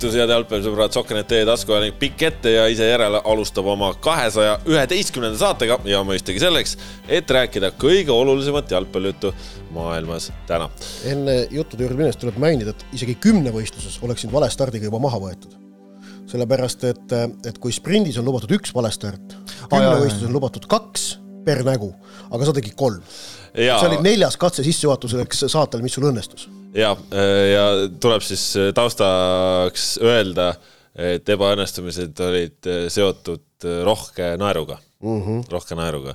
uhkeüritus, 0.00 0.16
head 0.16 0.32
jalgpallisõbrad, 0.32 0.94
Sokkenet 0.94 1.28
teie 1.28 1.44
taskuajanik 1.44 1.98
pikk 2.00 2.22
ette 2.30 2.52
ja 2.54 2.64
ise 2.72 2.86
järele 2.88 3.20
alustab 3.24 3.66
oma 3.68 3.92
kahesaja 4.00 4.58
üheteistkümnenda 4.68 5.38
saatega 5.38 5.78
ja 5.84 6.00
mõistagi 6.06 6.40
selleks, 6.40 6.76
et 7.08 7.30
rääkida 7.30 7.72
kõige 7.76 8.12
olulisemat 8.14 8.70
jalgpallijuttu 8.70 9.32
maailmas 9.76 10.30
täna. 10.48 10.70
enne 11.04 11.46
juttude 11.50 11.84
juurde 11.84 11.98
minnes 11.98 12.16
tuleb 12.16 12.38
mainida, 12.40 12.72
et 12.72 12.86
isegi 12.96 13.14
kümnevõistluses 13.20 14.00
oleksin 14.02 14.32
vale 14.32 14.50
stardiga 14.50 14.88
juba 14.88 14.98
maha 14.98 15.20
võetud. 15.20 15.58
sellepärast, 16.30 16.84
et, 16.84 17.12
et 17.44 17.58
kui 17.58 17.72
sprindis 17.72 18.16
on 18.18 18.24
lubatud 18.24 18.52
üks 18.56 18.72
vale 18.74 18.90
start, 18.94 19.36
kümnevõistluses 19.68 20.28
on 20.28 20.32
lubatud 20.32 20.66
kaks 20.70 21.18
per 21.44 21.62
nägu, 21.66 21.90
aga 22.30 22.48
sa 22.48 22.56
tegid 22.56 22.76
kolm. 22.78 23.02
see 23.54 23.86
oli 23.88 24.00
neljas 24.04 24.36
katse 24.40 24.64
sissejuhatuseks 24.66 25.46
saatel, 25.50 25.82
mis 25.82 25.96
sul 25.96 26.06
õnnestus 26.10 26.46
ja, 26.74 26.92
ja 27.50 27.64
tuleb 28.02 28.22
siis 28.22 28.44
taustaks 28.76 29.96
öelda, 30.02 30.52
et 30.94 31.28
ebaõnnestumised 31.34 32.22
olid 32.26 32.70
seotud 32.92 33.66
rohke 33.86 34.34
naeruga 34.40 34.78
mm. 35.00 35.22
-hmm. 35.22 35.42
rohke 35.50 35.74
naeruga. 35.78 36.14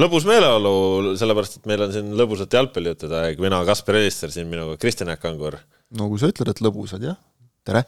lõbus 0.00 0.26
meeleolu, 0.28 1.14
sellepärast 1.18 1.60
et 1.60 1.68
meil 1.70 1.86
on 1.86 1.92
siin 1.94 2.14
lõbusat 2.18 2.56
jalgpallijuttude 2.58 3.20
aeg, 3.20 3.42
mina, 3.42 3.62
Kaspar 3.68 4.00
Elister, 4.00 4.30
siin 4.30 4.48
minuga 4.50 4.76
Kristjan 4.76 5.12
Jaak 5.12 5.20
Kangur. 5.20 5.58
no 5.98 6.08
kui 6.08 6.18
sa 6.18 6.30
ütled, 6.32 6.50
et 6.50 6.64
lõbusad, 6.64 7.04
jah, 7.04 7.18
tere! 7.64 7.84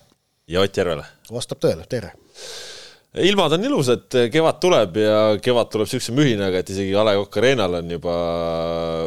ja 0.48 0.60
Ott 0.60 0.76
Järvele. 0.76 1.04
vastab 1.30 1.62
tõele, 1.64 1.86
tere! 1.88 2.14
Ilmad 3.22 3.52
on 3.54 3.64
ilusad, 3.64 4.06
kevad 4.32 4.58
tuleb 4.62 4.96
ja 4.98 5.18
kevad 5.42 5.70
tuleb 5.70 5.86
niisuguse 5.86 6.14
mühinaga, 6.16 6.60
et 6.60 6.70
isegi 6.74 6.94
A 6.98 7.04
Le 7.06 7.14
Coq 7.20 7.38
Arena'l 7.38 7.78
on 7.78 7.92
juba 7.94 8.14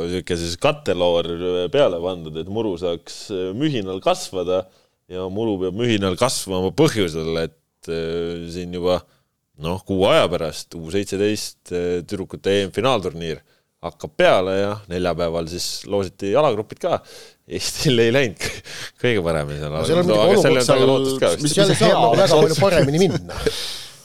niisugune 0.06 0.40
siis 0.40 0.56
katteloor 0.64 1.30
peale 1.74 2.00
pandud, 2.04 2.38
et 2.40 2.52
muru 2.52 2.78
saaks 2.80 3.26
mühinal 3.58 4.00
kasvada 4.04 4.64
ja 5.12 5.28
muru 5.32 5.58
peab 5.66 5.76
mühinal 5.80 6.16
kasvama 6.20 6.72
põhjusel, 6.78 7.34
et 7.44 7.92
äh, 7.92 8.48
siin 8.54 8.76
juba 8.78 9.02
noh, 9.64 9.82
kuu 9.88 10.06
aja 10.08 10.28
pärast 10.32 10.76
U 10.78 10.88
seitseteist 10.94 11.74
äh, 11.74 11.88
tüdrukute 12.04 12.62
EM-finaalturniir 12.62 13.42
hakkab 13.84 14.14
peale 14.18 14.54
ja 14.58 14.70
neljapäeval 14.90 15.50
siis 15.52 15.84
loositi 15.88 16.32
jalagrupid 16.32 16.80
ka. 16.82 17.02
Eestil 17.48 18.00
ei 18.04 18.12
läinud 18.12 18.48
kõige 19.04 19.22
paremini 19.24 19.60
seal. 19.62 19.76
seal 19.88 20.02
on 20.02 20.08
muidugi 20.10 20.80
olukord 20.88 21.20
seal, 21.20 21.44
mis 21.44 21.54
seal 21.56 21.76
saab 21.76 22.18
väga 22.18 22.40
palju 22.40 22.58
paremini 22.60 23.04
minna 23.06 23.38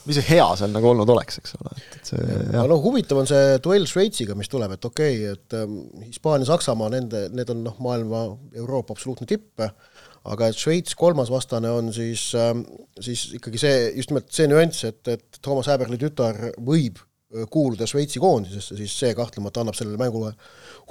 mis 0.07 0.17
see 0.19 0.25
hea 0.33 0.45
seal 0.59 0.73
nagu 0.73 0.89
olnud 0.91 1.09
oleks, 1.13 1.39
eks 1.41 1.55
ole, 1.59 1.73
et, 1.77 1.97
et 1.99 2.11
see 2.11 2.23
jah. 2.25 2.67
no 2.69 2.77
huvitav 2.83 3.21
on 3.21 3.29
see 3.29 3.57
duell 3.63 3.87
Šveitsiga, 3.89 4.35
mis 4.39 4.51
tuleb, 4.51 4.75
et 4.75 4.87
okei 4.89 5.21
okay,, 5.21 5.37
et 5.37 5.57
ähm, 5.59 5.79
Hispaania, 6.07 6.47
Saksamaa, 6.49 6.91
nende, 6.93 7.27
need 7.35 7.53
on 7.53 7.63
noh, 7.67 7.77
maailma, 7.83 8.25
Euroopa 8.59 8.95
absoluutne 8.97 9.27
tipp, 9.29 9.63
aga 9.63 10.49
et 10.49 10.59
Šveits 10.59 10.97
kolmas 10.99 11.31
vastane 11.33 11.71
on 11.71 11.91
siis 11.95 12.29
ähm,, 12.39 12.65
siis 12.99 13.29
ikkagi 13.39 13.61
see, 13.61 13.79
just 13.97 14.13
nimelt 14.13 14.29
see 14.33 14.47
nüanss, 14.51 14.85
et, 14.89 15.01
et 15.11 15.41
Toomas 15.43 15.71
Häberli 15.71 15.99
tütar 16.01 16.39
võib 16.59 16.99
äh, 16.99 17.47
kuuluda 17.51 17.87
Šveitsi 17.89 18.21
koondisesse, 18.23 18.79
siis 18.79 18.95
see 19.03 19.15
kahtlemata 19.17 19.63
annab 19.63 19.79
sellele 19.79 19.99
mängule 20.01 20.33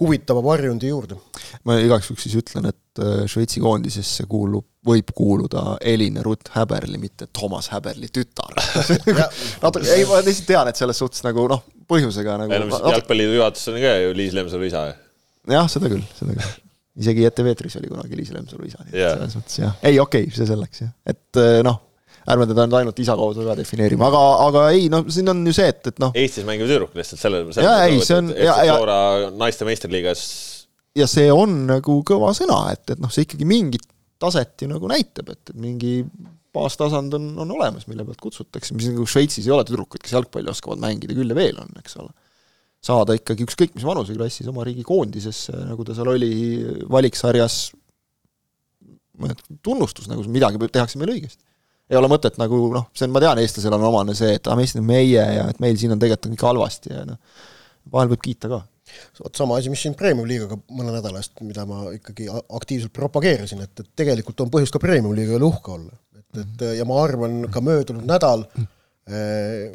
huvitava 0.01 0.45
varjundi 0.45 0.93
juurde. 0.93 1.21
ma 1.69 1.81
igaks 1.81 2.11
juhuks 2.11 2.29
siis 2.29 2.41
ütlen, 2.43 2.73
et 2.73 2.82
äh, 3.01 3.23
Šveitsi 3.31 3.63
koondisesse 3.63 4.27
kuulub 4.31 4.67
võib 4.87 5.13
kuuluda 5.15 5.77
Elina 5.81 6.25
Rutt 6.27 6.51
Häberli, 6.57 6.99
mitte 6.99 7.29
Toomas 7.31 7.71
Häberli 7.73 8.11
tütar 8.13 8.57
natuke, 9.63 9.87
ei 9.95 10.05
ma 10.09 10.19
lihtsalt 10.25 10.49
tean, 10.49 10.71
et 10.73 10.81
selles 10.81 10.99
suhtes 10.99 11.23
nagu 11.27 11.47
noh, 11.51 11.63
põhjusega 11.89 12.41
nagu 12.43 12.53
ei 12.53 12.65
no 12.65 12.69
mis 12.71 12.83
jalgpalliliidu 12.97 13.39
juhatuses 13.39 13.73
on 13.73 13.79
ka 13.83 13.95
ju 14.03 14.19
Liis 14.19 14.35
Lemsalu 14.37 14.69
isa. 14.69 14.89
jah, 15.53 15.71
seda 15.71 15.93
küll, 15.93 16.03
seda 16.19 16.35
küll. 16.35 16.59
isegi 17.03 17.29
ETV 17.31 17.53
eetris 17.55 17.79
oli 17.79 17.93
kunagi 17.93 18.19
Liis 18.19 18.35
Lemsalu 18.35 18.69
isa, 18.69 18.83
nii 18.83 18.93
et 18.93 19.01
yeah. 19.05 19.17
selles 19.17 19.39
mõttes 19.39 19.63
jah, 19.63 19.79
ei 19.87 20.03
okei 20.03 20.27
okay,, 20.27 20.37
see 20.41 20.51
selleks 20.51 20.85
jah, 20.85 20.93
et 21.15 21.43
äh, 21.43 21.63
noh, 21.67 21.79
ärme 22.33 22.47
teda 22.51 22.67
nüüd 22.67 22.79
ainult 22.79 23.03
isa 23.03 23.17
kaudu 23.19 23.47
ka 23.47 23.57
defineerima, 23.59 24.09
aga, 24.11 24.23
aga 24.49 24.65
ei 24.75 24.89
noh, 24.93 25.07
siin 25.11 25.31
on 25.33 25.43
ju 25.47 25.55
see, 25.57 25.69
et, 25.73 25.83
et 25.91 26.03
noh. 26.03 26.13
Eestis 26.19 26.47
mängiv 26.47 26.71
tüdruk 26.71 26.95
lihtsalt 26.99 27.23
selle, 27.23 27.43
selle. 27.55 27.67
jaa, 27.67 27.87
ei, 27.89 28.03
see 28.07 28.19
on. 28.19 28.31
ja. 28.39 29.31
naiste 29.39 29.67
meistriliigas. 29.69 30.23
Ja 30.99 31.09
see 31.11 31.33
on 31.33 31.65
nagu 31.69 31.99
kõva 32.07 32.33
sõna, 32.37 32.67
et, 32.75 32.85
et 32.95 33.01
noh, 33.03 33.11
see 33.13 33.27
ikkagi 33.27 33.49
mingit 33.49 33.87
taset 34.23 34.63
ju 34.63 34.71
nagu 34.71 34.89
näitab, 34.91 35.33
et, 35.35 35.43
et 35.51 35.59
mingi 35.59 36.01
baastasand 36.53 37.15
on, 37.17 37.31
on 37.43 37.55
olemas, 37.57 37.87
mille 37.89 38.05
pealt 38.07 38.21
kutsutakse, 38.23 38.75
mis 38.77 38.91
nagu 38.91 39.07
Šveitsis 39.09 39.47
ei 39.49 39.55
ole 39.55 39.65
tüdrukuid, 39.67 40.03
kes 40.05 40.15
jalgpalli 40.15 40.53
oskavad 40.53 40.83
mängida, 40.83 41.17
küll 41.17 41.33
ja 41.33 41.37
veel 41.39 41.61
on, 41.63 41.71
eks 41.81 41.97
ole. 42.03 42.13
saada 42.83 43.15
ikkagi 43.17 43.47
ükskõik 43.47 43.77
mis 43.77 43.87
vanuseklassis 43.87 44.49
oma 44.51 44.67
riigi 44.67 44.85
koondisesse, 44.87 45.55
nagu 45.69 45.87
ta 45.87 45.97
seal 45.97 46.11
oli 46.13 46.33
valiksarjas, 46.91 47.57
tunnustus 49.63 50.11
nagu 50.11 50.25
midagi 50.35 50.61
tehakse 50.67 51.01
meil 51.01 51.15
õigesti. 51.15 51.43
ei 51.93 51.99
ole 51.99 52.09
mõtet 52.11 52.37
nagu 52.41 52.59
noh, 52.75 52.89
see 52.97 53.07
on, 53.09 53.15
ma 53.15 53.23
tean, 53.23 53.41
eestlasel 53.41 53.75
on 53.77 53.89
omane 53.89 54.15
see, 54.19 54.37
et 54.37 54.51
ah, 54.51 54.59
Eesti 54.59 54.81
on 54.81 54.87
meie 54.89 55.25
ja 55.39 55.49
et 55.49 55.61
meil 55.63 55.79
siin 55.81 55.95
on 55.95 56.01
tegelikult 56.03 56.29
on 56.29 56.37
ikka 56.37 56.51
halvasti 56.53 56.93
ja 56.93 57.07
noh, 57.09 57.21
vahel 57.93 58.13
võib 58.13 58.23
kiita 58.29 58.51
ka 58.53 58.63
vot 59.21 59.37
sama 59.37 59.59
asi, 59.61 59.71
mis 59.73 59.85
siin 59.85 59.97
Premium-liigaga 59.99 60.59
mõne 60.73 60.95
nädala 60.95 61.23
eest, 61.23 61.39
mida 61.47 61.67
ma 61.69 61.85
ikkagi 61.97 62.29
aktiivselt 62.33 62.95
propageerisin, 62.97 63.63
et, 63.65 63.73
et 63.81 63.93
tegelikult 63.99 64.45
on 64.45 64.53
põhjust 64.53 64.75
ka 64.75 64.83
Premium-liiga 64.83 65.39
üle 65.39 65.49
uhke 65.49 65.77
olla. 65.77 65.97
et, 66.19 66.43
et 66.45 66.67
ja 66.79 66.89
ma 66.89 67.01
arvan, 67.05 67.43
ka 67.53 67.65
möödunud 67.65 68.07
nädal 68.09 68.47
eh, 69.09 69.73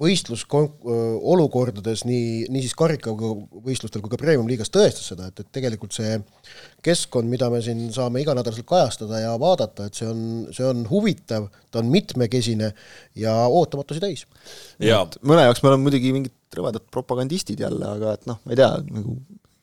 võistlus 0.00 0.46
olukordades 0.48 2.06
nii, 2.08 2.46
nii 2.52 2.62
siis 2.64 2.76
karikavõistlustel 2.78 4.00
kui 4.02 4.12
ka 4.12 4.20
Premium-liigas 4.20 4.72
tõestas 4.72 5.10
seda, 5.12 5.28
et, 5.28 5.42
et 5.42 5.50
tegelikult 5.52 5.94
see 5.96 6.16
keskkond, 6.84 7.28
mida 7.28 7.50
me 7.52 7.60
siin 7.64 7.90
saame 7.92 8.22
iganädalaselt 8.24 8.68
kajastada 8.68 9.20
ja 9.20 9.34
vaadata, 9.40 9.90
et 9.90 10.00
see 10.00 10.08
on, 10.08 10.22
see 10.56 10.64
on 10.66 10.86
huvitav, 10.88 11.50
ta 11.70 11.82
on 11.82 11.92
mitmekesine 11.92 12.72
ja 13.20 13.36
ootamatusi 13.48 14.02
täis. 14.02 14.24
mõne 15.20 15.44
jaoks 15.44 15.62
me 15.62 15.72
oleme 15.72 15.88
muidugi 15.88 16.14
mingid 16.16 16.36
rõvedad 16.56 16.86
propagandistid 16.92 17.60
jälle, 17.62 17.94
aga 17.96 18.16
et 18.18 18.26
noh, 18.30 18.40
ma 18.44 18.54
ei 18.54 18.58
tea, 18.60 18.70
nagu 18.90 19.16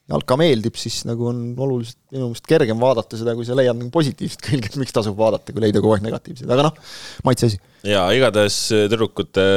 jalka 0.07 0.37
meeldib, 0.39 0.77
siis 0.79 1.01
nagu 1.07 1.27
on 1.29 1.41
oluliselt 1.59 1.99
minu 2.15 2.29
meelest 2.29 2.47
kergem 2.47 2.79
vaadata 2.79 3.19
seda, 3.19 3.33
kui 3.35 3.47
sa 3.47 3.57
leiad 3.57 3.75
nagu 3.75 3.89
positiivset 3.91 4.43
külge, 4.45 4.69
et 4.71 4.77
miks 4.79 4.95
tasub 4.95 5.17
vaadata, 5.19 5.51
kui 5.51 5.63
leida 5.65 5.81
kogu 5.83 5.97
aeg 5.97 6.05
negatiivseid, 6.05 6.51
aga 6.53 6.69
noh, 6.69 6.77
maitse 7.27 7.49
asi. 7.49 7.59
jaa, 7.87 8.05
igatahes 8.15 8.59
tüdrukute 8.71 9.47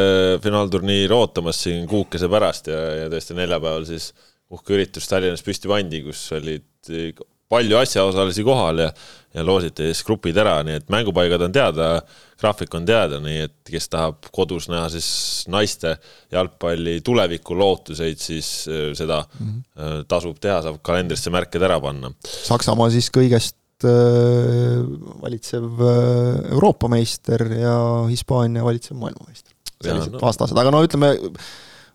finaalturniir 0.42 1.14
ootamas 1.14 1.62
siin 1.66 1.86
kuukese 1.90 2.30
pärast 2.32 2.72
ja, 2.72 2.80
ja 3.04 3.12
tõesti 3.12 3.38
neljapäeval 3.38 3.86
siis 3.88 4.10
uhke 4.50 4.74
üritus 4.74 5.06
Tallinnas 5.10 5.46
püsti 5.46 5.70
pandi, 5.70 6.02
kus 6.08 6.24
olid 6.34 6.66
palju 7.50 7.78
asjaosalisi 7.78 8.46
kohal 8.46 8.86
ja 8.86 8.90
ja 9.34 9.44
loositi 9.46 9.90
siis 9.90 10.02
grupid 10.06 10.38
ära, 10.42 10.56
nii 10.66 10.80
et 10.80 10.88
mängupaigad 10.92 11.44
on 11.46 11.54
teada, 11.54 11.90
graafik 12.40 12.74
on 12.74 12.86
teada, 12.88 13.20
nii 13.22 13.44
et 13.46 13.70
kes 13.70 13.86
tahab 13.92 14.26
kodus 14.34 14.66
näha 14.72 14.88
siis 14.92 15.10
naiste 15.52 15.94
jalgpalli 16.32 16.98
tuleviku 17.06 17.56
lootuseid, 17.58 18.18
siis 18.18 18.50
äh, 18.68 18.90
seda 18.98 19.22
mm 19.22 19.46
-hmm. 19.46 20.04
tasub 20.08 20.40
teha, 20.40 20.60
saab 20.66 20.82
kalendrisse 20.82 21.30
märked 21.30 21.62
ära 21.62 21.80
panna. 21.80 22.12
Saksamaa 22.26 22.90
siis 22.90 23.10
kõigest 23.14 23.86
äh, 23.86 24.82
valitsev 25.22 25.86
Euroopa 26.50 26.88
meister 26.88 27.46
ja 27.52 28.06
Hispaania 28.10 28.64
valitsev 28.64 28.96
maailmameister. 28.96 29.54
sellised 29.80 30.12
no. 30.12 30.18
vastased, 30.20 30.58
aga 30.58 30.70
no 30.70 30.82
ütleme, 30.84 31.16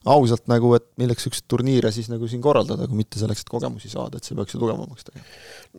ausalt 0.06 0.46
nagu, 0.52 0.74
et 0.78 0.86
milleks 1.02 1.24
niisuguseid 1.26 1.48
turniire 1.50 1.92
siis 1.94 2.12
nagu 2.12 2.28
siin 2.30 2.44
korraldada, 2.44 2.88
kui 2.90 3.00
mitte 3.00 3.20
selleks, 3.22 3.46
et 3.46 3.50
kogemusi 3.50 3.90
saada, 3.92 4.20
et 4.20 4.28
see 4.28 4.38
peaks 4.38 4.56
ju 4.56 4.62
tugevamaks 4.62 5.08
tegema. 5.08 5.26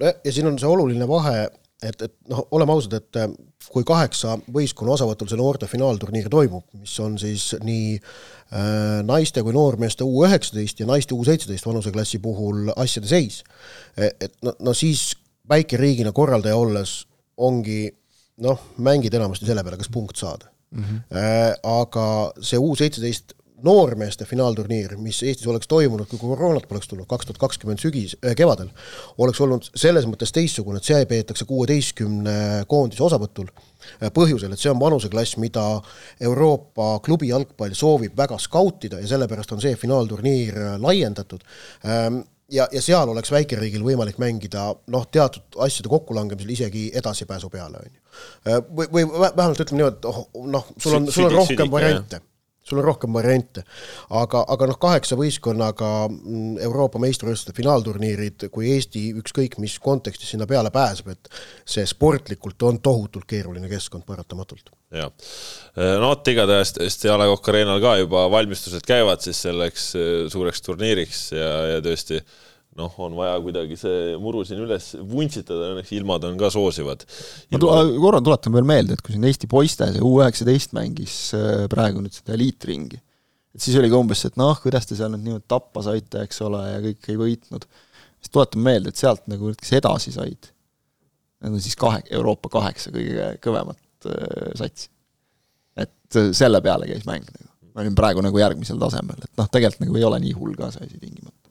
no 0.01 0.13
ja 0.25 0.35
siin 0.35 0.51
on 0.51 0.59
see 0.59 0.71
oluline 0.71 1.09
vahe, 1.11 1.45
et, 1.85 2.03
et 2.03 2.15
noh, 2.31 2.47
oleme 2.57 2.75
ausad, 2.75 2.97
et 2.99 3.21
äh, 3.21 3.29
kui 3.73 3.85
kaheksa 3.87 4.37
võistkonna 4.53 4.95
osavõtul 4.97 5.31
see 5.31 5.39
noorte 5.41 5.69
finaalturniir 5.71 6.31
toimub, 6.33 6.65
mis 6.81 6.95
on 7.05 7.19
siis 7.21 7.51
nii 7.63 7.95
äh, 7.99 9.05
naiste 9.07 9.45
kui 9.47 9.55
noormeeste 9.57 10.07
U 10.07 10.25
üheksateist 10.27 10.83
ja 10.83 10.89
naiste 10.89 11.15
U 11.15 11.23
seitseteist 11.27 11.69
vanuseklassi 11.69 12.23
puhul 12.25 12.73
asjade 12.77 13.11
seis, 13.11 13.43
e, 13.97 14.11
et 14.11 14.35
no, 14.47 14.57
no 14.71 14.75
siis 14.77 15.13
väikeriigina 15.49 16.11
korraldaja 16.17 16.59
olles 16.59 16.99
ongi 17.37 17.85
noh, 18.43 18.61
mängid 18.83 19.15
enamasti 19.15 19.49
selle 19.49 19.65
peale, 19.65 19.79
kas 19.81 19.93
punkt 19.93 20.19
saada 20.19 20.51
mm. 20.71 20.85
-hmm. 20.85 21.17
Äh, 21.17 21.55
aga 21.63 22.33
see 22.41 22.59
U 22.59 22.75
seitseteist 22.77 23.36
noormeeste 23.65 24.25
finaalturniir, 24.25 24.97
mis 25.01 25.23
Eestis 25.23 25.47
oleks 25.49 25.69
toimunud, 25.69 26.09
kui 26.11 26.19
koroonat 26.21 26.69
poleks 26.69 26.89
tulnud, 26.91 27.09
kaks 27.09 27.29
tuhat 27.29 27.41
kakskümmend 27.41 27.81
sügis 27.81 28.17
äh,, 28.21 28.35
kevadel, 28.37 28.69
oleks 29.23 29.41
olnud 29.41 29.71
selles 29.75 30.07
mõttes 30.09 30.35
teistsugune, 30.37 30.81
et 30.81 30.89
see 30.89 31.07
peetakse 31.09 31.47
kuueteistkümne 31.49 32.37
koondise 32.69 33.05
osavõtul 33.07 33.49
äh, 33.49 34.13
põhjusel, 34.15 34.53
et 34.53 34.63
see 34.63 34.73
on 34.73 34.81
vanuseklass, 34.81 35.39
mida 35.41 35.65
Euroopa 36.21 36.97
klubi 37.07 37.33
jalgpall 37.33 37.77
soovib 37.77 38.17
väga 38.19 38.39
skautida 38.43 39.01
ja 39.01 39.11
sellepärast 39.15 39.57
on 39.57 39.65
see 39.65 39.77
finaalturniir 39.81 40.61
äh, 40.61 40.79
laiendatud. 40.83 41.45
Ähm, 41.89 42.23
ja, 42.53 42.69
ja 42.73 42.85
seal 42.85 43.09
oleks 43.09 43.33
väikeriigil 43.33 43.83
võimalik 43.87 44.21
mängida 44.23 44.69
noh, 44.93 45.09
teatud 45.11 45.61
asjade 45.65 45.91
kokkulangemisel 45.91 46.53
isegi 46.59 46.87
edasipääsu 46.95 47.51
peale, 47.51 47.81
on 47.83 47.91
ju. 47.91 48.01
Äh, 48.53 48.63
või, 48.69 48.93
või 48.93 49.11
vähemalt 49.11 49.65
ütleme 49.65 49.83
niimoodi, 49.83 50.01
et 50.01 50.09
oh, 50.13 50.25
noh, 50.45 50.73
sul 50.77 51.01
on, 51.01 51.13
sul 51.13 51.31
on 51.31 51.39
rohkem 51.41 51.73
variante 51.73 52.21
sul 52.69 52.81
on 52.81 52.85
rohkem 52.85 53.13
variante. 53.15 53.63
aga, 54.11 54.45
aga 54.49 54.69
noh, 54.71 54.79
kaheksa 54.81 55.19
võistkonnaga 55.19 55.91
mm, 56.09 56.57
Euroopa 56.67 57.01
meistrivõistluste 57.03 57.55
finaalturniirid, 57.57 58.49
kui 58.53 58.73
Eesti 58.75 59.09
ükskõik 59.21 59.59
mis 59.63 59.79
kontekstis 59.83 60.35
sinna 60.35 60.49
peale 60.51 60.73
pääseb, 60.75 61.13
et 61.15 61.31
see 61.69 61.87
sportlikult 61.87 62.67
on 62.69 62.81
tohutult 62.83 63.29
keeruline 63.29 63.71
keskkond 63.71 64.07
paratamatult. 64.09 64.73
jah, 64.95 65.13
no 66.01 66.11
vot, 66.11 66.33
igatahes 66.33 66.75
tõesti 66.77 67.11
A 67.13 67.19
Le 67.21 67.31
Coq 67.33 67.53
Arena'l 67.53 67.83
ka 67.83 67.97
juba 68.01 68.27
valmistused 68.33 68.87
käivad 68.87 69.23
siis 69.25 69.41
selleks 69.47 69.89
eh, 69.99 70.11
suureks 70.33 70.63
turniiriks 70.67 71.23
ja, 71.37 71.53
ja 71.75 71.81
tõesti 71.85 72.23
noh, 72.77 72.93
on 73.03 73.17
vaja 73.17 73.37
kuidagi 73.43 73.77
see 73.81 74.15
muru 74.21 74.43
siin 74.47 74.61
üles 74.65 74.91
vuntsitada, 75.09 75.73
õnneks 75.73 75.93
ilmad 75.97 76.27
on 76.29 76.37
ka 76.41 76.51
soosivad. 76.53 77.05
ma 77.53 77.61
tu-, 77.63 77.71
korra 78.03 78.21
tuletan 78.25 78.55
veel 78.57 78.69
meelde, 78.69 78.97
et 78.97 79.05
kui 79.05 79.17
siin 79.17 79.27
Eesti 79.29 79.49
poiste 79.51 79.89
see 79.95 80.05
U 80.05 80.17
üheksateist 80.21 80.75
mängis 80.77 81.17
äh, 81.37 81.65
praegu 81.73 82.03
nüüd 82.05 82.17
seda 82.17 82.37
eliitringi, 82.37 83.01
et 83.57 83.65
siis 83.65 83.79
oli 83.81 83.91
ka 83.93 84.01
umbes 84.01 84.23
see, 84.23 84.33
et 84.33 84.41
noh, 84.41 84.55
kuidas 84.63 84.89
te 84.89 84.99
seal 84.99 85.13
nüüd 85.15 85.25
niimoodi 85.27 85.49
tappa 85.51 85.85
saite, 85.87 86.27
eks 86.27 86.43
ole, 86.47 86.63
ja 86.69 86.83
kõik 86.85 87.11
ei 87.13 87.21
võitnud. 87.23 87.65
siis 88.21 88.35
tuletan 88.35 88.67
meelde, 88.69 88.93
et 88.93 89.01
sealt 89.01 89.25
nagu 89.33 89.55
kes 89.57 89.73
edasi 89.81 90.13
said, 90.17 90.53
need 91.45 91.57
on 91.57 91.65
siis 91.65 91.79
kahe, 91.81 92.03
Euroopa 92.19 92.53
kaheksa 92.59 92.93
kõige 92.95 93.33
kõvemat 93.45 94.13
äh, 94.13 94.53
satsi. 94.61 94.91
et 95.77 96.21
äh, 96.21 96.31
selle 96.37 96.61
peale 96.65 96.91
käis 96.93 97.09
mäng 97.09 97.25
nagu. 97.25 97.51
ma 97.73 97.85
olin 97.85 97.97
praegu 97.97 98.23
nagu 98.25 98.39
järgmisel 98.41 98.79
tasemel, 98.81 99.25
et 99.25 99.33
noh, 99.41 99.49
tegelikult 99.53 99.87
nagu 99.87 99.99
ei 100.01 100.09
ole 100.11 100.23
nii 100.27 100.37
hull 100.37 100.57
ka 100.57 100.71
see 100.73 100.85
asi 100.85 101.01
tingimata 101.01 101.46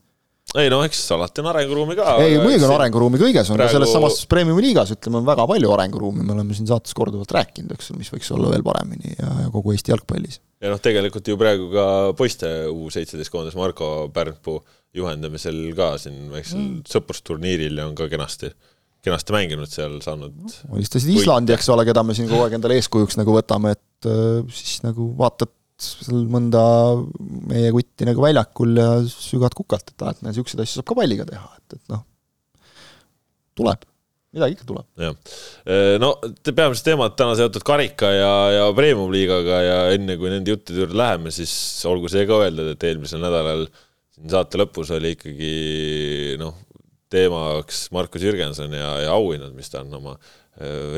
ei 0.61 0.71
no 0.71 0.81
eks 0.85 1.01
alati 1.15 1.43
on 1.43 1.49
arenguruumi 1.51 1.97
ka. 1.97 2.15
ei, 2.23 2.37
muidugi 2.39 2.67
on 2.67 2.75
arenguruumi 2.77 3.19
kõiges, 3.21 3.49
on 3.51 3.59
praegu... 3.59 3.71
ka 3.73 3.77
selles 3.77 3.93
samas 3.95 4.19
Premiumi 4.31 4.63
liigas, 4.67 4.93
ütleme, 4.95 5.19
on 5.21 5.27
väga 5.27 5.47
palju 5.49 5.73
arenguruumi, 5.75 6.25
me 6.25 6.35
oleme 6.35 6.57
siin 6.57 6.69
saates 6.69 6.95
korduvalt 6.97 7.33
rääkinud, 7.35 7.73
eks 7.75 7.91
ole, 7.91 8.01
mis 8.03 8.11
võiks 8.13 8.31
olla 8.35 8.51
veel 8.53 8.63
paremini 8.65 9.15
ja, 9.15 9.31
ja 9.45 9.49
kogu 9.53 9.75
Eesti 9.75 9.93
jalgpallis. 9.93 10.39
ja 10.63 10.71
noh, 10.73 10.81
tegelikult 10.83 11.27
ju 11.31 11.39
praegu 11.39 11.67
ka 11.73 11.87
poiste 12.17 12.51
U 12.71 12.89
seitseteist 12.93 13.33
koondis 13.33 13.57
Marko 13.59 13.89
Pärnpuu 14.15 14.61
juhendamisel 14.95 15.59
ka 15.77 15.95
siin 16.01 16.29
väiksel 16.31 16.61
mm. 16.61 16.79
sõprusturniiril 16.91 17.83
on 17.83 17.97
ka 17.97 18.07
kenasti, 18.11 18.53
kenasti 19.05 19.35
mänginud 19.35 19.71
seal, 19.71 19.99
saanud 20.05 20.55
alistasid 20.71 21.11
Islandi, 21.17 21.55
eks 21.57 21.69
ole, 21.73 21.87
keda 21.87 22.05
me 22.05 22.15
siin 22.17 22.31
kogu 22.31 22.47
aeg 22.47 22.57
endale 22.59 22.79
eeskujuks 22.79 23.19
nagu 23.19 23.35
võtame, 23.35 23.75
et 23.75 24.09
äh, 24.09 24.41
siis 24.55 24.79
nagu 24.85 25.11
vaatad 25.19 25.51
seal 25.81 26.23
mõnda 26.31 26.61
meie 27.49 27.71
kutti 27.75 28.07
nagu 28.07 28.23
väljakul 28.23 28.77
ja 28.79 28.89
sügad 29.09 29.55
kukalt, 29.57 29.91
et 29.91 30.05
aa, 30.05 30.13
et 30.15 30.23
niisuguseid 30.25 30.63
asju 30.63 30.79
saab 30.79 30.87
ka 30.91 30.97
palliga 31.01 31.27
teha, 31.27 31.49
et, 31.59 31.77
et 31.77 31.93
noh, 31.93 32.03
tuleb, 33.59 33.83
midagi 34.35 34.57
ikka 34.57 34.67
tuleb. 34.69 34.87
jah, 35.03 35.17
no 36.03 36.13
peamised 36.47 36.87
teemad 36.87 37.17
täna 37.19 37.35
seotud 37.39 37.65
karika 37.67 38.11
ja, 38.13 38.35
ja 38.55 38.69
premium-liigaga 38.77 39.63
ja 39.65 39.79
enne 39.95 40.19
kui 40.21 40.31
nende 40.31 40.55
juttude 40.55 40.83
juurde 40.83 40.99
läheme, 41.01 41.33
siis 41.35 41.55
olgu 41.89 42.11
see 42.11 42.27
ka 42.29 42.39
öeldud, 42.45 42.71
et 42.75 42.87
eelmisel 42.87 43.23
nädalal 43.23 43.67
siin 44.15 44.31
saate 44.31 44.61
lõpus 44.61 44.93
oli 44.95 45.15
ikkagi 45.17 45.53
noh, 46.39 46.55
teemaks 47.11 47.89
Markus 47.95 48.23
Jürgenson 48.23 48.71
ja, 48.75 48.95
ja 49.05 49.13
auhinnad, 49.15 49.51
mis 49.55 49.71
ta 49.71 49.83
on 49.83 49.99
oma 49.99 50.15
Äh, 50.15 50.44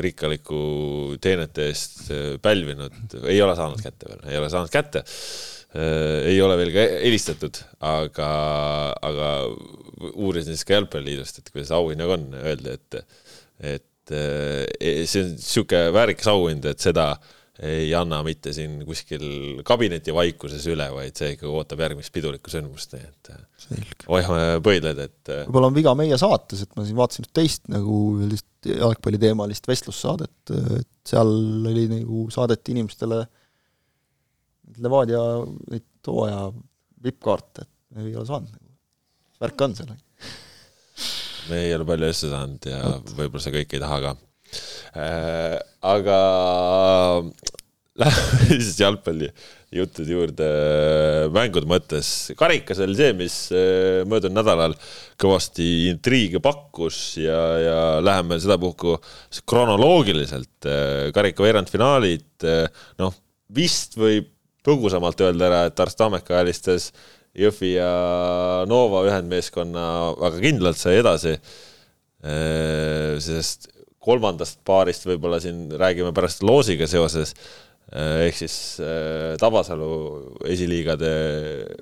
rikkaliku 0.04 0.58
teenete 1.22 1.68
eest 1.72 2.10
äh, 2.14 2.26
pälvinud, 2.42 2.94
ei 3.26 3.40
ole 3.42 3.56
saanud 3.58 3.82
kätte 3.82 4.10
veel, 4.12 4.26
ei 4.30 4.38
ole 4.38 4.50
saanud 4.52 4.70
kätte. 4.70 5.02
Äh, 5.74 6.28
ei 6.30 6.38
ole 6.44 6.56
veel 6.60 6.70
ka 6.74 6.84
helistatud, 7.02 7.58
aga, 7.84 8.28
aga 9.10 9.32
uurisin 10.14 10.54
siis 10.54 10.66
ka 10.68 10.78
Jalgpalliliidust, 10.78 11.42
et 11.42 11.50
kuidas 11.50 11.74
auhinnaga 11.74 12.18
on, 12.18 12.28
öeldi, 12.38 12.76
et, 12.78 13.00
et 13.74 14.14
see 14.14 15.24
on 15.24 15.34
niisugune 15.34 15.90
väärikas 15.92 16.30
auhind, 16.32 16.64
et 16.70 16.80
seda 16.80 17.10
ei 17.58 17.88
anna 17.96 18.20
mitte 18.22 18.52
siin 18.54 18.78
kuskil 18.86 19.24
kabineti 19.66 20.12
vaikuses 20.14 20.62
üle, 20.70 20.86
vaid 20.94 21.18
see 21.18 21.32
ikka 21.34 21.48
ootab 21.50 21.80
järgmist 21.82 22.12
pidulikku 22.14 22.52
sündmust, 22.52 22.94
nii 22.94 23.08
et 23.08 24.04
hoiame 24.06 24.44
pöidlaid, 24.64 25.00
et 25.08 25.32
võib-olla 25.48 25.70
on 25.72 25.78
viga 25.78 25.94
meie 25.98 26.18
saates, 26.20 26.62
et 26.62 26.76
ma 26.78 26.86
siin 26.86 26.98
vaatasin 26.98 27.26
teist 27.34 27.66
nagu 27.72 27.98
sellist 28.20 28.70
jalgpalliteemalist 28.70 29.66
vestlussaadet, 29.70 30.54
et 30.78 30.88
seal 31.10 31.34
oli 31.72 31.88
nagu, 31.90 32.28
saadeti 32.34 32.76
inimestele 32.76 33.24
Levadia 34.84 35.20
neid 35.72 36.06
hooaja 36.06 36.42
vippkaarte, 37.02 37.64
et 37.64 38.02
ei 38.04 38.14
ole 38.14 38.26
saanud 38.28 38.52
nagu. 38.52 38.70
värk 39.42 39.66
on 39.66 39.74
seal. 39.74 39.92
me 41.48 41.60
ei 41.64 41.74
ole 41.74 41.86
palju 41.88 42.10
asju 42.12 42.30
saanud 42.30 42.70
ja 42.70 42.80
võib-olla 43.16 43.42
see 43.42 43.56
kõik 43.58 43.74
ei 43.74 43.82
taha 43.82 44.00
ka 44.04 44.14
äh,. 44.14 44.27
Aga 45.82 46.18
lähme 48.02 48.48
siis 48.58 48.76
jalgpalli 48.80 49.30
juttude 49.74 50.14
juurde 50.14 50.46
mängude 51.34 51.68
mõttes. 51.68 52.30
karikas 52.38 52.80
oli 52.84 52.96
see, 52.96 53.12
mis 53.16 53.36
eh, 53.52 54.00
möödunud 54.08 54.38
nädalal 54.38 54.74
kõvasti 55.20 55.90
intriige 55.90 56.40
pakkus 56.44 57.18
ja, 57.20 57.40
ja 57.60 57.78
läheme 58.04 58.38
sedapuhku 58.40 58.96
kronoloogiliselt. 59.48 60.56
Eh, 60.64 61.10
karika 61.16 61.44
veerandfinaalid, 61.44 62.48
noh, 63.02 63.14
vist 63.52 63.98
võib 64.00 64.32
põgusamalt 64.64 65.20
öelda 65.24 65.48
ära, 65.48 65.62
et 65.68 65.80
Ars 65.80 65.96
Tammeka 65.96 66.40
alistas 66.40 66.90
Jõhvi 67.38 67.74
ja 67.76 67.88
Nova 68.66 69.04
ühendmeeskonna 69.06 69.84
väga 70.18 70.40
kindlalt 70.42 70.80
sai 70.80 70.96
edasi. 70.98 71.36
sest 73.22 73.68
kolmandast 73.98 74.60
paarist 74.64 75.06
võib-olla 75.08 75.40
siin 75.42 75.66
räägime 75.74 76.12
pärast 76.16 76.44
loosiga 76.46 76.86
seoses 76.90 77.34
Äh, 77.88 78.26
ehk 78.26 78.36
siis 78.36 78.54
äh, 78.84 79.32
Tabasalu 79.40 79.86
esiliigade 80.44 81.08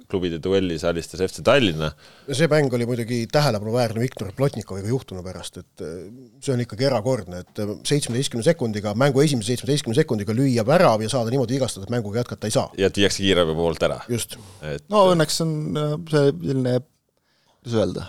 klubide 0.06 0.38
duellis 0.38 0.84
alistas 0.86 1.18
FC 1.24 1.42
Tallinna. 1.42 1.88
see 2.30 2.46
mäng 2.46 2.70
oli 2.78 2.86
muidugi 2.86 3.24
tähelepanuväärne 3.26 4.04
Viktor 4.04 4.30
Plotnikoviga 4.36 4.86
juhtunu 4.86 5.24
pärast, 5.26 5.58
et 5.64 5.82
äh, 5.82 5.96
see 6.38 6.54
on 6.54 6.62
ikkagi 6.62 6.86
erakordne, 6.86 7.40
et 7.42 7.62
seitsmeteistkümne 7.90 8.46
sekundiga, 8.46 8.92
mängu 8.94 9.24
esimese 9.24 9.50
seitsmeteistkümne 9.50 9.98
sekundiga 9.98 10.36
lüüa 10.36 10.62
värav 10.66 11.02
ja 11.02 11.10
saada 11.10 11.34
niimoodi 11.34 11.58
vigastada, 11.58 11.88
et 11.88 11.94
mänguga 11.96 12.22
jätkata 12.22 12.46
ei 12.46 12.54
saa. 12.54 12.70
ja 12.78 12.86
et 12.86 13.02
viiakse 13.02 13.26
kiirabi 13.26 13.58
poolt 13.58 13.82
ära. 13.88 13.98
just. 14.06 14.38
no 14.86 15.08
õnneks 15.10 15.42
on 15.42 15.58
see 16.06 16.30
selline, 16.30 16.76
kuidas 17.64 17.80
öelda 17.82 18.06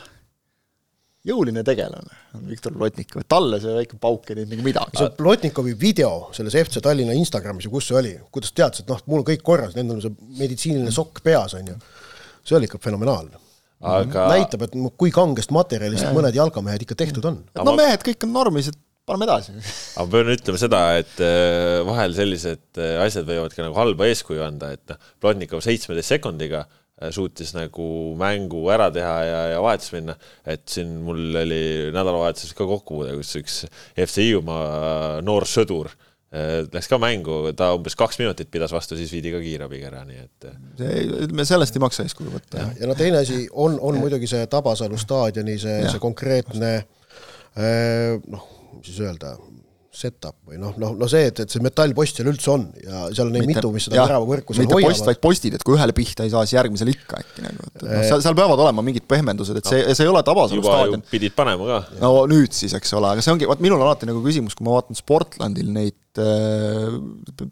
jõuline 1.28 1.64
tegelane 1.68 2.20
on 2.38 2.46
Viktor 2.48 2.76
Plotnikov, 2.76 3.24
et 3.24 3.30
talle 3.32 3.60
see 3.64 3.74
väike 3.76 4.00
pauk 4.02 4.30
ei 4.30 4.40
teinud 4.40 4.54
nagu 4.56 4.66
midagi. 4.66 5.00
see 5.00 5.12
Plotnikovi 5.18 5.76
video 5.80 6.14
selles 6.36 6.56
FC 6.62 6.84
Tallinna 6.84 7.16
Instagramis 7.18 7.68
ja 7.68 7.74
kus 7.74 7.90
see 7.92 8.00
oli, 8.00 8.14
kuidas 8.34 8.56
teadsid, 8.56 8.86
et 8.86 8.94
noh, 8.94 9.04
mul 9.12 9.24
on 9.24 9.28
kõik 9.28 9.44
korras, 9.46 9.76
nendel 9.78 10.00
on 10.00 10.06
see 10.06 10.40
meditsiiniline 10.40 10.94
sokk 10.96 11.22
peas, 11.26 11.58
on 11.58 11.74
ju. 11.74 11.78
see 12.48 12.58
oli 12.60 12.70
ikka 12.70 12.82
fenomenaalne. 12.84 13.44
Aga... 13.88 14.26
näitab, 14.34 14.64
et 14.66 14.76
kui 14.98 15.12
kangest 15.14 15.52
materjalist 15.54 16.08
ja. 16.08 16.14
mõned 16.16 16.34
jalgamehed 16.34 16.88
ikka 16.88 16.98
tehtud 16.98 17.26
on. 17.30 17.44
no 17.62 17.76
mehed, 17.78 18.02
kõik 18.06 18.26
on 18.26 18.34
normis, 18.34 18.72
et 18.72 18.80
paneme 19.08 19.28
edasi. 19.28 19.54
aga 19.96 20.08
ma 20.08 20.14
pean 20.16 20.34
ütlema 20.34 20.62
seda, 20.62 20.82
et 21.04 21.22
äh, 21.24 21.84
vahel 21.88 22.16
sellised 22.18 22.82
äh, 22.82 22.98
asjad 23.04 23.28
võivad 23.30 23.54
ka 23.54 23.64
nagu 23.68 23.78
halba 23.78 24.10
eeskuju 24.10 24.44
anda, 24.48 24.74
et 24.76 24.84
noh, 24.92 25.14
Plotnikov 25.22 25.62
seitsmeteist 25.66 26.16
sekundiga 26.16 26.66
suutis 27.14 27.54
nagu 27.54 28.16
mängu 28.18 28.64
ära 28.74 28.90
teha 28.94 29.16
ja, 29.26 29.40
ja 29.54 29.62
vahetus 29.62 29.92
minna, 29.94 30.16
et 30.48 30.66
siin 30.72 30.96
mul 31.06 31.36
oli 31.44 31.62
nädalavahetuses 31.94 32.56
ka 32.58 32.66
kokkupuude, 32.66 33.14
kus 33.20 33.36
üks 33.42 33.58
FC 33.94 34.26
Hiiumaa 34.26 35.22
noor 35.26 35.46
sõdur 35.50 35.92
äh, 35.92 36.66
läks 36.74 36.90
ka 36.90 37.00
mängu, 37.02 37.40
ta 37.58 37.70
umbes 37.78 37.98
kaks 38.00 38.18
minutit 38.22 38.50
pidas 38.54 38.74
vastu, 38.74 38.98
siis 38.98 39.14
viidi 39.14 39.34
ka 39.34 39.42
kiirabiga 39.44 39.92
ära, 39.92 40.04
nii 40.10 40.24
et. 40.24 40.50
Äh. 40.50 40.58
see, 40.82 41.04
ütleme 41.28 41.46
sellest 41.50 41.78
ei 41.78 41.86
maksa 41.86 42.08
eeskuju 42.08 42.34
võtta. 42.34 42.70
ja 42.80 42.90
no 42.90 42.98
teine 42.98 43.22
asi 43.22 43.44
on, 43.52 43.78
on 43.78 44.02
muidugi 44.02 44.30
see 44.30 44.50
Tabasalu 44.50 44.98
staadioni 45.02 45.60
see, 45.62 45.84
see 45.92 46.02
konkreetne 46.02 46.74
noh, 47.58 48.50
mis 48.78 48.90
siis 48.90 49.06
öelda, 49.06 49.36
setup 49.98 50.36
või 50.48 50.60
noh, 50.62 50.76
noh, 50.82 50.94
no 51.00 51.08
see, 51.10 51.28
et, 51.32 51.42
et 51.44 51.54
see 51.54 51.64
metallpost 51.64 52.20
seal 52.20 52.30
üldse 52.32 52.52
on 52.54 52.68
ja 52.84 53.08
seal 53.16 53.30
on 53.30 53.36
neid 53.36 53.48
mitu, 53.50 53.72
mis 53.74 53.88
seda 53.88 54.04
teravavõrku 54.04 54.56
seal 54.56 54.70
hoiavad. 54.70 54.94
post, 54.94 55.08
vaid 55.10 55.22
postid, 55.24 55.58
et 55.58 55.66
kui 55.66 55.78
ühele 55.78 55.96
pihta 55.98 56.28
ei 56.28 56.34
saa, 56.34 56.46
siis 56.46 56.58
järgmisele 56.58 56.94
ikka 56.94 57.22
äkki 57.24 57.46
nagu, 57.46 57.70
et 57.72 57.86
noh, 57.86 58.06
seal, 58.10 58.24
seal 58.26 58.38
peavad 58.38 58.64
olema 58.68 58.86
mingid 58.86 59.08
pehmendused, 59.10 59.60
et 59.62 59.70
see, 59.70 59.82
see 59.98 60.06
ei 60.06 60.12
ole 60.12 60.22
Tabasalu 60.28 60.66
staadion. 60.66 61.06
pidid 61.10 61.36
panema 61.38 61.70
ka. 61.72 61.82
no 62.04 62.14
nüüd 62.30 62.56
siis, 62.58 62.76
eks 62.78 62.94
ole, 63.00 63.16
aga 63.16 63.26
see 63.26 63.34
ongi, 63.34 63.50
vot 63.50 63.64
minul 63.64 63.82
on 63.82 63.90
alati 63.90 64.10
nagu 64.10 64.22
küsimus, 64.26 64.58
kui 64.58 64.68
ma 64.68 64.78
vaatan 64.78 65.00
Sportlandil 65.00 65.74
neid 65.74 66.22
äh, 66.22 66.98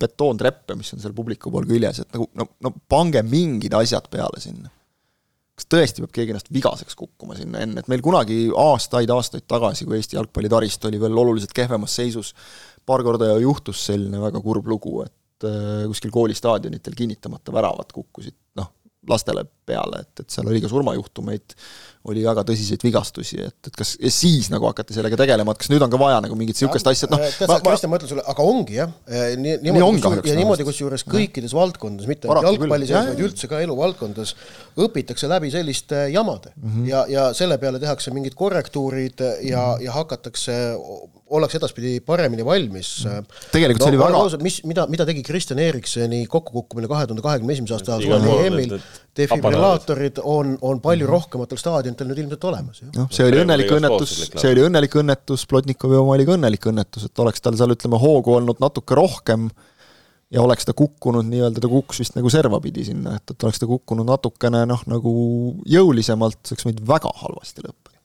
betoontreppe, 0.05 0.77
mis 0.77 0.93
on 0.95 1.03
seal 1.03 1.17
publiku 1.17 1.53
pool 1.53 1.67
küljes, 1.69 2.05
et 2.05 2.13
nagu 2.13 2.29
no, 2.37 2.51
no 2.61 2.75
pange 2.91 3.25
mingid 3.25 3.73
asjad 3.81 4.11
peale 4.13 4.43
sinna 4.43 4.75
kas 5.55 5.69
tõesti 5.71 6.03
peab 6.03 6.13
keegi 6.15 6.33
ennast 6.33 6.51
vigaseks 6.53 6.97
kukkuma 7.00 7.38
sinna 7.38 7.62
enne, 7.63 7.81
et 7.81 7.91
meil 7.91 8.03
kunagi 8.03 8.50
aastaid-aastaid 8.59 9.45
tagasi, 9.47 9.88
kui 9.88 9.97
Eesti 10.00 10.17
jalgpallitaristu 10.19 10.89
oli 10.89 11.00
veel 11.01 11.21
oluliselt 11.24 11.53
kehvemas 11.55 11.95
seisus, 12.01 12.33
paar 12.85 13.03
korda 13.07 13.31
juhtus 13.41 13.85
selline 13.88 14.19
väga 14.21 14.41
kurb 14.43 14.67
lugu, 14.67 15.00
et 15.05 15.47
äh, 15.47 15.85
kuskil 15.91 16.12
koolistaadionitel 16.15 16.97
kinnitamata 16.97 17.55
väravad 17.55 17.95
kukkusid, 17.95 18.35
noh, 18.59 18.71
lastele 19.09 19.45
peale, 19.65 20.03
et, 20.03 20.25
et 20.25 20.35
seal 20.35 20.50
oli 20.50 20.62
ka 20.63 20.71
surmajuhtumeid, 20.71 21.55
oli 22.12 22.24
väga 22.25 22.43
tõsiseid 22.45 22.83
vigastusi, 22.85 23.39
et, 23.47 23.55
et 23.69 23.75
kas 23.75 23.95
ja 23.97 24.12
siis 24.13 24.50
nagu 24.53 24.67
hakati 24.69 24.93
sellega 24.93 25.17
tegelema, 25.19 25.55
et 25.55 25.62
kas 25.63 25.71
nüüd 25.71 25.81
on 25.85 25.91
ka 25.93 26.00
vaja 26.00 26.19
nagu 26.25 26.38
mingit 26.38 26.57
niisugust 26.57 26.89
asja, 26.91 27.07
et 27.07 27.13
noh 27.15 27.24
tead 27.24 27.50
sa, 27.50 27.57
Kristjan, 27.65 27.91
ma 27.91 28.00
ütlen 28.00 28.12
sulle, 28.12 28.25
aga 28.33 28.45
ongi 28.45 28.77
jah, 28.77 28.91
nii, 29.09 29.55
Nii 29.63 29.74
niimoodi, 29.74 30.03
kahjuks 30.03 30.29
ja 30.29 30.38
niimoodi 30.38 30.67
kusjuures 30.67 31.05
kõikides 31.09 31.55
valdkondades, 31.57 32.09
mitte 32.09 32.29
ainult 32.29 32.50
jalgpallis, 32.50 32.93
küll. 32.93 33.09
vaid 33.09 33.24
üldse 33.27 33.50
ka 33.50 33.62
eluvaldkondades, 33.65 34.35
õpitakse 34.85 35.29
läbi 35.31 35.50
selliste 35.53 36.05
jamade 36.13 36.53
mm 36.55 36.69
-hmm. 36.69 36.89
ja, 36.91 37.05
ja 37.09 37.27
selle 37.38 37.57
peale 37.62 37.81
tehakse 37.81 38.13
mingid 38.13 38.38
korrektuurid 38.38 39.25
ja, 39.50 39.65
ja 39.81 39.95
hakatakse, 39.95 40.57
ollakse 41.25 41.57
edaspidi 41.57 42.00
paremini 42.05 42.45
valmis 42.45 43.05
mm. 43.05 43.12
-hmm. 43.12 43.50
Tegelikult 43.51 43.88
see 43.88 43.95
oli 43.95 44.03
väga- 44.03 44.43
mis, 44.43 44.62
mida, 44.63 44.85
mida 44.88 45.05
tegi 45.05 45.24
Kristjan 45.24 45.59
Eriksoni 45.59 46.25
kokkukukkumine 46.27 46.88
kahe 46.88 47.07
tuhande 47.07 47.25
kahekümne 47.25 47.53
esimese 47.53 47.74
aasta 47.74 47.97
EM-il 48.45 48.77
defibrillaatorid 49.17 50.19
on, 50.24 50.57
on 50.62 50.81
palju 50.83 51.07
rohkematel 51.07 51.59
staadionitel 51.95 52.09
nüüd 52.09 52.21
ilmselt 52.23 52.43
olemas, 52.49 52.81
noh, 52.95 53.07
see 53.13 53.25
oli 53.27 53.41
õnnelik 53.43 53.71
õnnetus 53.75 54.13
see 54.33 54.51
oli 54.51 54.65
õnnelik 54.65 54.97
õnnetus, 54.99 55.45
Plotnikovi 55.49 55.97
oma 55.99 56.15
oli 56.15 56.27
ka 56.27 56.35
õnnelik 56.35 56.67
õnnetus, 56.71 57.07
et 57.07 57.23
oleks 57.23 57.41
tal 57.41 57.57
seal 57.57 57.73
ütleme 57.75 57.99
hoogu 58.01 58.35
olnud 58.35 58.61
natuke 58.63 58.97
rohkem 58.97 59.47
ja 60.33 60.43
oleks 60.43 60.67
ta 60.67 60.75
kukkunud 60.75 61.27
nii-öelda, 61.29 61.61
ta 61.61 61.71
kukkus 61.71 62.01
vist 62.03 62.17
nagu 62.17 62.31
serva 62.33 62.59
pidi 62.63 62.85
sinna, 62.87 63.15
et, 63.19 63.31
et 63.31 63.47
oleks 63.47 63.61
ta 63.61 63.69
kukkunud 63.69 64.07
natukene 64.09 64.65
noh, 64.69 64.81
nagu 64.91 65.13
jõulisemalt, 65.69 66.41
see 66.43 66.55
oleks 66.55 66.69
võinud 66.69 66.83
väga 66.89 67.13
halvasti 67.21 67.65
lõppeda. 67.65 68.01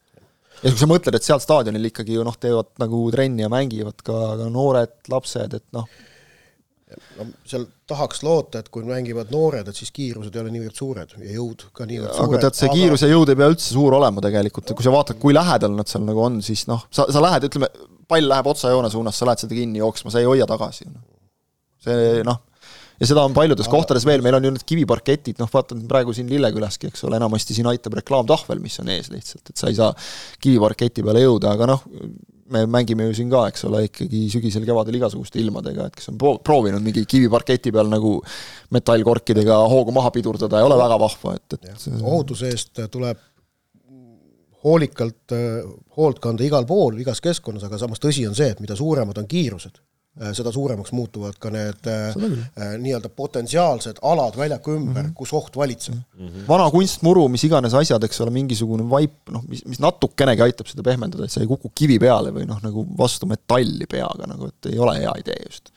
ja 0.60 0.68
kui 0.68 0.82
sa 0.82 0.90
mõtled, 0.90 1.16
et 1.16 1.26
seal 1.26 1.42
staadionil 1.42 1.90
ikkagi 1.90 2.18
ju 2.18 2.26
noh, 2.26 2.36
teevad 2.38 2.72
nagu 2.82 3.02
trenni 3.14 3.46
ja 3.46 3.50
mängivad 3.52 3.98
ka, 4.04 4.20
ka 4.40 4.52
noored 4.52 5.12
lapsed, 5.12 5.58
et 5.58 5.66
noh, 5.76 5.88
no 7.18 7.26
seal 7.46 7.66
tahaks 7.90 8.22
loota, 8.26 8.62
et 8.62 8.68
kui 8.72 8.84
mängivad 8.86 9.30
noored, 9.34 9.68
et 9.70 9.76
siis 9.76 9.92
kiirused 9.94 10.34
ei 10.34 10.42
ole 10.42 10.52
niivõrd 10.54 10.76
suured 10.78 11.14
ja 11.18 11.36
jõud 11.36 11.66
ka 11.76 11.86
niivõrd 11.88 12.14
suured. 12.14 12.34
aga 12.34 12.42
tead, 12.46 12.58
see 12.58 12.72
kiirus 12.74 13.04
ja 13.04 13.10
jõud 13.12 13.32
ei 13.32 13.38
pea 13.40 13.50
üldse 13.52 13.70
suur 13.74 13.96
olema 13.98 14.24
tegelikult, 14.24 14.74
kui 14.76 14.86
sa 14.86 14.94
vaatad, 14.94 15.20
kui 15.22 15.36
lähedal 15.36 15.74
nad 15.76 15.90
seal 15.90 16.04
nagu 16.06 16.24
on, 16.26 16.40
siis 16.44 16.66
noh, 16.70 16.84
sa, 16.94 17.06
sa 17.12 17.22
lähed, 17.24 17.48
ütleme, 17.50 17.70
pall 18.10 18.30
läheb 18.32 18.50
otsajoone 18.52 18.90
suunas, 18.92 19.18
sa 19.18 19.28
lähed 19.28 19.44
seda 19.44 19.58
kinni 19.58 19.82
jooksma, 19.82 20.12
sa 20.12 20.22
ei 20.22 20.28
hoia 20.30 20.48
tagasi. 20.50 20.88
see 21.80 22.24
noh, 22.26 22.42
ja 23.00 23.08
seda 23.08 23.24
on 23.26 23.36
paljudes 23.36 23.68
kohtades 23.72 24.04
veel, 24.08 24.22
meil 24.24 24.36
on 24.38 24.48
ju 24.48 24.54
need 24.54 24.66
kiviparketid, 24.68 25.38
noh 25.40 25.50
vaatan 25.52 25.86
praegu 25.90 26.14
siin 26.16 26.28
Lillekülaski, 26.30 26.90
eks 26.90 27.06
ole, 27.08 27.16
enamasti 27.20 27.56
siin 27.56 27.70
aitab 27.70 27.96
reklaamtahvel, 28.00 28.60
mis 28.62 28.76
on 28.82 28.90
ees 28.92 29.08
lihtsalt, 29.12 29.52
et 29.52 29.60
sa 29.60 29.70
ei 29.70 29.78
saa 29.78 29.94
kiviparketi 30.42 31.04
peale 31.06 31.24
jõuda, 31.24 31.54
aga 31.56 31.70
noh, 31.72 31.86
me 32.50 32.64
mängime 32.66 33.06
ju 33.08 33.16
siin 33.20 33.30
ka, 33.32 33.46
eks 33.50 33.64
ole, 33.68 33.84
ikkagi 33.88 34.24
sügisel-kevadel 34.34 34.98
igasuguste 34.98 35.40
ilmadega, 35.40 35.86
et 35.88 35.96
kes 35.96 36.10
on 36.12 36.18
pro- 36.20 36.36
proovinud 36.44 36.82
mingi 36.84 37.06
kiviparketi 37.08 37.72
peal 37.74 37.90
nagu 37.90 38.16
metallkorkidega 38.74 39.58
hoogu 39.70 39.94
maha 39.94 40.12
pidurdada, 40.14 40.58
ei 40.58 40.66
ole 40.66 40.78
väga 40.80 40.98
vahva, 41.00 41.36
et, 41.38 41.58
et 41.60 41.90
ohutuse 42.02 42.50
eest 42.50 42.82
tuleb 42.90 43.22
hoolikalt 44.64 45.32
äh, 45.32 45.62
hoolt 45.96 46.18
kanda 46.20 46.44
igal 46.44 46.66
pool, 46.68 46.98
igas 47.00 47.22
keskkonnas, 47.24 47.64
aga 47.64 47.78
samas 47.80 48.02
tõsi 48.02 48.26
on 48.28 48.36
see, 48.36 48.50
et 48.52 48.60
mida 48.60 48.76
suuremad 48.76 49.16
on 49.22 49.28
kiirused, 49.30 49.80
seda 50.36 50.52
suuremaks 50.52 50.92
muutuvad 50.92 51.36
ka 51.40 51.52
need 51.52 51.86
äh, 51.88 52.10
äh, 52.12 52.74
nii-öelda 52.82 53.08
potentsiaalsed 53.16 54.02
alad 54.02 54.36
väljaku 54.36 54.74
ümber 54.76 55.02
mm, 55.02 55.08
-hmm. 55.08 55.14
kus 55.16 55.32
oht 55.32 55.56
valitseb 55.56 55.94
mm. 55.94 56.26
-hmm. 56.26 56.48
vana 56.48 56.70
kunstmuru, 56.70 57.28
mis 57.28 57.44
iganes 57.44 57.74
asjad, 57.74 58.04
eks 58.04 58.20
ole, 58.20 58.34
mingisugune 58.34 58.84
vaip, 58.90 59.16
noh, 59.30 59.44
mis, 59.48 59.64
mis 59.66 59.80
natukenegi 59.80 60.42
aitab 60.42 60.68
seda 60.68 60.84
pehmendada, 60.84 61.24
et 61.24 61.32
sa 61.32 61.40
ei 61.40 61.48
kuku 61.50 61.72
kivi 61.74 61.98
peale 61.98 62.34
või 62.36 62.46
noh, 62.48 62.60
nagu 62.62 62.86
vastu 62.98 63.26
metalli 63.30 63.88
peaga 63.90 64.28
nagu, 64.28 64.52
et 64.52 64.72
ei 64.72 64.78
ole 64.78 64.98
hea 65.00 65.14
idee 65.24 65.40
just. 65.46 65.72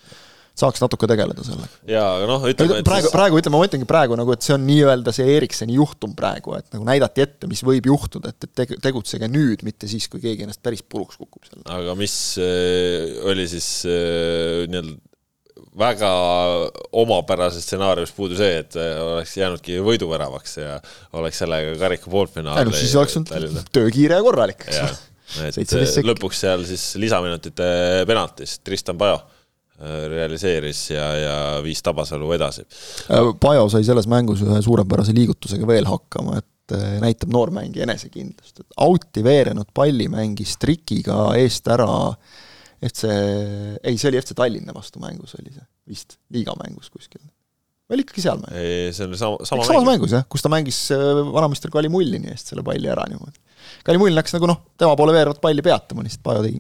Saaks 0.58 0.82
natuke 0.84 1.08
tegeleda 1.10 1.44
sellega. 1.46 1.80
jaa, 1.90 2.10
aga 2.18 2.28
noh, 2.30 2.44
ütleme, 2.52 2.82
praegu, 2.86 3.10
praegu 3.14 3.40
ütleme, 3.42 3.58
ma 3.58 3.68
ütlengi 3.68 3.88
praegu 3.90 4.18
nagu, 4.20 4.36
et 4.36 4.46
see 4.46 4.54
on 4.56 4.66
nii-öelda 4.68 5.14
see 5.16 5.38
Ericssoni 5.38 5.78
juhtum 5.80 6.14
praegu, 6.18 6.54
et 6.60 6.68
nagu 6.76 6.86
näidati 6.88 7.26
ette, 7.26 7.50
mis 7.50 7.64
võib 7.66 7.90
juhtuda, 7.90 8.34
et, 8.34 8.46
et 8.46 8.76
tegutsege 8.84 9.30
nüüd, 9.34 9.66
mitte 9.66 9.90
siis, 9.90 10.06
kui 10.12 10.22
keegi 10.24 10.46
ennast 10.46 10.62
päris 10.66 10.86
puruks 10.86 11.18
kukub 11.18 11.50
seal. 11.50 11.66
aga 11.74 11.98
mis 11.98 12.16
äh, 12.42 13.18
oli 13.32 13.48
siis 13.50 13.72
äh, 13.90 14.68
nii-öelda 14.70 15.00
väga 15.74 16.10
omapärase 17.02 17.62
stsenaariumist 17.64 18.14
puudu 18.14 18.38
see, 18.38 18.62
et 18.62 18.78
äh, 18.78 18.94
oleks 19.02 19.34
jäänudki 19.40 19.80
võiduväravaks 19.82 20.60
ja 20.62 20.78
oleks 21.18 21.42
sellega 21.42 21.74
karika 21.82 22.14
poolfinaal. 22.14 22.62
ei 22.62 22.70
noh, 22.70 22.78
siis 22.78 22.94
oleks 23.00 23.18
olnud 23.18 23.74
töökiire 23.74 24.22
ja 24.22 24.26
korralik, 24.26 24.68
eks 24.70 24.84
ole., 24.86 24.98
sekki. 25.56 26.06
lõpuks 26.06 26.44
seal 26.46 26.66
siis 26.70 26.92
lisaminutite 27.02 27.66
penaltis 28.06 28.60
Tristan 28.62 29.00
Pajo 29.02 29.18
äh, 29.18 29.33
realiseeris 29.84 30.82
ja, 30.94 31.06
ja 31.18 31.36
viis 31.64 31.82
Tabasalu 31.84 32.32
edasi. 32.38 32.66
Pajo 33.42 33.68
sai 33.72 33.86
selles 33.88 34.08
mängus 34.12 34.44
ühe 34.46 34.62
suurepärase 34.64 35.16
liigutusega 35.16 35.68
veel 35.68 35.88
hakkama, 35.90 36.40
et 36.42 36.76
eh, 36.78 36.98
näitab 37.04 37.34
noormängija 37.34 37.88
enesekindlust, 37.88 38.64
et 38.64 38.82
out'i 38.86 39.26
veerenud 39.26 39.70
palli 39.76 40.10
mängis 40.12 40.56
trikiga 40.62 41.34
eest 41.40 41.70
ära 41.74 41.90
FC, 42.84 43.08
ei, 43.84 43.96
see 43.96 44.10
oli 44.12 44.20
FC 44.20 44.36
Tallinna 44.36 44.76
vastu 44.76 45.00
mängus 45.04 45.38
oli 45.40 45.54
see 45.54 45.64
vist, 45.94 46.18
liigamängus 46.36 46.92
kuskil. 46.92 47.22
oli 47.94 48.04
ikkagi 48.04 48.24
seal 48.26 48.42
mäng? 48.42 48.58
see 48.96 49.08
oli 49.08 49.20
sama, 49.20 49.48
sama 49.48 49.68
samas 49.68 49.88
mängus 49.88 50.16
jah, 50.16 50.28
kus 50.28 50.44
ta 50.44 50.52
mängis 50.52 50.86
vanameister 50.92 51.72
Kalimullini 51.72 52.32
eest 52.34 52.52
selle 52.52 52.64
palli 52.66 52.92
ära 52.92 53.08
niimoodi. 53.12 53.40
Kalimull 53.88 54.16
läks 54.16 54.36
nagu 54.36 54.48
noh, 54.52 54.64
tema 54.80 54.98
poole 55.00 55.16
veerevat 55.16 55.40
palli 55.44 55.64
peatama, 55.64 56.04
lihtsalt 56.04 56.24
Pajo 56.28 56.44
tegi 56.44 56.60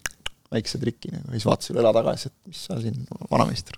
väikse 0.53 0.79
triki 0.81 1.11
nagu 1.13 1.31
ja 1.31 1.37
siis 1.37 1.47
vaatas 1.49 1.71
üle 1.73 1.81
õla 1.83 1.93
tagasi, 1.95 2.29
et 2.29 2.51
mis 2.51 2.61
sa 2.67 2.79
siin, 2.81 2.99
vanameister. 3.31 3.77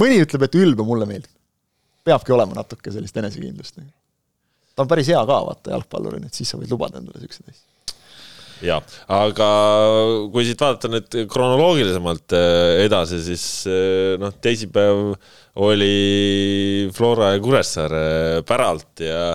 mõni 0.00 0.20
ütleb, 0.24 0.46
et 0.46 0.60
ülbe 0.60 0.86
mulle 0.86 1.08
meeldib. 1.08 1.32
peabki 2.04 2.32
olema 2.34 2.56
natuke 2.56 2.92
sellist 2.92 3.16
enesekindlust. 3.20 3.80
ta 4.74 4.84
on 4.84 4.90
päris 4.90 5.10
hea 5.12 5.20
ka, 5.20 5.40
vaata 5.48 5.74
jalgpallurina, 5.76 6.30
et 6.30 6.38
siis 6.40 6.50
sa 6.50 6.60
võid 6.60 6.72
lubada 6.72 6.98
endale 7.00 7.22
siukseid 7.22 7.52
asju. 7.52 7.66
jah, 8.66 8.82
aga 9.16 9.50
kui 10.32 10.44
siit 10.48 10.60
vaadata 10.60 10.90
nüüd 10.92 11.20
kronoloogilisemalt 11.30 12.36
äh, 12.36 12.82
edasi, 12.86 13.22
siis 13.30 13.46
äh, 13.70 14.18
noh, 14.20 14.34
teisipäev 14.42 15.14
oli 15.60 16.90
Flora 16.94 17.34
ja 17.34 17.40
Kuressaare 17.42 18.04
päralt 18.46 19.02
ja, 19.04 19.32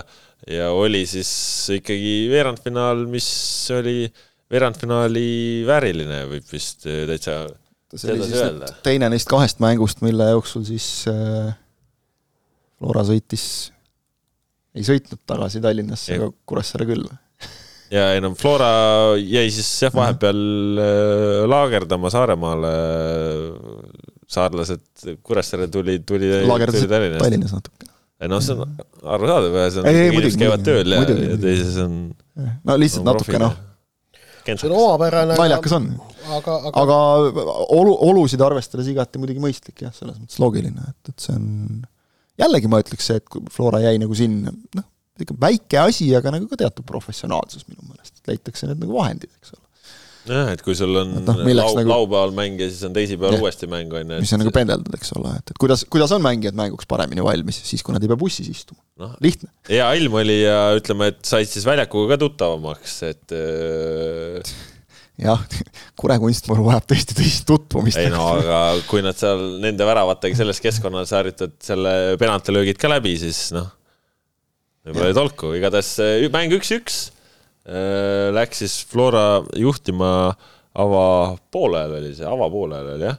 ja 0.48 0.70
oli 0.72 1.04
siis 1.08 1.30
ikkagi 1.80 2.14
veerandfinaal, 2.32 3.04
mis 3.10 3.28
oli 3.74 4.06
veerandfinaali 4.52 5.28
vääriline, 5.66 6.24
võib 6.30 6.50
vist 6.52 6.86
äh, 6.86 7.04
täitsa 7.10 7.44
see 7.94 8.12
oli 8.12 8.26
siis 8.26 8.42
öelda 8.42 8.70
teine 8.86 9.10
neist 9.12 9.28
kahest 9.30 9.62
mängust, 9.62 10.02
mille 10.06 10.30
jooksul 10.32 10.66
siis 10.66 10.88
äh, 11.10 11.54
Flora 12.76 13.06
sõitis, 13.08 13.46
ei 14.76 14.84
sõitnud 14.84 15.22
tagasi 15.28 15.62
Tallinnasse, 15.64 16.18
aga 16.18 16.28
Kuressaare 16.48 16.86
küll. 16.88 17.06
ja 17.94 18.10
ei 18.14 18.22
no 18.22 18.34
Flora 18.38 18.70
jäi 19.20 19.48
siis 19.54 19.70
jah, 19.86 19.94
vahepeal 19.96 20.40
äh, 20.82 21.42
laagerdama 21.50 22.12
Saaremaale. 22.12 22.72
saarlased, 24.26 24.86
Kuressaare 25.22 25.68
tuli, 25.70 26.00
tuli, 26.02 26.32
tuli 26.42 26.88
Tallinnast. 26.90 27.22
Tallinnas 27.22 27.54
natuke. 27.54 27.90
ei 28.20 28.30
noh, 28.30 28.42
see 28.42 28.58
on 28.58 28.76
arusaadav, 29.02 29.54
ühes 29.62 29.78
on 29.80 29.90
inimesed 29.90 30.42
käivad 30.42 30.66
tööl 30.66 30.98
ja, 30.98 31.06
ja 31.06 31.38
teises 31.40 31.78
on. 31.82 31.96
no 32.66 32.78
lihtsalt 32.82 33.06
natuke 33.06 33.40
noh, 33.42 33.54
see 34.54 34.70
on 34.70 34.76
omapärane. 34.78 35.36
naljakas 35.38 35.74
on. 35.76 35.90
aga, 36.38 36.56
aga, 36.70 36.72
aga 36.82 36.98
olu, 37.74 37.96
olusid 38.10 38.42
arvestades 38.46 38.88
igati 38.92 39.20
muidugi 39.22 39.42
mõistlik 39.42 39.84
jah, 39.86 39.94
selles 39.96 40.18
mõttes 40.20 40.40
loogiline, 40.42 40.90
et, 40.94 41.12
et 41.12 41.26
see 41.26 41.34
on 41.34 41.84
jällegi 42.40 42.70
ma 42.70 42.80
ütleks 42.84 43.10
see, 43.10 43.20
et 43.20 43.28
kui 43.32 43.44
Flora 43.52 43.82
jäi 43.84 43.98
nagu 44.02 44.16
sinna, 44.18 44.52
noh, 44.78 44.88
ikka 45.20 45.36
väike 45.40 45.80
asi, 45.80 46.10
aga 46.16 46.34
nagu 46.34 46.48
ka 46.50 46.58
teatud 46.60 46.86
professionaalsus 46.88 47.66
minu 47.70 47.82
meelest, 47.88 48.18
et 48.20 48.34
leitakse 48.34 48.68
need 48.68 48.82
nagu 48.84 48.98
vahendid, 48.98 49.32
eks 49.40 49.54
ole. 49.56 49.65
jah, 50.30 50.50
et 50.54 50.62
kui 50.64 50.76
sul 50.78 50.94
on 51.00 51.16
Et 51.20 51.28
noh, 51.28 51.40
lau, 51.58 51.72
nagu- 51.78 51.92
laupäeval 51.92 52.34
mäng 52.36 52.60
ja 52.60 52.68
siis 52.70 52.84
on 52.88 52.94
teisipäeval 52.96 53.40
uuesti 53.40 53.68
mäng 53.70 53.92
on 53.96 54.14
ju. 54.16 54.20
mis 54.22 54.32
on 54.36 54.42
nagu 54.42 54.52
pendeldud, 54.54 54.94
eks 54.98 55.12
ole, 55.18 55.34
et, 55.40 55.52
et 55.52 55.60
kuidas, 55.62 55.84
kuidas 55.92 56.14
on 56.16 56.24
mängijad 56.24 56.56
mänguks 56.58 56.88
paremini 56.90 57.24
valmis, 57.24 57.60
siis 57.68 57.84
kui 57.86 57.96
nad 57.96 58.04
ei 58.04 58.10
pea 58.10 58.20
bussis 58.20 58.48
istuma 58.52 58.80
no.. 59.02 59.12
lihtne. 59.24 59.50
hea 59.70 59.88
ilm 60.00 60.18
oli 60.22 60.40
ja 60.42 60.60
ütleme, 60.78 61.12
et 61.14 61.20
said 61.26 61.50
siis 61.50 61.66
väljakuga 61.68 62.14
ka 62.14 62.20
tuttavamaks, 62.26 62.96
et 63.10 63.36
äh, 63.36 64.54
jah, 65.22 65.42
Kure 65.96 66.18
kunstmuru 66.20 66.68
vajab 66.68 66.90
tõesti 66.92 67.16
tõsist 67.16 67.46
tutvumist. 67.48 68.00
ei 68.00 68.12
no 68.12 68.26
aga 68.36 68.60
kui 68.90 69.04
nad 69.04 69.16
seal 69.18 69.58
nende 69.62 69.88
väravatega 69.88 70.38
selles 70.42 70.60
keskkonnas 70.64 71.14
harjutavad 71.16 71.56
selle 71.64 71.96
penaltilöögid 72.20 72.80
ka 72.80 72.90
läbi, 72.92 73.16
siis 73.20 73.48
noh, 73.56 73.70
võib-olla 74.86 75.12
ei 75.12 75.20
tolku, 75.22 75.52
igatahes 75.56 75.96
äh, 76.04 76.26
mäng 76.34 76.54
üks-üks 76.58 77.06
läks 77.66 78.60
siis 78.62 78.74
Flora 78.86 79.40
juhtima 79.58 80.10
avapoolel 80.76 81.96
oli 82.00 82.12
see, 82.16 82.28
avapoolel 82.28 82.92
oli 82.94 83.06
jah. 83.08 83.18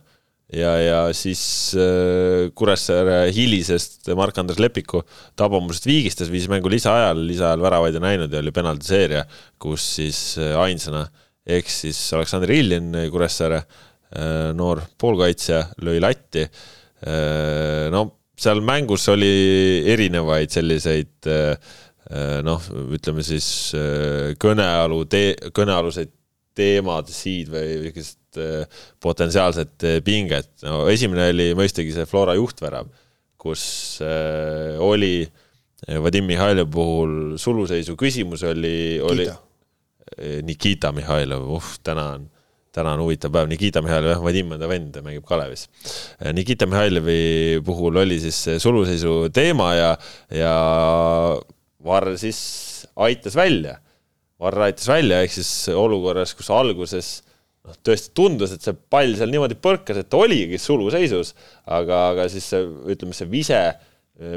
ja, 0.53 0.73
ja 0.81 0.99
siis 1.17 1.41
äh, 1.77 2.47
Kuressaare 2.57 3.31
hilisest 3.35 4.11
Mark-Andres 4.17 4.61
Lepiku 4.61 5.03
tabamusest 5.39 5.89
viigistas, 5.89 6.31
viis 6.33 6.47
mängu 6.51 6.71
lisaajal, 6.71 7.19
lisaajal 7.27 7.63
väravaid 7.65 7.97
ei 7.97 8.05
näinud 8.05 8.33
ja 8.33 8.43
oli 8.43 8.53
penaltiseeria, 8.55 9.25
kus 9.59 9.87
siis 9.97 10.21
äh, 10.41 10.53
ainsana 10.61 11.07
eksis 11.47 11.99
Aleksandr 12.15 12.51
Iljin, 12.51 12.91
Kuressaare 13.11 13.61
äh, 13.63 14.51
noor 14.55 14.83
poolkaitsja, 14.99 15.63
lõi 15.83 15.99
latti. 16.03 16.47
no 17.93 17.99
seal 18.41 18.57
mängus 18.65 19.03
oli 19.13 19.27
erinevaid 19.85 20.49
selliseid 20.49 21.27
noh, 22.47 22.67
ütleme 22.95 23.23
siis 23.25 23.47
kõnealu 24.39 25.01
tee, 25.11 25.33
kõnealuseid 25.55 26.13
teemasid 26.57 27.51
või 27.53 27.73
niisugust 27.83 28.39
potentsiaalset 29.03 29.83
pinget. 30.05 30.49
no 30.63 30.85
esimene 30.91 31.27
oli 31.33 31.49
mõistagi 31.57 31.91
see 31.93 32.07
Flora 32.09 32.35
juhtvärav, 32.37 32.87
kus 33.37 33.99
oli 34.83 35.27
Vadim 36.01 36.25
Mihhailov 36.25 36.71
puhul 36.73 37.11
suluseisu 37.37 37.97
küsimus 37.99 38.43
oli, 38.47 38.99
oli 39.03 39.27
Nikita 40.47 40.91
Mihhailov, 40.95 41.45
uh, 41.57 41.75
täna 41.83 42.07
on 42.15 42.29
täna 42.77 42.93
on 42.93 43.03
huvitav 43.05 43.33
päev, 43.33 43.49
Nikita 43.49 43.81
Mihhailov, 43.81 44.11
jah, 44.13 44.23
Vadim 44.23 44.53
on 44.53 44.61
ta 44.61 44.69
vend, 44.69 44.97
mängib 45.05 45.25
Kalevis. 45.27 45.65
Nikita 46.37 46.67
Mihhailovi 46.69 47.61
puhul 47.65 48.01
oli 48.03 48.19
siis 48.21 48.37
suluseisu 48.61 49.31
teema 49.33 49.71
ja, 49.73 49.91
ja 50.33 50.53
Varr 51.85 52.15
siis 52.17 52.39
aitas 52.95 53.35
välja. 53.37 53.77
Varr 54.41 54.67
aitas 54.67 54.87
välja, 54.89 55.21
ehk 55.25 55.33
siis 55.33 55.49
olukorras, 55.73 56.33
kus 56.37 56.49
alguses 56.53 57.11
noh, 57.65 57.77
tõesti 57.85 58.13
tundus, 58.17 58.53
et 58.53 58.65
see 58.65 58.75
pall 58.89 59.15
seal 59.17 59.31
niimoodi 59.33 59.57
põrkas, 59.61 59.99
et 60.01 60.09
ta 60.09 60.21
oligi 60.21 60.59
suluseisus, 60.61 61.33
aga, 61.65 62.03
aga 62.13 62.27
siis 62.31 62.49
see, 62.53 62.67
ütleme, 62.93 63.17
see 63.17 63.29
vise, 63.31 63.61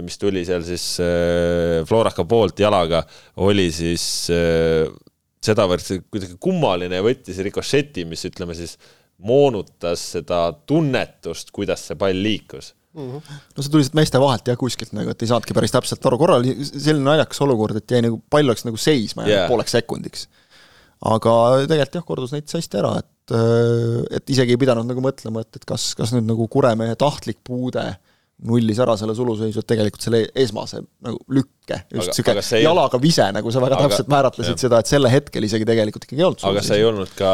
mis 0.05 0.17
tuli 0.21 0.43
seal 0.49 0.65
siis 0.65 0.87
äh, 1.05 1.81
Floraka 1.89 2.27
poolt 2.29 2.61
jalaga, 2.61 3.03
oli 3.45 3.69
siis 3.73 4.05
äh, 4.33 4.89
sedavõrd 5.41 5.87
kuidagi 6.13 6.37
kummaline 6.41 7.01
ja 7.01 7.05
võttis 7.05 7.41
rikošeti, 7.45 8.05
mis 8.09 8.25
ütleme 8.29 8.57
siis 8.57 8.77
moonutas 9.25 10.03
seda 10.17 10.47
tunnetust, 10.69 11.53
kuidas 11.57 11.89
see 11.89 12.01
pall 12.01 12.25
liikus 12.25 12.75
mm. 12.95 13.07
-hmm. 13.07 13.39
no 13.57 13.63
see 13.63 13.73
tuli 13.73 13.85
lihtsalt 13.85 13.99
meeste 14.01 14.21
vahelt 14.23 14.53
jah, 14.53 14.59
kuskilt 14.61 14.93
nagu, 14.97 15.15
et 15.15 15.23
ei 15.23 15.31
saanudki 15.31 15.57
päris 15.57 15.75
täpselt 15.75 16.07
aru, 16.11 16.19
korra 16.21 16.41
oli 16.41 16.57
selline 16.67 17.07
naljakas 17.07 17.41
olukord, 17.47 17.81
et 17.81 17.97
jäi 17.97 18.05
nagu, 18.07 18.21
pall 18.31 18.51
läks 18.51 18.67
nagu 18.69 18.81
seisma 18.81 19.29
yeah. 19.29 19.49
pooleks 19.51 19.77
sekundiks. 19.79 20.29
aga 21.11 21.35
tegelikult 21.65 22.01
jah, 22.01 22.07
kordus 22.07 22.37
näitas 22.37 22.59
hästi 22.59 22.83
ära, 22.83 22.99
et 22.99 23.09
et 24.11 24.31
isegi 24.35 24.57
ei 24.57 24.59
pidanud 24.59 24.89
nagu 24.89 25.03
mõtlema, 25.05 25.45
et, 25.45 25.61
et 25.61 25.65
kas, 25.65 25.93
kas 25.95 26.11
nüüd 26.11 26.27
nagu 26.27 26.49
Kuremehe 26.51 26.97
tahtlik 26.99 27.39
puude 27.47 27.85
äh, 27.85 28.10
nullis 28.47 28.79
ära 28.81 28.95
selle 28.97 29.15
suluseisu, 29.17 29.63
et 29.63 29.69
tegelikult 29.69 30.05
selle 30.05 30.21
esmase 30.39 30.81
nagu 31.05 31.19
lükke, 31.35 31.81
just 31.93 32.13
niisugune 32.13 32.61
jalaga 32.63 33.01
vise, 33.03 33.27
nagu 33.37 33.53
sa 33.53 33.63
väga 33.63 33.77
aga, 33.77 33.89
täpselt 33.89 34.11
määratlesid 34.13 34.55
jah. 34.55 34.61
seda, 34.65 34.81
et 34.81 34.91
selle 34.91 35.11
hetkel 35.13 35.45
isegi 35.47 35.67
tegelikult 35.69 36.07
ikkagi 36.07 36.23
ei 36.23 36.27
olnud 36.29 36.45
aga 36.51 36.63
see 36.65 36.79
ei 36.81 36.87
olnud 36.89 37.13
ka 37.19 37.33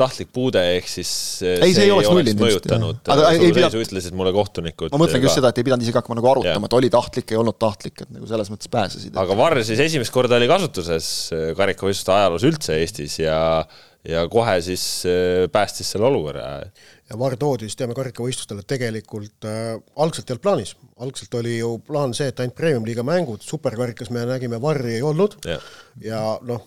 tahtlik 0.00 0.30
puude, 0.34 0.62
ehk 0.76 0.90
siis 0.90 1.14
ei, 1.42 1.56
see, 1.58 1.72
see 1.78 1.88
ei 1.88 1.94
oleks 1.94 2.12
nullinud 2.12 2.44
mõjutanud 2.44 3.00
suluseisu, 3.14 3.82
ütlesid 3.88 4.18
mulle 4.18 4.34
kohtunikud. 4.36 4.94
ma 4.94 5.02
mõtlengi 5.02 5.28
just 5.28 5.40
seda, 5.40 5.50
et 5.50 5.58
ei 5.62 5.66
pidanud 5.66 5.86
isegi 5.86 5.98
hakkama 6.00 6.20
nagu 6.20 6.30
arutama, 6.36 6.70
et 6.70 6.78
oli 6.78 6.92
tahtlik, 6.94 7.34
ei 7.34 7.40
olnud 7.40 7.58
tahtlik, 7.58 8.04
et 8.06 8.14
nagu 8.14 8.30
selles 8.30 8.52
mõttes 8.54 8.70
pääsesid. 8.70 9.18
aga 9.24 9.38
Varr 9.42 9.64
siis 9.66 9.82
esimest 9.88 10.14
korda 10.14 10.38
oli 10.38 10.50
kasutuses 10.50 11.10
karikavõistluste 11.58 12.14
ajaloos 12.14 12.46
üldse 12.46 12.78
Eestis 12.78 13.18
ja 13.24 13.40
ja 14.08 14.26
kohe 14.28 14.58
siis 14.64 14.84
äh, 15.08 15.46
päästis 15.52 15.94
selle 15.94 16.08
olukorra. 16.10 16.44
Ja 17.10 17.18
Var 17.18 17.36
toodi 17.40 17.68
siis 17.68 17.76
teame 17.78 17.96
karikavõistlustele 17.96 18.64
tegelikult 18.68 19.48
äh, 19.48 19.74
algselt 20.00 20.30
ei 20.30 20.34
olnud 20.34 20.44
plaanis, 20.46 20.74
algselt 21.04 21.36
oli 21.40 21.58
ju 21.58 21.76
plaan 21.84 22.14
see, 22.16 22.30
et 22.32 22.40
ainult 22.40 22.56
premium-liiga 22.58 23.04
mängud, 23.06 23.44
superkarikas 23.44 24.12
me 24.14 24.24
nägime, 24.28 24.60
Varri 24.62 24.96
ei 24.98 25.04
olnud. 25.04 25.36
Ja, 25.48 25.58
ja 26.00 26.22
noh, 26.48 26.64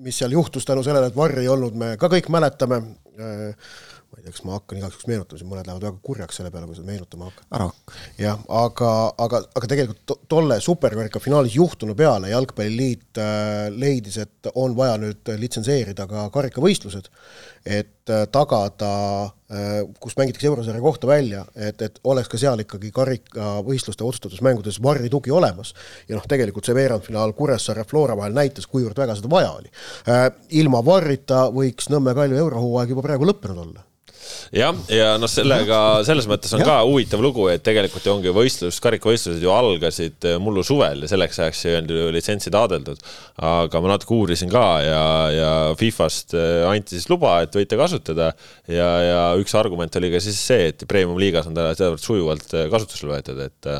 mis 0.00 0.18
seal 0.18 0.34
juhtus 0.34 0.66
tänu 0.66 0.82
sellele, 0.86 1.12
et 1.12 1.16
Varri 1.16 1.44
ei 1.44 1.52
olnud, 1.52 1.78
me 1.78 1.94
ka 2.00 2.10
kõik 2.12 2.30
mäletame. 2.32 2.82
Äh,, 3.20 3.70
ma 4.10 4.18
ei 4.18 4.24
tea, 4.24 4.32
kas 4.34 4.42
ma 4.42 4.56
hakkan 4.56 4.78
igaks 4.80 4.96
juhuks 4.96 5.06
meenutama, 5.06 5.38
siis 5.38 5.46
mõned 5.46 5.68
lähevad 5.68 5.84
väga 5.86 6.00
kurjaks 6.02 6.40
selle 6.40 6.50
peale, 6.50 6.66
kui 6.66 6.74
seda 6.74 6.88
meenutama 6.88 7.28
hakkad. 7.28 7.44
ära 7.54 7.66
hakka. 7.68 7.98
jah, 8.18 8.40
aga, 8.58 8.88
aga, 9.26 9.40
aga 9.60 9.68
tegelikult 9.70 10.00
to, 10.10 10.16
tolle 10.34 10.56
superkarika 10.64 11.22
finaalis 11.22 11.54
juhtunu 11.54 11.94
peale 11.98 12.32
Jalgpalliliit 12.32 13.20
äh, 13.22 13.68
leidis, 13.70 14.18
et 14.24 14.50
on 14.54 14.74
vaja 14.76 14.96
nüüd 14.98 15.30
litsenseerida 15.38 16.08
ka 16.10 16.26
karikavõistlused, 16.34 17.06
et 17.66 18.08
äh, 18.10 18.24
tagada 18.32 18.92
äh,, 19.24 19.82
kus 20.00 20.16
mängitakse 20.16 20.48
eurosarja 20.48 20.80
kohta 20.80 21.06
välja, 21.10 21.44
et, 21.56 21.82
et 21.82 22.00
oleks 22.04 22.30
ka 22.32 22.40
seal 22.40 22.62
ikkagi 22.64 22.92
karikavõistluste 22.96 24.06
otsustusmängudes 24.06 24.80
varri 24.82 25.10
tugi 25.12 25.30
olemas. 25.30 25.74
ja 26.08 26.16
noh, 26.16 26.24
tegelikult 26.28 26.64
see 26.64 26.76
veerandfinaal 26.76 27.34
Kuressaare 27.36 27.84
Flora 27.84 28.16
vahel 28.16 28.36
näitas, 28.36 28.66
kuivõrd 28.70 28.98
väga 28.98 29.18
seda 29.18 29.30
vaja 29.32 29.52
oli 29.58 29.70
äh,. 30.08 30.30
ilma 30.62 30.84
varrita 30.84 31.48
võiks 31.52 31.90
Nõmme 31.92 32.14
Kalju 32.14 32.38
eurohooaeg 32.38 32.94
juba 32.94 33.04
praegu 33.04 33.28
lõppenud 33.28 33.64
olla 33.66 33.84
jah, 34.54 34.76
ja 34.92 35.14
noh, 35.20 35.30
sellega 35.30 35.78
selles 36.06 36.26
mõttes 36.30 36.52
on 36.56 36.62
ja. 36.62 36.66
ka 36.68 36.76
huvitav 36.86 37.22
lugu, 37.22 37.46
et 37.52 37.62
tegelikult 37.64 38.06
ju 38.06 38.12
ongi 38.14 38.32
võistlus, 38.34 38.80
karikavõistlused 38.82 39.42
ju 39.44 39.52
algasid 39.54 40.26
äh, 40.28 40.38
mullu 40.42 40.64
suvel 40.66 41.04
ja 41.04 41.10
selleks 41.10 41.40
ajaks 41.40 41.62
ei 41.68 41.78
olnud 41.78 41.94
ju 41.94 42.10
litsentsi 42.14 42.52
taodeldud. 42.54 43.02
aga 43.50 43.80
ma 43.80 43.92
natuke 43.94 44.14
uurisin 44.16 44.50
ka 44.52 44.64
ja, 44.84 45.02
ja 45.34 45.50
Fifast 45.80 46.34
äh, 46.36 46.66
anti 46.68 46.98
siis 46.98 47.08
luba, 47.12 47.38
et 47.44 47.56
võite 47.56 47.78
kasutada 47.80 48.32
ja, 48.68 48.90
ja 49.06 49.20
üks 49.40 49.54
argument 49.58 49.96
oli 50.00 50.12
ka 50.14 50.22
siis 50.22 50.40
see, 50.50 50.70
et 50.72 50.84
premium-liigas 50.90 51.50
on 51.50 51.56
ta 51.56 51.70
sedavõrd 51.74 52.04
sujuvalt 52.04 52.56
äh, 52.56 52.68
kasutusele 52.72 53.16
võetud, 53.16 53.44
et 53.46 53.72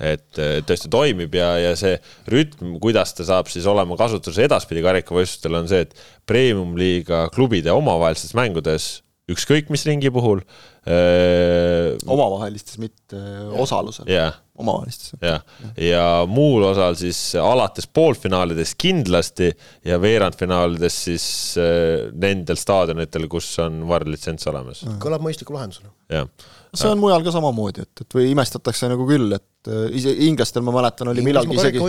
et 0.00 0.38
tõesti 0.64 0.88
toimib 0.92 1.34
ja, 1.36 1.50
ja 1.60 1.74
see 1.76 1.92
rütm, 2.30 2.78
kuidas 2.80 3.12
ta 3.12 3.26
saab 3.28 3.50
siis 3.52 3.66
olema 3.68 3.98
kasutuses 4.00 4.46
edaspidi 4.46 4.80
karikavõistlustel, 4.84 5.58
on 5.58 5.68
see, 5.68 5.84
et 5.84 5.92
premium-liiga 6.30 7.26
klubide 7.34 7.74
omavahelistes 7.74 8.32
mängudes 8.38 8.90
ükskõik 9.34 9.70
mis 9.72 9.84
ringi 9.88 10.10
puhul 10.12 10.42
öö.... 10.88 11.96
omavahelistes, 12.06 12.78
mitte 12.80 13.18
osalusel. 13.60 14.08
Yeah.. 14.10 14.38
omavahelistes. 14.60 15.14
jah, 15.24 15.44
ja 15.80 16.04
muul 16.28 16.64
osal 16.70 16.96
siis 17.00 17.18
alates 17.40 17.88
poolfinaalidest 17.94 18.78
kindlasti 18.80 19.50
ja 19.86 20.00
veerandfinaalides 20.02 21.02
siis 21.08 21.26
öö, 21.60 22.08
nendel 22.12 22.58
staadionitel, 22.60 23.28
kus 23.32 23.52
on 23.62 23.84
VAR 23.90 24.06
litsents 24.08 24.48
olemas. 24.50 24.84
kõlab 25.02 25.24
mõistliku 25.26 25.56
lahendusena. 25.56 25.92
jah. 26.12 26.28
see 26.74 26.90
on 26.90 27.00
mujal 27.02 27.24
ka 27.26 27.34
samamoodi, 27.36 27.86
et, 27.86 28.04
et 28.06 28.18
või 28.18 28.30
imestatakse 28.34 28.90
nagu 28.90 29.06
küll, 29.08 29.32
et 29.36 29.46
ise 29.92 30.12
inglastel 30.24 30.64
ma 30.64 30.72
mäletan, 30.72 31.10
oli 31.12 31.24
millalgi 31.24 31.58
isegi, 31.58 31.82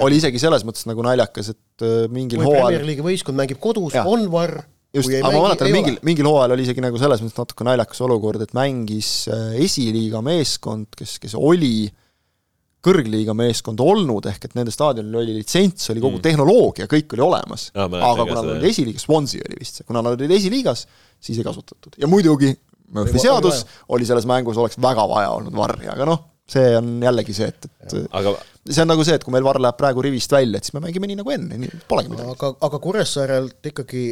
oli 0.00 0.20
isegi 0.22 0.40
selles 0.40 0.64
mõttes 0.64 0.86
nagu 0.88 1.04
naljakas, 1.04 1.52
et 1.52 1.84
mingil 2.14 2.40
hooajal 2.40 2.70
Premier 2.70 2.86
League'i 2.88 3.08
võistkond 3.12 3.36
mängib 3.36 3.60
kodus, 3.60 3.96
on 4.08 4.24
VAR 4.32 4.62
just, 4.94 5.10
aga 5.10 5.32
ma 5.34 5.42
mäletan, 5.48 5.68
et 5.68 5.76
mingil, 5.76 5.98
mingil 6.06 6.28
hooajal 6.30 6.54
oli 6.56 6.64
isegi 6.66 6.84
nagu 6.84 7.00
selles 7.00 7.22
mõttes 7.24 7.40
natuke 7.40 7.66
naljakas 7.66 8.00
olukord, 8.06 8.44
et 8.44 8.54
mängis 8.56 9.10
äh, 9.32 9.54
esiliiga 9.64 10.22
meeskond, 10.24 10.90
kes, 10.98 11.18
kes 11.22 11.36
oli 11.38 11.88
kõrgliiga 12.84 13.32
meeskond 13.36 13.80
olnud, 13.80 14.26
ehk 14.28 14.48
et 14.48 14.56
nende 14.58 14.72
staadionil 14.74 15.22
oli 15.22 15.38
litsents, 15.38 15.88
oli 15.92 16.02
kogu 16.02 16.18
mm. 16.18 16.24
tehnoloogia, 16.26 16.88
kõik 16.90 17.16
oli 17.16 17.24
olemas. 17.24 17.70
aga 17.74 18.26
kuna 18.26 18.42
nad 18.42 18.52
olid 18.58 18.68
esiliigas, 18.68 19.06
Swansea 19.08 19.46
oli 19.48 19.60
vist 19.60 19.80
see, 19.80 19.88
kuna 19.88 20.04
nad 20.04 20.18
olid 20.18 20.34
esiliigas, 20.36 20.84
siis 21.22 21.40
ei 21.40 21.46
kasutatud. 21.46 21.96
ja 22.00 22.10
muidugi 22.10 22.52
Murphy 22.94 23.18
seadus 23.18 23.64
oli 23.96 24.06
selles 24.06 24.26
mängus, 24.28 24.60
oleks 24.60 24.76
väga 24.82 25.06
vaja 25.10 25.32
olnud 25.38 25.56
varri, 25.56 25.88
aga 25.90 26.06
noh, 26.08 26.20
see 26.50 26.74
on 26.76 26.98
jällegi 27.02 27.34
see, 27.34 27.48
et, 27.48 27.70
et 27.86 27.96
aga 28.12 28.34
see 28.68 28.82
on 28.82 28.88
nagu 28.88 29.04
see, 29.04 29.18
et 29.18 29.24
kui 29.24 29.34
meil 29.34 29.44
VAR 29.44 29.60
läheb 29.60 29.76
praegu 29.78 30.04
rivist 30.04 30.32
välja, 30.32 30.58
et 30.58 30.66
siis 30.66 30.76
me 30.76 30.84
mängime 30.84 31.10
nii 31.10 31.20
nagu 31.20 31.34
enne, 31.34 31.60
nii 31.60 31.84
polegi 31.88 32.12
midagi. 32.12 32.34
aga, 32.36 32.52
aga 32.68 32.80
Kuressaarelt 32.86 33.72
ikkagi 33.72 34.04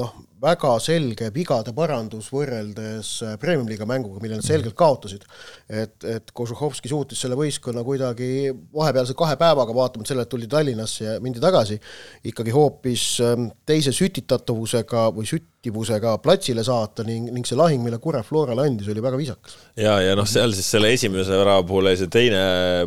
noh, 0.00 0.14
väga 0.40 0.72
selge 0.80 1.28
vigade 1.34 1.72
parandus 1.76 2.30
võrreldes 2.32 3.10
äh, 3.26 3.34
Premium-liiga 3.40 3.84
mänguga, 3.88 4.22
mille 4.22 4.38
nad 4.38 4.46
selgelt 4.46 4.76
kaotasid. 4.78 5.26
et, 5.68 5.96
et 6.04 6.32
Kožuhovski 6.32 6.88
suutis 6.88 7.20
selle 7.20 7.36
võistkonna 7.38 7.84
kuidagi 7.84 8.50
vahepealse 8.74 9.14
kahe 9.18 9.36
päevaga, 9.40 9.74
vaatamata 9.76 10.08
sellele, 10.08 10.24
et 10.24 10.32
tuldi 10.32 10.48
Tallinnasse 10.50 11.04
ja 11.04 11.18
mindi 11.20 11.42
tagasi, 11.42 11.76
ikkagi 12.24 12.54
hoopis 12.56 13.04
ähm, 13.24 13.50
teise 13.68 13.92
sütitatavusega 13.92 15.10
või 15.16 15.28
süttivusega 15.28 16.16
platsile 16.24 16.64
saata 16.64 17.04
ning, 17.04 17.28
ning 17.34 17.48
see 17.48 17.58
lahing, 17.58 17.84
mille 17.84 18.00
Kurre 18.00 18.24
Florale 18.24 18.64
andis, 18.64 18.88
oli 18.88 19.04
väga 19.04 19.20
viisakas. 19.20 19.58
ja, 19.76 19.98
ja 20.00 20.16
noh, 20.16 20.28
seal 20.28 20.56
siis 20.56 20.72
selle 20.72 20.94
esimese 20.96 21.36
värava 21.36 21.66
puhul 21.68 21.90
oli 21.90 22.00
see 22.00 22.12
teine 22.12 22.40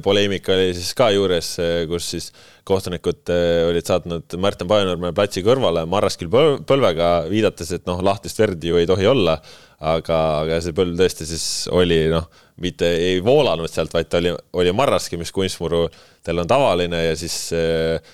poleemika 0.04 0.58
oli 0.58 0.74
siis 0.74 0.94
ka 0.98 1.03
ka 1.04 1.12
juures, 1.12 1.54
kus 1.92 2.10
siis 2.16 2.32
kohtunikud 2.68 3.32
eh, 3.34 3.66
olid 3.68 3.88
saatnud 3.88 4.36
Märten 4.42 4.70
Pajanurme 4.70 5.12
platsi 5.16 5.44
kõrvale 5.44 5.84
marraskil 5.90 6.32
põlvega, 6.32 7.12
viidates, 7.32 7.74
et 7.76 7.86
noh, 7.90 8.00
lahtist 8.06 8.40
verd 8.40 8.64
ju 8.64 8.80
ei 8.80 8.88
tohi 8.88 9.08
olla, 9.10 9.36
aga, 9.84 10.20
aga 10.46 10.60
see 10.64 10.76
põlv 10.76 10.96
tõesti 11.00 11.28
siis 11.28 11.46
oli 11.76 12.06
noh, 12.12 12.30
mitte 12.64 12.88
ei 12.88 13.22
voolanud 13.26 13.72
sealt, 13.72 13.94
vaid 13.96 14.12
ta 14.12 14.22
oli, 14.22 14.32
oli 14.60 14.76
marraski, 14.76 15.20
mis 15.20 15.34
kunstmurudel 15.36 16.44
on 16.44 16.52
tavaline 16.52 17.04
ja 17.10 17.18
siis 17.20 17.38
eh, 17.58 18.14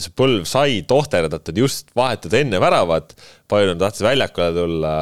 see 0.00 0.14
põlv 0.16 0.46
sai 0.48 0.80
tohterdatud 0.88 1.60
just 1.60 1.92
vahetult 1.98 2.38
enne 2.40 2.62
väravat, 2.62 3.12
Pajanurm 3.50 3.82
tahtis 3.82 4.06
väljakule 4.06 4.54
tulla, 4.56 4.94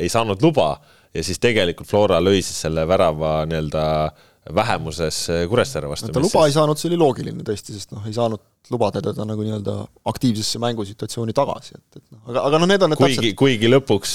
ei 0.00 0.08
saanud 0.12 0.40
luba 0.40 0.72
ja 1.12 1.24
siis 1.26 1.40
tegelikult 1.42 1.90
Flora 1.90 2.22
lõi 2.22 2.40
siis 2.40 2.64
selle 2.64 2.86
värava 2.88 3.42
nii-öelda 3.50 3.84
äh, 4.06 4.24
vähemuses 4.54 5.20
Kuressaare 5.48 5.88
vastu. 5.90 6.12
ta 6.12 6.22
luba 6.22 6.46
ei 6.46 6.54
saanud, 6.54 6.80
see 6.80 6.90
oli 6.92 7.00
loogiline 7.00 7.44
tõesti, 7.46 7.76
sest 7.76 7.92
noh, 7.96 8.06
ei 8.08 8.16
saanud 8.16 8.42
lubada 8.72 9.00
teda 9.04 9.24
nagu 9.28 9.44
nii-öelda 9.44 9.74
aktiivsesse 10.10 10.60
mängusituatsiooni 10.62 11.34
tagasi, 11.36 11.76
et, 11.78 12.00
et 12.00 12.04
noh, 12.12 12.20
aga, 12.28 12.42
aga 12.48 12.60
noh, 12.60 12.68
need 12.70 12.84
on 12.84 12.92
need 12.92 13.00
kuigi 13.00 13.16
täpselt..., 13.16 13.38
kuigi 13.40 13.70
lõpuks 13.72 14.14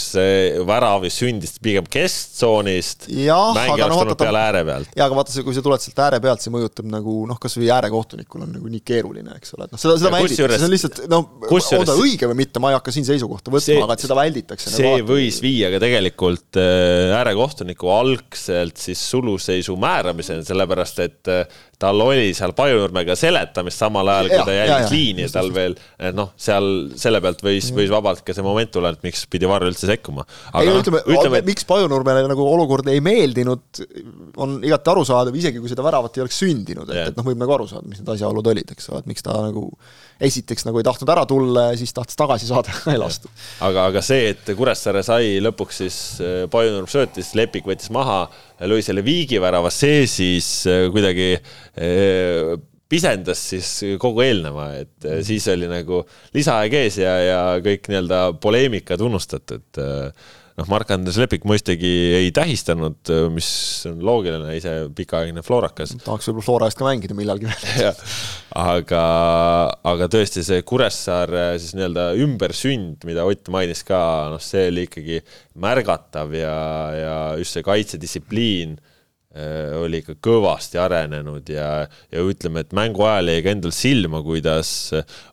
väravis 0.70 1.18
sündis 1.24 1.56
pigem 1.64 1.88
kesktsoonist, 1.90 3.08
mäng 3.10 3.74
ei 3.74 3.86
oleks 3.86 4.00
tulnud 4.02 4.20
peale 4.20 4.44
ääre 4.44 4.64
pealt. 4.68 4.92
jaa, 4.94 5.08
aga 5.08 5.18
vaata, 5.18 5.46
kui 5.48 5.58
sa 5.58 5.64
tuled 5.66 5.84
sealt 5.86 6.04
ääre 6.06 6.22
pealt, 6.24 6.46
see 6.46 6.54
mõjutab 6.54 6.90
nagu 6.92 7.18
noh, 7.30 7.40
kas 7.42 7.58
või 7.58 7.72
äärekohtunikul 7.74 8.46
on 8.46 8.54
nagu 8.60 8.74
nii 8.76 8.84
keeruline, 8.86 9.40
eks 9.40 9.58
ole, 9.58 9.68
et 9.68 9.76
noh, 9.76 9.82
seda, 9.82 9.98
seda 10.02 10.14
välditakse, 10.14 10.60
see 10.60 10.70
on 10.70 10.76
lihtsalt 10.76 11.04
noh, 11.12 11.28
on 11.50 11.90
ta 11.90 11.98
õige 11.98 12.30
või 12.30 12.40
mitte, 12.44 12.64
ma 12.64 12.74
ei 12.74 12.78
hakka 12.78 12.94
siin 12.94 13.10
seisukohta 13.10 13.54
võtma, 13.54 13.82
aga 13.88 13.98
et 13.98 14.06
seda 14.06 14.20
välditakse. 14.22 14.74
see 14.74 14.86
nagu 14.88 15.10
võis 15.10 15.42
viia 15.44 15.74
ka 15.74 15.82
tegelikult 15.84 16.62
äh, 16.62 17.18
äärekohtuniku 17.18 17.90
algselt 17.94 18.78
siis 18.82 19.02
suluseisu 19.14 19.78
määramiseni, 19.82 20.46
sellepärast 20.46 21.02
et 21.06 21.34
äh, 21.34 21.62
tal 21.84 22.04
oli 22.06 22.32
seal 22.38 22.54
Pajunurmega 22.58 23.16
seletamist 23.20 23.82
samal 23.82 24.10
ajal, 24.14 24.32
kui 24.32 24.48
ta 24.48 24.56
jälgis 24.56 24.94
liini 24.94 25.28
tal 25.34 25.52
veel, 25.56 25.76
noh, 26.16 26.32
seal 26.40 26.70
selle 27.00 27.22
pealt 27.24 27.44
võis, 27.46 27.70
võis 27.76 27.92
vabalt 27.92 28.24
ka 28.26 28.36
see 28.36 28.46
moment 28.46 28.72
tulla, 28.74 28.94
et 28.94 29.04
miks 29.06 29.26
pidi 29.32 29.50
Varro 29.50 29.68
üldse 29.72 29.90
sekkuma. 29.90 30.26
ei 30.60 30.70
no 30.70 30.78
ütleme, 30.80 31.04
ütleme, 31.10 31.44
et 31.44 31.50
miks 31.50 31.68
Pajunurmele 31.70 32.24
nagu 32.32 32.48
olukord 32.48 32.88
ei 32.94 33.04
meeldinud, 33.04 33.84
on 34.44 34.58
igati 34.64 34.94
arusaadav, 34.94 35.36
isegi 35.40 35.62
kui 35.64 35.72
seda 35.72 35.86
väravat 35.86 36.18
ei 36.18 36.26
oleks 36.26 36.40
sündinud, 36.44 36.90
et, 36.94 37.12
et 37.12 37.20
noh, 37.20 37.28
võib 37.28 37.42
nagu 37.42 37.58
aru 37.58 37.70
saada, 37.72 37.88
mis 37.90 38.02
need 38.02 38.14
asjaolud 38.16 38.52
olid, 38.54 38.74
eks 38.76 38.92
ole, 38.92 39.04
et 39.04 39.12
miks 39.12 39.26
ta 39.26 39.38
nagu 39.44 39.68
esiteks 40.24 40.68
nagu 40.68 40.80
ei 40.80 40.86
tahtnud 40.88 41.12
ära 41.14 41.26
tulla 41.30 41.68
ja 41.72 41.78
siis 41.80 41.94
tahtis 41.96 42.18
tagasi 42.20 42.48
saada 42.50 42.74
ei 42.94 43.00
lastud. 43.02 43.32
aga, 43.66 43.88
aga 43.92 44.04
see, 44.06 44.32
et 44.34 44.54
Kuressaare 44.58 45.04
sai 45.06 45.38
lõpuks 45.44 45.84
siis 45.84 46.00
äh, 46.24 46.44
Pajunurm 46.52 46.90
söötis, 46.92 47.34
Lepik 47.38 47.68
võttis 47.68 47.92
maha, 47.94 48.26
lõi 48.70 48.82
selle 48.86 49.04
viigivärava, 49.06 49.72
see 49.74 50.06
siis 50.10 50.50
äh, 50.70 50.86
kuidagi 50.94 51.34
pisendas 52.94 53.40
siis 53.50 53.70
kogu 54.02 54.22
eelneva, 54.22 54.68
et 54.84 55.08
siis 55.26 55.48
oli 55.50 55.66
nagu 55.72 56.04
lisaaeg 56.36 56.76
ees 56.84 57.00
ja, 57.02 57.14
ja 57.26 57.42
kõik 57.66 57.90
nii-öelda 57.90 58.20
poleemikad 58.44 59.02
unustatud 59.02 59.82
noh, 60.60 60.70
Mark-Andres 60.70 61.18
Lepik 61.22 61.48
mõistagi 61.50 61.92
ei 62.20 62.30
tähistanud, 62.36 63.12
mis 63.34 63.50
on 63.90 64.02
loogiline, 64.06 64.54
ise 64.58 64.74
pikaaegne 64.96 65.44
floorakas. 65.46 65.96
tahaks 66.04 66.30
võib-olla 66.30 66.46
Flora 66.48 66.70
eest 66.70 66.80
ka 66.80 66.88
mängida 66.88 67.18
millalgi 67.18 67.50
veel. 67.50 68.02
aga, 68.76 69.04
aga 69.94 70.10
tõesti 70.14 70.46
see 70.46 70.64
Kuressaare 70.68 71.46
siis 71.58 71.76
nii-öelda 71.78 72.12
ümbersünd, 72.24 73.04
mida 73.10 73.26
Ott 73.30 73.50
mainis 73.54 73.84
ka, 73.88 74.00
noh, 74.34 74.44
see 74.44 74.68
oli 74.70 74.88
ikkagi 74.90 75.22
märgatav 75.64 76.34
ja, 76.38 76.58
ja 77.00 77.16
just 77.42 77.58
see 77.58 77.66
kaitsedistsipliin 77.66 78.78
äh, 78.78 78.93
oli 79.82 80.04
ikka 80.04 80.14
kõvasti 80.22 80.78
arenenud 80.78 81.48
ja, 81.50 81.88
ja 82.14 82.22
ütleme, 82.22 82.62
et 82.62 82.76
mängu 82.78 83.02
ajal 83.08 83.32
jäi 83.32 83.42
ka 83.42 83.54
endal 83.56 83.74
silma, 83.74 84.20
kuidas 84.22 84.70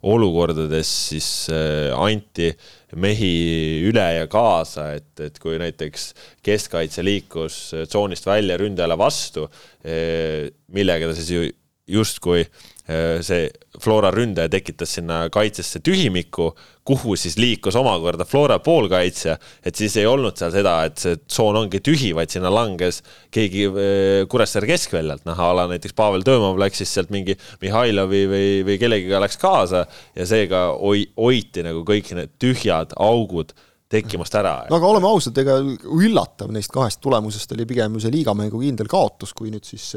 olukordades 0.08 0.92
siis 1.10 1.28
äh, 1.52 1.90
anti 1.92 2.48
äh, 2.48 2.68
mehi 2.98 3.84
üle 3.86 4.06
ja 4.16 4.26
kaasa, 4.30 4.90
et, 4.98 5.12
et 5.22 5.38
kui 5.42 5.58
näiteks 5.60 6.10
keskkaitse 6.46 7.04
liikus 7.06 7.60
tsoonist 7.90 8.26
välja 8.26 8.58
ründajale 8.60 8.98
vastu, 8.98 9.46
eh, 9.84 10.50
millega 10.74 11.10
ta 11.10 11.16
siis 11.18 11.30
ju 11.34 11.46
justkui 11.90 12.44
Äh, 12.44 12.79
see 13.22 13.48
Flora 13.80 14.10
ründaja 14.10 14.50
tekitas 14.50 14.96
sinna 14.96 15.22
kaitsesse 15.32 15.80
tühimiku, 15.84 16.50
kuhu 16.84 17.14
siis 17.18 17.36
liikus 17.38 17.76
omakorda 17.78 18.26
Flora 18.28 18.58
poolkaitsja, 18.62 19.36
et 19.64 19.78
siis 19.78 19.94
ei 20.00 20.08
olnud 20.10 20.36
seal 20.36 20.52
seda, 20.54 20.74
et 20.88 20.98
see 20.98 21.20
tsoon 21.22 21.60
ongi 21.62 21.80
tühi, 21.86 22.10
vaid 22.16 22.32
sinna 22.32 22.50
langes 22.52 23.00
keegi 23.32 23.68
äh, 23.70 24.26
Kuressaare 24.30 24.68
keskväljalt, 24.72 25.24
noh 25.28 25.40
a 25.40 25.50
la 25.56 25.68
näiteks 25.70 25.96
Pavel 25.96 26.26
Tõõmov 26.26 26.60
läks 26.60 26.82
siis 26.82 26.92
sealt 26.96 27.14
mingi 27.14 27.38
Mihhailovi 27.62 28.24
või, 28.32 28.52
või 28.66 28.78
kellegiga 28.82 29.22
läks 29.22 29.38
kaasa 29.40 29.86
ja 30.16 30.28
seega 30.28 30.66
hoi-, 30.74 31.08
hoiti 31.20 31.64
nagu 31.66 31.84
kõik 31.86 32.14
need 32.18 32.34
tühjad 32.42 32.96
augud 32.98 33.54
tekkimast 33.90 34.34
ära. 34.38 34.54
no 34.70 34.78
aga 34.78 34.86
oleme 34.86 35.08
ausad, 35.10 35.38
ega 35.42 35.56
üllatav 35.60 36.52
neist 36.54 36.70
kahest 36.74 37.00
tulemusest 37.02 37.56
oli 37.56 37.66
pigem 37.66 37.96
ju 37.96 38.04
see 38.04 38.12
liigamängu 38.14 38.60
kindel 38.62 38.86
kaotus, 38.90 39.32
kui 39.34 39.50
nüüd 39.50 39.66
siis 39.66 39.88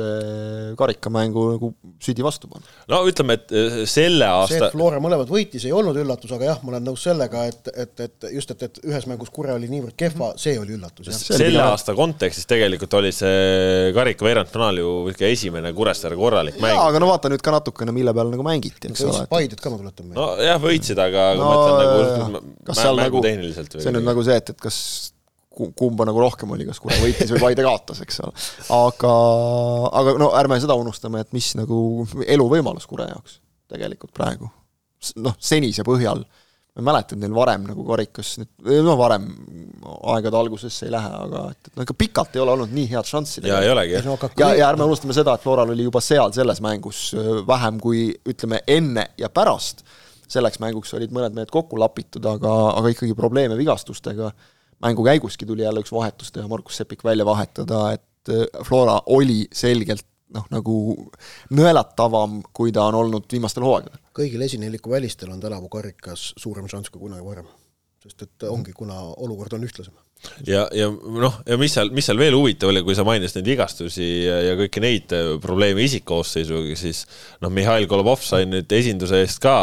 karikamängu 0.80 1.44
nagu 1.54 1.70
südi 2.02 2.26
vastu 2.26 2.50
panna. 2.50 2.66
no 2.90 3.04
ütleme, 3.10 3.38
et 3.38 3.54
eh, 3.54 3.76
selle 3.90 4.26
aasta 4.26 4.56
see, 4.56 4.64
et 4.66 4.74
Flora 4.74 5.02
mõlemad 5.04 5.30
võitis, 5.30 5.68
ei 5.68 5.76
olnud 5.76 5.98
üllatus, 6.02 6.34
aga 6.34 6.50
jah, 6.50 6.64
ma 6.64 6.74
olen 6.74 6.88
nõus 6.90 7.06
sellega, 7.06 7.46
et, 7.52 7.70
et, 7.70 7.94
et 8.08 8.28
just, 8.34 8.56
et, 8.56 8.66
et 8.66 8.82
ühes 8.90 9.06
mängus 9.12 9.30
Kure 9.34 9.54
oli 9.54 9.70
niivõrd 9.70 9.98
kehva, 10.00 10.32
see 10.42 10.56
oli 10.58 10.74
üllatus, 10.78 11.12
jah. 11.12 11.38
selle 11.38 11.62
aasta 11.64 11.96
kontekstis 11.98 12.50
tegelikult 12.50 12.98
oli 12.98 13.14
see 13.14 13.94
karika 13.94 14.26
veerandfinaal 14.26 14.82
ju 14.82 14.96
ikka 15.14 15.30
esimene 15.30 15.74
Kuressaare 15.78 16.18
korralik 16.18 16.58
mäng. 16.58 16.74
jaa, 16.74 16.90
aga 16.90 17.04
no 17.04 17.12
vaata 17.12 17.30
nüüd 17.34 17.46
ka 17.46 17.54
natukene, 17.60 17.94
mille 17.94 18.16
peal 18.18 18.34
nagu 18.34 18.46
mängiti, 18.48 18.90
eks 18.90 19.06
ole. 19.06 19.24
Paided 19.30 19.62
ka, 19.62 19.70
ma 19.70 19.80
tuletan 19.84 20.10
meelde. 20.10 20.20
nojah, 20.20 20.62
võitsid, 20.66 21.06
aga 21.06 21.30
no, 21.38 21.46
ma 21.46 21.54
mõtlen 21.54 22.34
nagu 22.34 22.44
kas 22.68 22.82
seal 22.82 23.00
nagu 23.00 23.24
tehniliselt 23.24 23.78
või 23.78 23.83
see 23.84 23.91
on 23.91 24.00
nüüd 24.00 24.08
nagu 24.08 24.24
see, 24.26 24.39
et, 24.39 24.54
et 24.56 24.63
kas 24.63 24.80
kumba 25.54 26.06
nagu 26.10 26.22
rohkem 26.22 26.52
oli, 26.56 26.65
kas 26.67 26.80
Kure 26.82 26.98
võitis 27.02 27.32
või 27.36 27.41
Paide 27.43 27.65
kaotas, 27.65 28.02
eks 28.04 28.22
ole. 28.26 28.34
aga, 28.74 29.15
aga 30.02 30.15
no 30.22 30.32
ärme 30.39 30.60
seda 30.63 30.78
unustame, 30.80 31.22
et 31.24 31.34
mis 31.36 31.54
nagu 31.60 32.08
eluvõimalus 32.26 32.88
Kure 32.89 33.10
jaoks 33.12 33.39
tegelikult 33.74 34.13
praegu. 34.15 34.50
noh, 35.19 35.36
senise 35.43 35.84
põhjal, 35.86 36.22
ma 36.74 36.82
ei 36.82 36.86
mäleta, 36.88 37.13
et 37.13 37.22
neil 37.22 37.34
varem 37.36 37.65
nagu 37.67 37.86
karikas 37.86 38.38
nüüd, 38.39 38.52
no 38.86 38.96
varem 38.98 39.28
aegade 40.13 40.39
algusesse 40.39 40.88
ei 40.88 40.93
lähe, 40.93 41.10
aga 41.26 41.41
et, 41.52 41.67
et 41.69 41.76
no 41.78 41.86
ikka 41.86 41.98
pikalt 42.00 42.38
ei 42.38 42.43
ole 42.43 42.56
olnud 42.56 42.74
nii 42.74 42.88
head 42.93 43.10
šanssi. 43.10 43.43
ja 43.46 43.60
ei 43.62 43.74
olegi. 43.74 44.00
ja, 44.39 44.54
ja 44.58 44.69
ärme 44.72 44.88
unustame 44.88 45.15
seda, 45.17 45.36
et 45.36 45.43
Floral 45.43 45.76
oli 45.76 45.86
juba 45.86 46.02
seal 46.02 46.34
selles 46.34 46.63
mängus 46.65 47.12
vähem 47.48 47.82
kui 47.84 48.08
ütleme, 48.26 48.63
enne 48.67 49.12
ja 49.19 49.30
pärast 49.30 49.86
selleks 50.32 50.60
mänguks 50.64 50.94
olid 50.98 51.14
mõned 51.16 51.36
mehed 51.38 51.52
kokku 51.54 51.80
lapitud, 51.80 52.26
aga, 52.30 52.54
aga 52.78 52.94
ikkagi 52.94 53.16
probleeme 53.18 53.58
vigastustega, 53.60 54.32
mängu 54.84 55.06
käiguski 55.06 55.48
tuli 55.50 55.66
jälle 55.66 55.84
üks 55.84 55.94
vahetus 55.94 56.32
teha, 56.34 56.48
Markus 56.52 56.80
Sepik 56.82 57.04
välja 57.04 57.26
vahetada, 57.26 57.86
et 57.98 58.34
äh, 58.34 58.46
Flora 58.68 59.00
oli 59.14 59.44
selgelt 59.54 60.06
noh, 60.34 60.48
nagu 60.54 60.78
nõelatavam, 61.54 62.42
kui 62.56 62.74
ta 62.76 62.88
on 62.90 63.02
olnud 63.04 63.28
viimastel 63.32 63.66
hooaegadel. 63.68 64.02
kõigil 64.18 64.46
esineliku 64.46 64.94
välistel 64.94 65.32
on 65.34 65.42
tänavu 65.42 65.70
karikas 65.74 66.32
suurem 66.38 66.68
šanss 66.72 66.94
kui 66.94 67.02
kunagi 67.02 67.26
varem. 67.26 67.48
sest 68.04 68.22
et 68.26 68.44
ongi, 68.50 68.74
kuna 68.76 69.00
olukord 69.24 69.54
on 69.54 69.64
ühtlasem 69.64 69.94
ja, 70.48 70.66
ja 70.76 70.90
noh, 70.92 71.40
ja 71.48 71.58
mis 71.60 71.76
seal, 71.76 71.92
mis 71.96 72.08
seal 72.08 72.20
veel 72.20 72.36
huvitav 72.38 72.72
oli, 72.72 72.84
kui 72.86 72.96
sa 72.98 73.06
mainisid 73.08 73.42
neid 73.42 73.52
vigastusi 73.54 74.08
ja, 74.26 74.40
ja 74.50 74.56
kõiki 74.60 74.84
neid 74.84 75.16
äh, 75.16 75.34
probleeme 75.44 75.84
isikkoosseisuga, 75.88 76.78
siis 76.80 77.04
noh, 77.44 77.52
Mihhail 77.54 77.88
Golubov 77.92 78.24
sai 78.26 78.48
nüüd 78.50 78.72
esinduse 78.76 79.24
eest 79.24 79.42
ka 79.44 79.56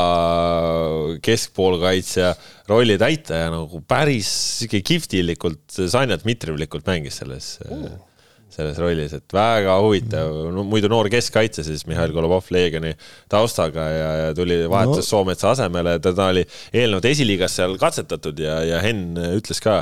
keskpoolkaitsja 1.24 2.34
rolli 2.70 2.98
täita 3.00 3.44
ja 3.44 3.48
nagu 3.54 3.82
päris 3.88 4.30
sihuke 4.60 4.84
kihvtilikult, 4.86 5.64
Sanja 5.90 6.20
Dmitrijevlikult 6.20 6.86
mängis 6.90 7.20
selles 7.22 7.56
mm 7.66 8.06
selles 8.50 8.78
rollis, 8.82 9.12
et 9.14 9.34
väga 9.34 9.76
huvitav. 9.82 10.32
No,, 10.54 10.64
muidu 10.66 10.90
noor 10.90 11.08
keskkaitse 11.12 11.64
siis 11.66 11.84
Mihhail 11.88 12.12
Golubov 12.14 12.48
Leegioni 12.52 12.92
taustaga 13.30 13.86
ja, 13.92 14.10
ja 14.24 14.28
tuli, 14.36 14.58
vahetas 14.70 15.04
no. 15.04 15.08
Soometsa 15.08 15.52
asemele, 15.54 15.96
teda 16.02 16.30
oli 16.34 16.44
eelnevalt 16.72 17.08
esiliigas 17.10 17.56
seal 17.60 17.76
katsetatud 17.80 18.40
ja, 18.42 18.60
ja 18.66 18.82
Henn 18.84 19.18
ütles 19.38 19.62
ka 19.62 19.80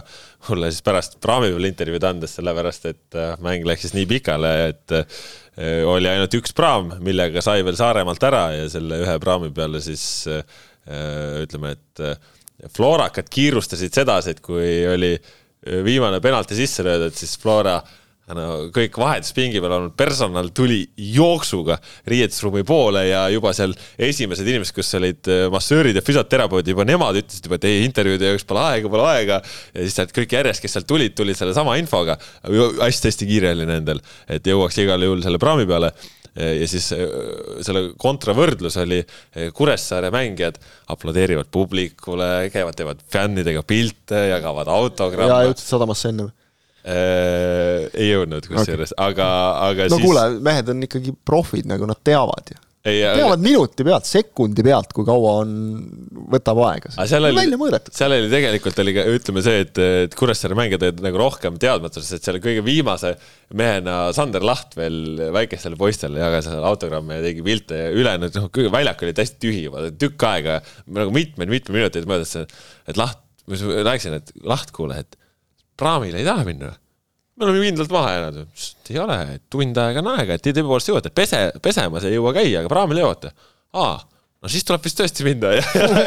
mulle 0.49 0.71
siis 0.73 0.85
pärast 0.87 1.19
praami 1.25 1.51
peal 1.55 1.71
intervjuud 1.71 2.09
andes, 2.11 2.37
sellepärast 2.39 2.89
et 2.93 3.19
äh, 3.19 3.35
mäng 3.45 3.67
läks 3.69 3.87
siis 3.87 3.97
nii 3.97 4.09
pikale, 4.11 4.55
et 4.73 4.97
äh, 5.01 5.21
oli 5.89 6.11
ainult 6.11 6.37
üks 6.39 6.55
praam, 6.57 6.93
millega 7.05 7.43
sai 7.45 7.65
veel 7.67 7.79
Saaremaalt 7.79 8.29
ära 8.29 8.45
ja 8.55 8.69
selle 8.71 9.01
ühe 9.03 9.17
praami 9.23 9.51
peale 9.55 9.83
siis 9.85 10.05
äh, 10.31 10.45
ütleme, 11.45 11.77
et 11.77 12.69
Florakad 12.75 13.29
kiirustasid 13.31 13.95
sedasi, 13.95 14.33
et 14.35 14.41
kui 14.43 14.81
oli 14.91 15.13
viimane 15.85 16.19
penalti 16.23 16.57
sisse 16.59 16.83
löödud, 16.87 17.15
siis 17.15 17.37
Flora 17.39 17.77
äh, 17.79 17.98
no 18.37 18.47
kõik 18.75 18.97
vahetuspingi 19.01 19.61
peal 19.63 19.75
olnud 19.79 19.95
personal 19.99 20.51
tuli 20.57 20.83
jooksuga 21.15 21.79
riietusruumi 22.09 22.65
poole 22.69 23.07
ja 23.09 23.23
juba 23.33 23.55
seal 23.57 23.73
esimesed 24.09 24.49
inimesed, 24.49 24.75
kes 24.77 24.93
olid 24.99 25.31
äh, 25.33 25.47
massöörid 25.53 25.97
ja 25.97 26.05
füsioterapeudid, 26.05 26.75
juba 26.75 26.87
nemad 26.89 27.21
ütlesid 27.23 27.49
juba, 27.49 27.59
et 27.61 27.69
ei, 27.71 27.81
intervjuude 27.87 28.33
jaoks 28.33 28.47
pole 28.49 28.65
aega, 28.67 28.93
pole 28.93 29.07
aega. 29.09 29.41
ja 29.73 29.87
siis 29.87 29.97
sealt 29.97 30.15
kõik 30.17 30.37
järjest, 30.39 30.65
kes 30.65 30.77
sealt 30.77 30.89
tulid, 30.91 31.17
tulid 31.17 31.39
sellesama 31.39 31.79
infoga 31.81 32.19
hästi-hästi 32.45 33.29
kiire 33.29 33.55
oli 33.57 33.69
nendel, 33.69 34.03
et 34.29 34.47
jõuaks 34.47 34.81
igal 34.85 35.09
juhul 35.09 35.25
selle 35.25 35.41
praami 35.43 35.69
peale 35.69 35.93
ja 36.39 36.67
siis 36.71 36.91
äh, 36.95 37.07
selle 37.67 37.89
kontravõrdlus 37.99 38.77
oli 38.85 39.01
Kuressaare 39.57 40.13
mängijad 40.15 40.61
aplodeerivad 40.93 41.49
publikule, 41.53 42.29
käivad, 42.53 42.77
teevad 42.79 43.01
fännidega 43.13 43.65
pilte, 43.67 44.29
jagavad 44.35 44.69
autogramme. 44.73 45.33
ja 45.33 45.49
jõudsid 45.49 45.73
sadamasse 45.73 46.13
enne 46.13 46.29
või? 46.29 46.37
Äh,. 46.85 47.89
ei 47.93 48.13
jõudnud 48.13 48.47
kusjuures 48.49 48.95
okay., 48.95 49.11
aga, 49.11 49.29
aga 49.69 49.91
no 49.91 49.99
siis... 49.99 50.07
kuule, 50.07 50.25
mehed 50.45 50.73
on 50.75 50.89
ikkagi 50.89 51.15
profid, 51.27 51.69
nagu 51.71 51.89
nad 51.91 52.01
teavad 52.07 52.55
ju 52.55 52.63
teavad 52.89 53.43
minuti 53.43 53.85
pealt, 53.87 54.07
sekundi 54.09 54.63
pealt, 54.65 54.93
kui 54.97 55.07
kaua 55.07 55.33
on, 55.43 55.51
võtab 56.33 56.61
aega. 56.67 56.93
seal 57.11 57.27
oli, 57.29 57.45
seal 57.95 58.15
oli 58.15 58.31
tegelikult 58.33 58.81
oli 58.83 58.95
ka, 58.97 59.05
ütleme 59.19 59.43
see, 59.45 59.65
et, 59.65 59.81
et 60.07 60.17
Kuressaare 60.19 60.57
mängijad 60.59 60.87
olid 60.87 61.03
nagu 61.05 61.21
rohkem 61.21 61.59
teadmatuses, 61.61 62.11
et 62.17 62.29
selle 62.29 62.43
kõige 62.45 62.63
viimase 62.67 63.15
mehena 63.59 63.99
Sander 64.17 64.45
Laht 64.47 64.77
veel 64.79 65.29
väikestele 65.35 65.79
poistele 65.81 66.23
jagas 66.23 66.51
autogramme 66.55 67.19
ja 67.19 67.27
tegi 67.27 67.45
pilte 67.47 67.83
ja 67.83 67.93
ülejäänud, 67.95 68.39
noh, 68.39 68.75
väljak 68.79 69.07
oli 69.07 69.17
täiesti 69.17 69.43
tühi 69.49 69.65
juba 69.67 69.89
tükk 69.91 70.29
aega, 70.31 70.61
nagu 71.01 71.15
mitmeid-mitmeid 71.15 71.83
minuteid 71.83 72.11
möödas, 72.11 72.37
et 72.39 73.01
Laht, 73.01 73.25
ma 73.49 73.59
rääkisin, 73.91 74.21
et 74.21 74.33
Laht, 74.47 74.73
kuule, 74.77 75.03
et 75.03 75.19
praamile 75.79 76.21
ei 76.21 76.27
taha 76.29 76.45
minna 76.49 76.75
me 77.39 77.47
oleme 77.47 77.65
kindlalt 77.69 77.95
maha 77.95 78.13
jäänud. 78.13 78.47
ei 78.91 78.99
ole, 78.99 79.19
tund 79.51 79.79
aega 79.79 80.03
on 80.03 80.13
aega, 80.17 80.37
et 80.37 80.45
te 80.45 80.55
tõepoolest 80.57 80.91
jõuate, 80.91 81.13
pese, 81.15 81.49
pesemas 81.63 82.07
ei 82.09 82.17
jõua 82.17 82.35
käia, 82.37 82.63
aga 82.63 82.73
praamil 82.73 83.03
jõuate. 83.03 83.31
aa, 83.79 83.95
no 84.43 84.51
siis 84.51 84.67
tuleb 84.67 84.83
vist 84.87 84.99
tõesti 84.99 85.27
minna 85.27 85.53
ja 85.55 85.63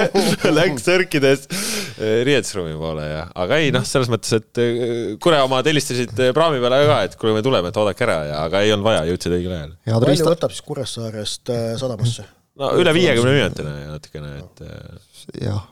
läks 0.57 0.87
sörkides 0.87 1.47
riietusruumi 2.27 2.75
poole 2.79 3.07
ja, 3.07 3.23
aga 3.45 3.61
ei 3.63 3.71
noh, 3.75 3.85
selles 3.87 4.11
mõttes, 4.11 4.33
et 4.41 4.61
eh, 4.63 5.15
Kure 5.23 5.39
omad 5.45 5.67
helistasid 5.71 6.13
eh, 6.19 6.33
praami 6.35 6.61
peale 6.63 6.83
ka, 6.89 7.01
et 7.07 7.17
kuule, 7.19 7.35
me 7.37 7.45
tuleme, 7.45 7.71
et 7.71 7.81
oodake 7.81 8.07
ära 8.07 8.19
ja, 8.27 8.43
aga 8.49 8.65
ei 8.65 8.75
olnud 8.75 8.89
vaja, 8.89 9.07
jõudsid 9.11 9.37
õigel 9.39 9.55
ajal. 9.55 9.75
palju 9.87 10.31
võtab 10.33 10.55
siis 10.55 10.67
Kuressaarest 10.67 11.53
sadamasse? 11.79 12.27
no 12.59 12.73
üle 12.81 12.95
viiekümne 12.97 13.37
minutine 13.37 13.77
natukene, 13.93 14.39
et 14.41 15.45
jah 15.47 15.63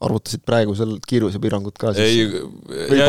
arvutasid 0.00 0.44
praegu 0.48 0.74
seal 0.78 0.96
kiirusepiirangut 1.08 1.76
ka 1.80 1.92
siis? 1.96 2.32
ei, 2.32 3.00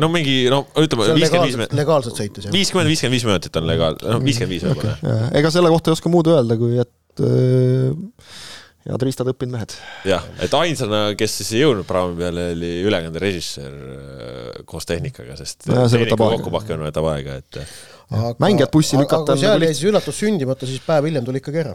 no 0.00 0.10
mingi, 0.12 0.36
no 0.52 0.62
ütleme 0.78 1.08
viiskümmend 1.16 1.48
viis 1.48 1.58
minutit. 1.58 1.76
legaalselt 1.80 2.20
sõites, 2.20 2.46
jah? 2.46 2.54
viiskümmend, 2.54 2.90
viiskümmend 2.92 3.16
viis 3.16 3.26
minutit 3.26 3.58
on 3.58 3.66
legaal-, 3.70 3.98
noh 4.06 4.22
viiskümmend 4.22 4.54
viis 4.54 4.66
võib-olla. 4.68 5.18
ega 5.40 5.52
selle 5.54 5.72
kohta 5.74 5.90
ei 5.90 5.98
oska 5.98 6.12
muud 6.12 6.30
öelda, 6.30 6.58
kui 6.60 6.78
et 6.82 7.24
äh, 7.26 8.38
head 8.86 9.06
riistad 9.08 9.30
õppinud 9.32 9.56
mehed. 9.58 9.76
jah, 10.08 10.26
et 10.46 10.54
ainsana, 10.60 11.02
kes 11.18 11.36
siis 11.42 11.52
ei 11.56 11.64
jõudnud 11.64 11.88
praami 11.88 12.18
peale, 12.22 12.48
oli 12.54 12.72
ülekande 12.86 13.22
režissöör 13.22 13.74
äh, 13.74 14.64
koos 14.70 14.86
tehnikaga, 14.88 15.34
sest 15.40 15.66
tehnika 15.66 16.18
kokkupakkimine 16.20 16.92
võtab 16.92 17.10
aega, 17.16 17.40
et 17.42 17.62
aga, 17.64 18.36
mängijad 18.42 18.70
bussi 18.74 19.00
lükata 19.00 19.34
aga 19.34 19.40
kui 19.40 19.46
seal 19.48 19.58
nagu 19.58 19.66
jäi 19.66 19.76
siis 19.76 19.90
üllatus 19.90 20.22
sündimata, 20.22 20.70
siis 20.70 20.86
päev 20.86 21.10
hiljem 21.10 21.26
tuli 21.26 21.42
ikkagi 21.42 21.66
ära 21.66 21.74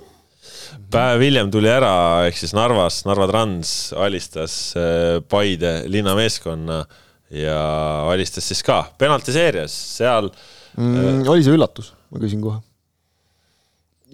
päev 0.93 1.23
hiljem 1.25 1.51
tuli 1.53 1.69
ära, 1.71 1.93
ehk 2.27 2.37
siis 2.39 2.53
Narvas, 2.57 3.01
Narva 3.07 3.27
Trans 3.31 3.71
alistas 3.97 4.55
äh, 4.79 5.19
Paide 5.29 5.77
linnameeskonna 5.91 6.83
ja 7.35 7.59
alistas 8.11 8.47
siis 8.51 8.61
ka 8.65 8.83
penaltiseerias, 9.01 9.73
seal 9.97 10.29
mm,. 10.77 11.23
Äh, 11.23 11.31
oli 11.31 11.45
see 11.45 11.55
üllatus, 11.57 11.93
ma 12.11 12.21
küsin 12.21 12.43
kohe. 12.43 12.61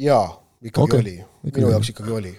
jaa, 0.01 0.25
ikkagi 0.63 0.87
okay. 0.87 1.03
oli, 1.03 1.17
minu 1.51 1.73
jaoks 1.75 1.93
ikkagi 1.93 2.17
oli. 2.17 2.33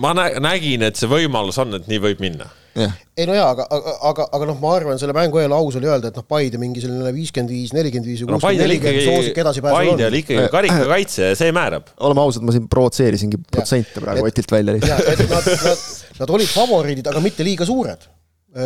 Ma 0.00 0.12
nägin, 0.16 0.84
et 0.86 0.98
see 1.00 1.10
võimalus 1.10 1.58
on, 1.62 1.74
et 1.78 1.88
nii 1.90 2.00
võib 2.02 2.22
minna 2.24 2.46
yeah.. 2.78 2.94
ei 3.16 3.26
no 3.28 3.36
jaa, 3.36 3.50
aga, 3.54 3.66
aga, 3.70 3.94
aga, 4.10 4.26
aga 4.38 4.48
noh, 4.50 4.58
ma 4.62 4.72
arvan, 4.78 5.00
selle 5.00 5.14
mängu 5.16 5.40
eel 5.42 5.54
aus 5.56 5.78
oli 5.80 5.90
öelda, 5.90 6.10
et 6.10 6.18
noh, 6.18 6.26
Paide 6.28 6.60
mingi 6.62 6.82
selline 6.82 7.12
viiskümmend 7.14 7.52
viis, 7.52 7.74
nelikümmend 7.76 8.10
viis 8.10 8.24
või 8.24 8.34
kuuskümmend 8.34 8.64
nelikümmend 8.64 9.06
soosik 9.08 9.42
edasipääsu 9.44 9.76
on. 9.76 9.92
Paide 9.92 10.08
oli 10.08 10.24
ikkagi 10.24 10.50
karikakaitse 10.56 11.30
ja 11.30 11.38
see 11.38 11.54
määrab. 11.54 11.92
oleme 12.08 12.24
ausad, 12.24 12.46
ma 12.46 12.56
siin 12.56 12.66
provotseerisingi 12.72 13.42
protsente 13.50 14.02
praegu 14.04 14.26
Otilt 14.26 14.56
välja 14.56 14.76
lihtsalt. 14.78 15.30
Nad, 15.30 15.52
nad, 15.68 15.86
nad 16.22 16.36
olid 16.38 16.50
favoriidid, 16.50 17.12
aga 17.12 17.22
mitte 17.24 17.46
liiga 17.46 17.68
suured 17.68 18.08
Äh, 18.08 18.23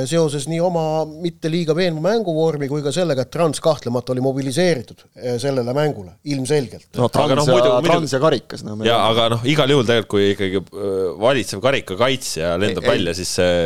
seoses 0.09 0.45
nii 0.51 0.59
oma 0.61 0.83
mitte 1.09 1.49
liiga 1.49 1.73
veenva 1.77 2.03
mänguvormi 2.11 2.69
kui 2.69 2.83
ka 2.85 2.93
sellega, 2.93 3.25
et 3.25 3.31
Trans 3.33 3.61
kahtlemata 3.65 4.13
oli 4.13 4.21
mobiliseeritud 4.25 5.01
äh, 5.05 5.39
sellele 5.41 5.73
mängule, 5.77 6.13
ilmselgelt. 6.29 6.91
no 6.99 7.09
Trans, 7.13 7.33
no, 7.39 7.47
muidu, 7.49 7.71
ja, 7.71 7.79
Trans 7.87 8.13
ja 8.13 8.21
karikas 8.21 8.65
no,. 8.67 8.77
jaa, 8.85 8.99
aga 9.09 9.31
noh, 9.33 9.47
igal 9.49 9.73
juhul 9.73 9.89
tegelikult, 9.89 10.11
kui 10.13 10.27
ikkagi 10.35 10.61
äh, 10.61 10.93
valitsev 11.23 11.65
karikakaitsja 11.65 12.53
lendab 12.61 12.85
ei, 12.85 12.93
välja, 12.93 13.17
siis 13.17 13.33
see 13.41 13.57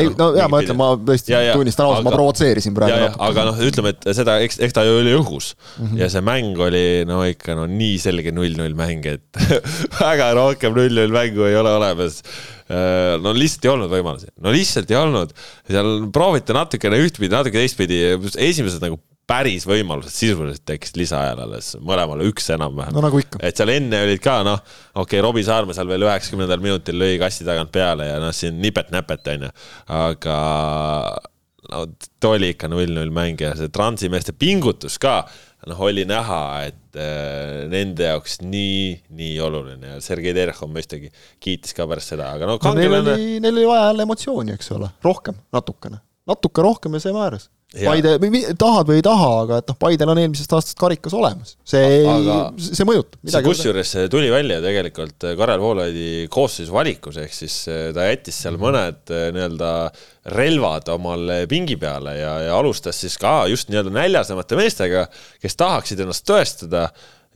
ei 0.00 0.10
no 0.16 0.30
jaa, 0.38 0.48
ma 0.52 0.62
ütlen, 0.64 0.80
ma 0.80 0.88
tõesti 0.96 1.36
tunnistan 1.52 1.90
ausalt, 1.90 2.08
ma 2.08 2.16
provotseerisin 2.16 2.76
praegu. 2.76 3.12
aga 3.28 3.46
noh, 3.50 3.62
ütleme, 3.68 3.92
et 3.92 4.10
seda, 4.16 4.40
eks, 4.46 4.62
eks 4.64 4.76
ta 4.76 4.86
ju 4.88 4.96
oli 5.02 5.12
õhus 5.18 5.52
mm 5.52 5.84
-hmm. 5.84 6.00
ja 6.00 6.10
see 6.12 6.24
mäng 6.24 6.56
oli 6.56 6.86
no 7.08 7.20
ikka 7.28 7.58
no 7.58 7.68
nii 7.68 8.00
selge 8.00 8.32
null-null 8.32 8.76
mäng, 8.78 9.04
et 9.12 9.44
väga 10.00 10.32
rohkem 10.40 10.72
null-null 10.72 11.12
mängu 11.12 11.44
ei 11.50 11.60
ole 11.60 11.76
olemas 11.76 12.22
Äh, 12.24 12.55
no 12.66 13.34
lihtsalt 13.36 13.66
ei 13.66 13.70
olnud 13.72 13.92
võimalusi, 13.92 14.30
no 14.42 14.54
lihtsalt 14.54 14.90
ei 14.90 14.98
olnud. 14.98 15.34
seal 15.68 16.08
prooviti 16.14 16.56
natukene 16.56 16.98
ühtpidi, 17.04 17.30
natuke 17.34 17.60
teistpidi, 17.62 18.00
esimesed 18.42 18.82
nagu 18.82 18.98
päris 19.26 19.64
võimalused 19.66 20.14
sisuliselt 20.14 20.62
tekkisid 20.68 21.00
lisaajal 21.00 21.40
alles, 21.46 21.72
mõlemale 21.82 22.28
üks 22.30 22.46
enam-vähem. 22.54 22.94
no 22.94 23.02
nagu 23.02 23.18
ikka. 23.20 23.40
et 23.42 23.58
seal 23.58 23.72
enne 23.74 24.02
olid 24.06 24.22
ka 24.22 24.38
noh, 24.46 24.60
okei 24.94 25.02
okay,, 25.02 25.22
Robbie 25.24 25.46
Saarma 25.46 25.74
seal 25.76 25.90
veel 25.90 26.06
üheksakümnendal 26.06 26.62
minutil 26.62 26.98
lõi 27.00 27.16
kassi 27.22 27.46
tagant 27.46 27.72
peale 27.74 28.06
ja 28.12 28.20
noh, 28.22 28.34
siin 28.34 28.60
nipet-näpet 28.62 29.32
onju, 29.34 29.50
aga 29.98 30.36
no 31.72 31.82
ta 32.22 32.32
oli 32.36 32.52
ikka 32.54 32.70
null-null 32.70 33.10
mäng 33.14 33.42
ja 33.42 33.52
see 33.58 33.72
transimeeste 33.74 34.34
pingutus 34.38 35.00
ka 35.02 35.24
noh, 35.70 35.82
oli 35.88 36.04
näha, 36.08 36.42
et 36.68 36.98
äh, 37.00 37.64
nende 37.72 38.06
jaoks 38.10 38.38
nii, 38.44 38.94
nii 39.18 39.34
oluline. 39.42 39.96
Ja 39.96 40.00
Sergei 40.04 40.34
Terhov 40.36 40.70
mõistagi 40.72 41.10
kiitis 41.42 41.74
ka 41.76 41.88
pärast 41.90 42.14
seda, 42.14 42.30
aga 42.36 42.48
no 42.50 42.58
kangelane 42.62 43.02
no,. 43.02 43.16
Neil 43.16 43.26
oli, 43.26 43.42
neil 43.42 43.60
oli 43.60 43.68
vaja 43.72 43.90
jälle 43.90 44.06
emotsiooni, 44.08 44.56
eks 44.56 44.72
ole, 44.76 44.90
rohkem, 45.06 45.38
natukene, 45.56 46.00
natuke 46.30 46.64
rohkem 46.66 46.98
ja 46.98 47.06
see 47.06 47.16
määras 47.16 47.50
Paide, 47.74 48.12
tahad 48.56 48.86
või 48.86 49.00
ei 49.00 49.04
taha, 49.04 49.30
aga 49.42 49.56
et 49.58 49.70
noh, 49.72 49.76
Paidel 49.80 50.10
on 50.12 50.20
eelmisest 50.22 50.52
aastast 50.54 50.78
karikas 50.78 51.16
olemas. 51.18 51.56
see 51.66 52.04
aga 52.08 52.36
see 52.62 52.86
mõjutab. 52.86 53.18
see 53.26 53.42
kusjuures 53.42 53.90
tuli 54.12 54.30
välja 54.30 54.60
tegelikult 54.62 55.26
Karel 55.40 55.60
Voolaidi 55.60 56.28
koosseisu 56.32 56.72
valikus, 56.72 57.18
ehk 57.18 57.34
siis 57.34 57.56
eh, 57.72 57.88
ta 57.96 58.06
jättis 58.06 58.38
seal 58.44 58.60
mõned 58.62 59.10
eh, 59.10 59.26
nii-öelda 59.34 59.72
relvad 60.36 60.92
omal 60.94 61.34
pingi 61.50 61.74
peale 61.80 62.14
ja, 62.20 62.36
ja 62.46 62.54
alustas 62.54 63.02
siis 63.02 63.18
ka 63.18 63.34
just 63.50 63.68
nii-öelda 63.72 63.92
näljasemate 63.98 64.62
meestega, 64.62 65.04
kes 65.42 65.58
tahaksid 65.58 66.06
ennast 66.06 66.26
tõestada 66.30 66.86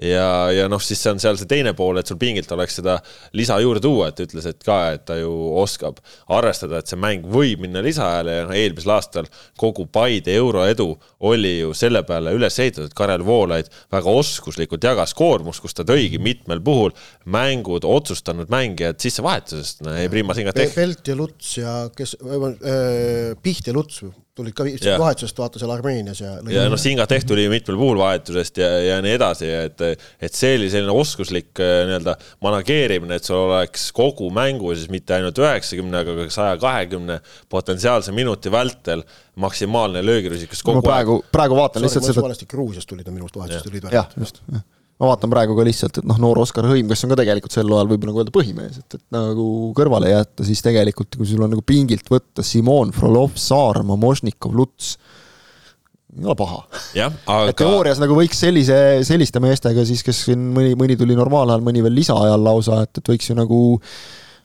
ja, 0.03 0.51
ja 0.55 0.69
noh, 0.71 0.81
siis 0.83 1.01
see 1.03 1.13
on 1.13 1.21
seal 1.23 1.39
see 1.39 1.49
teine 1.51 1.73
pool, 1.77 2.01
et 2.01 2.09
sul 2.09 2.19
pingilt 2.21 2.51
oleks 2.55 2.79
seda 2.81 2.97
lisa 3.37 3.59
juurde 3.63 3.83
tuua, 3.85 4.11
et 4.11 4.23
ütles, 4.25 4.47
et 4.49 4.65
ka, 4.65 4.79
et 4.97 5.05
ta 5.09 5.19
ju 5.21 5.31
oskab 5.61 6.01
arvestada, 6.33 6.81
et 6.81 6.91
see 6.91 7.01
mäng 7.01 7.27
võib 7.31 7.65
minna 7.65 7.83
lisaajale 7.85 8.37
ja 8.39 8.47
noh, 8.49 8.57
eelmisel 8.57 8.95
aastal 8.97 9.29
kogu 9.61 9.87
Paide 9.91 10.35
euroedu 10.39 10.89
oli 11.29 11.57
ju 11.59 11.75
selle 11.77 12.03
peale 12.09 12.33
üles 12.37 12.57
ehitatud, 12.63 12.95
Karel 12.97 13.25
Voolaid 13.27 13.69
väga 13.93 14.17
oskuslikult 14.23 14.85
jagas 14.87 15.15
koormust, 15.19 15.63
kus 15.65 15.77
ta 15.77 15.85
tõigi 15.87 16.21
mitmel 16.23 16.63
puhul 16.65 16.95
mängud, 17.31 17.85
otsustanud 17.85 18.51
mängijad 18.53 19.01
sissevahetusest, 19.03 19.85
no 19.85 19.97
Prima 20.11 20.37
Singatech. 20.37 20.75
Pelt 20.77 21.13
ja 21.13 21.19
Luts 21.19 21.55
ja 21.59 21.77
kes 21.97 22.17
äh,, 22.25 23.37
Piht 23.43 23.69
ja 23.69 23.77
Luts 23.77 24.03
tulid 24.39 24.55
ka 24.55 24.65
yeah. 24.69 24.99
vahetusest 25.01 25.39
vaata 25.41 25.61
seal 25.61 25.73
Armeenias 25.75 26.21
ja. 26.23 26.37
ja 26.55 26.67
noh, 26.71 26.79
Singatech 26.81 27.27
tuli 27.29 27.49
mitmel 27.51 27.79
puhul 27.81 27.99
vahetusest 27.99 28.61
ja, 28.63 28.69
ja 28.85 28.99
nii 29.05 29.15
edasi, 29.19 29.51
et, 29.67 29.83
et 30.23 30.37
see 30.37 30.55
oli 30.59 30.71
selline 30.73 30.95
oskuslik 30.95 31.61
äh, 31.63 31.83
nii-öelda 31.89 32.15
manageerimine, 32.47 33.19
et 33.19 33.27
sul 33.27 33.43
oleks 33.43 33.89
kogu 33.97 34.31
mängu 34.35 34.73
siis 34.77 34.91
mitte 34.93 35.19
ainult 35.19 35.41
üheksakümne, 35.43 36.05
aga 36.05 36.17
ka 36.23 36.29
saja 36.35 36.59
kahekümne 36.63 37.21
potentsiaalse 37.51 38.15
minuti 38.17 38.53
vältel 38.55 39.05
maksimaalne 39.41 40.05
löögirüsikas 40.07 40.63
kogu 40.67 40.81
no, 40.81 40.87
praegu, 40.87 41.23
praegu 41.33 41.59
vaatan 41.59 41.83
Sorry, 41.83 42.07
lihtsalt 42.07 42.37
seda. 42.39 42.51
Gruusiast 42.51 42.91
tulid 42.91 43.09
nad 43.09 43.17
minust 43.17 43.37
vahetusest 43.39 43.67
tulid. 43.67 43.91
jah, 43.95 44.13
just 44.19 44.45
ma 45.01 45.09
vaatan 45.09 45.33
praegu 45.33 45.57
ka 45.57 45.65
lihtsalt, 45.65 46.03
et 46.03 46.09
noh, 46.09 46.19
noor 46.21 46.43
Oskar 46.43 46.67
Hõim, 46.69 46.91
kes 46.91 47.07
on 47.07 47.15
ka 47.15 47.23
tegelikult 47.23 47.55
sel 47.55 47.71
ajal 47.73 47.89
võib 47.89 48.05
nagu 48.09 48.21
öelda 48.21 48.35
põhimees, 48.35 48.83
et, 48.83 48.99
et 48.99 49.05
nagu 49.17 49.47
kõrvale 49.77 50.13
jätta, 50.13 50.45
siis 50.45 50.61
tegelikult 50.65 51.17
kui 51.17 51.29
sul 51.29 51.47
on 51.47 51.55
nagu 51.55 51.65
pingilt 51.65 52.13
võtta 52.13 52.45
Simon, 52.45 52.93
Frolov, 52.97 53.33
Saarma, 53.41 53.97
Mošnikov, 54.01 54.55
Luts, 54.61 54.93
ei 56.13 56.27
ole 56.27 56.37
paha. 56.37 56.61
Aga... 57.25 57.49
et 57.49 57.57
teoorias 57.63 58.01
nagu 58.03 58.17
võiks 58.19 58.45
sellise, 58.45 58.77
selliste 59.09 59.41
meestega 59.41 59.87
siis, 59.89 60.05
kes 60.05 60.25
siin 60.29 60.51
mõni, 60.53 60.77
mõni 60.77 61.01
tuli 61.01 61.17
normaalajal, 61.17 61.65
mõni 61.65 61.85
veel 61.87 61.97
lisaajal 62.03 62.45
lausa, 62.45 62.83
et, 62.85 63.01
et 63.01 63.13
võiks 63.15 63.33
ju 63.33 63.41
nagu 63.41 63.61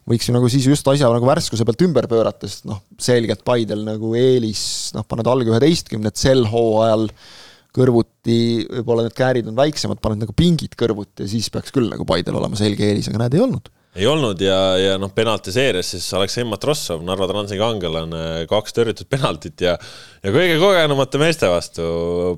võiks 0.06 0.30
ju 0.30 0.36
nagu 0.36 0.48
siis 0.54 0.68
just 0.70 0.88
asja 0.88 1.10
nagu 1.10 1.26
värskuse 1.28 1.66
pealt 1.68 1.82
ümber 1.82 2.08
pöörata, 2.08 2.48
sest 2.48 2.70
noh, 2.70 2.84
selgelt 3.02 3.42
Paidel 3.44 3.82
nagu 3.84 4.14
eelis, 4.16 4.94
noh, 4.96 5.04
paned 5.10 5.28
alg 5.28 5.50
üheteistkümnet 5.50 6.22
sel 6.22 6.46
hooajal 6.48 7.10
äh, 7.10 7.34
kõrvuti, 7.76 8.40
võib-olla 8.80 9.08
need 9.08 9.18
käärid 9.18 9.50
on 9.52 9.58
väiksemad, 9.58 10.02
paned 10.04 10.24
nagu 10.24 10.36
pingid 10.38 10.78
kõrvuti 10.80 11.26
ja 11.26 11.32
siis 11.32 11.52
peaks 11.54 11.76
küll 11.76 11.92
nagu 11.92 12.08
Paidel 12.08 12.40
olema 12.40 12.60
selge 12.60 12.88
eelis, 12.88 13.12
aga 13.12 13.26
näed, 13.26 13.38
ei 13.38 13.46
olnud 13.46 13.74
ei 13.96 14.08
olnud 14.12 14.42
ja, 14.44 14.56
ja 14.76 14.96
noh, 15.00 15.12
penaltiseerias 15.16 15.94
siis 15.94 16.06
Aleksei 16.18 16.44
Matrossov, 16.48 17.04
Narva 17.08 17.30
Transi 17.30 17.56
kangelane, 17.60 18.24
kaks 18.52 18.76
tõrjutud 18.76 19.08
penaltit 19.12 19.64
ja 19.64 19.78
ja 20.20 20.34
kõige 20.36 20.58
kogenumate 20.60 21.22
meeste 21.22 21.48
vastu 21.52 21.86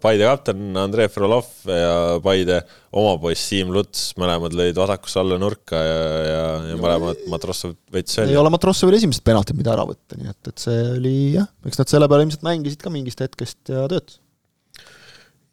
Paide 0.03 0.27
kapten 0.27 0.77
Andrei 0.77 1.09
Frolov 1.09 1.49
ja 1.65 2.19
Paide 2.23 2.59
oma 2.97 3.15
poiss 3.21 3.47
Siim 3.49 3.73
Luts, 3.73 4.11
mõlemad 4.21 4.53
lõid 4.57 4.77
vasakusse 4.77 5.21
alla 5.23 5.39
nurka 5.41 5.81
ja, 5.81 5.97
ja, 6.27 6.45
ja 6.73 6.77
mõlemad 6.77 7.25
Matrossov 7.33 7.73
võttis 7.93 8.21
välja. 8.21 8.35
ei 8.35 8.41
ole 8.43 8.53
Matrossovil 8.53 8.99
esimesed 8.99 9.25
penaltid, 9.25 9.57
mida 9.57 9.73
ära 9.73 9.87
võtta, 9.89 10.19
nii 10.19 10.29
et, 10.29 10.53
et 10.53 10.67
see 10.67 10.85
oli 10.93 11.17
jah, 11.39 11.49
eks 11.65 11.81
nad 11.81 11.95
selle 11.95 12.11
peale 12.11 12.27
ilmselt 12.27 12.45
mängisid 12.45 12.85
ka 12.85 12.93
mingist 12.93 13.25
hetkest 13.25 13.73
ja 13.73 13.89
töötas 13.89 14.21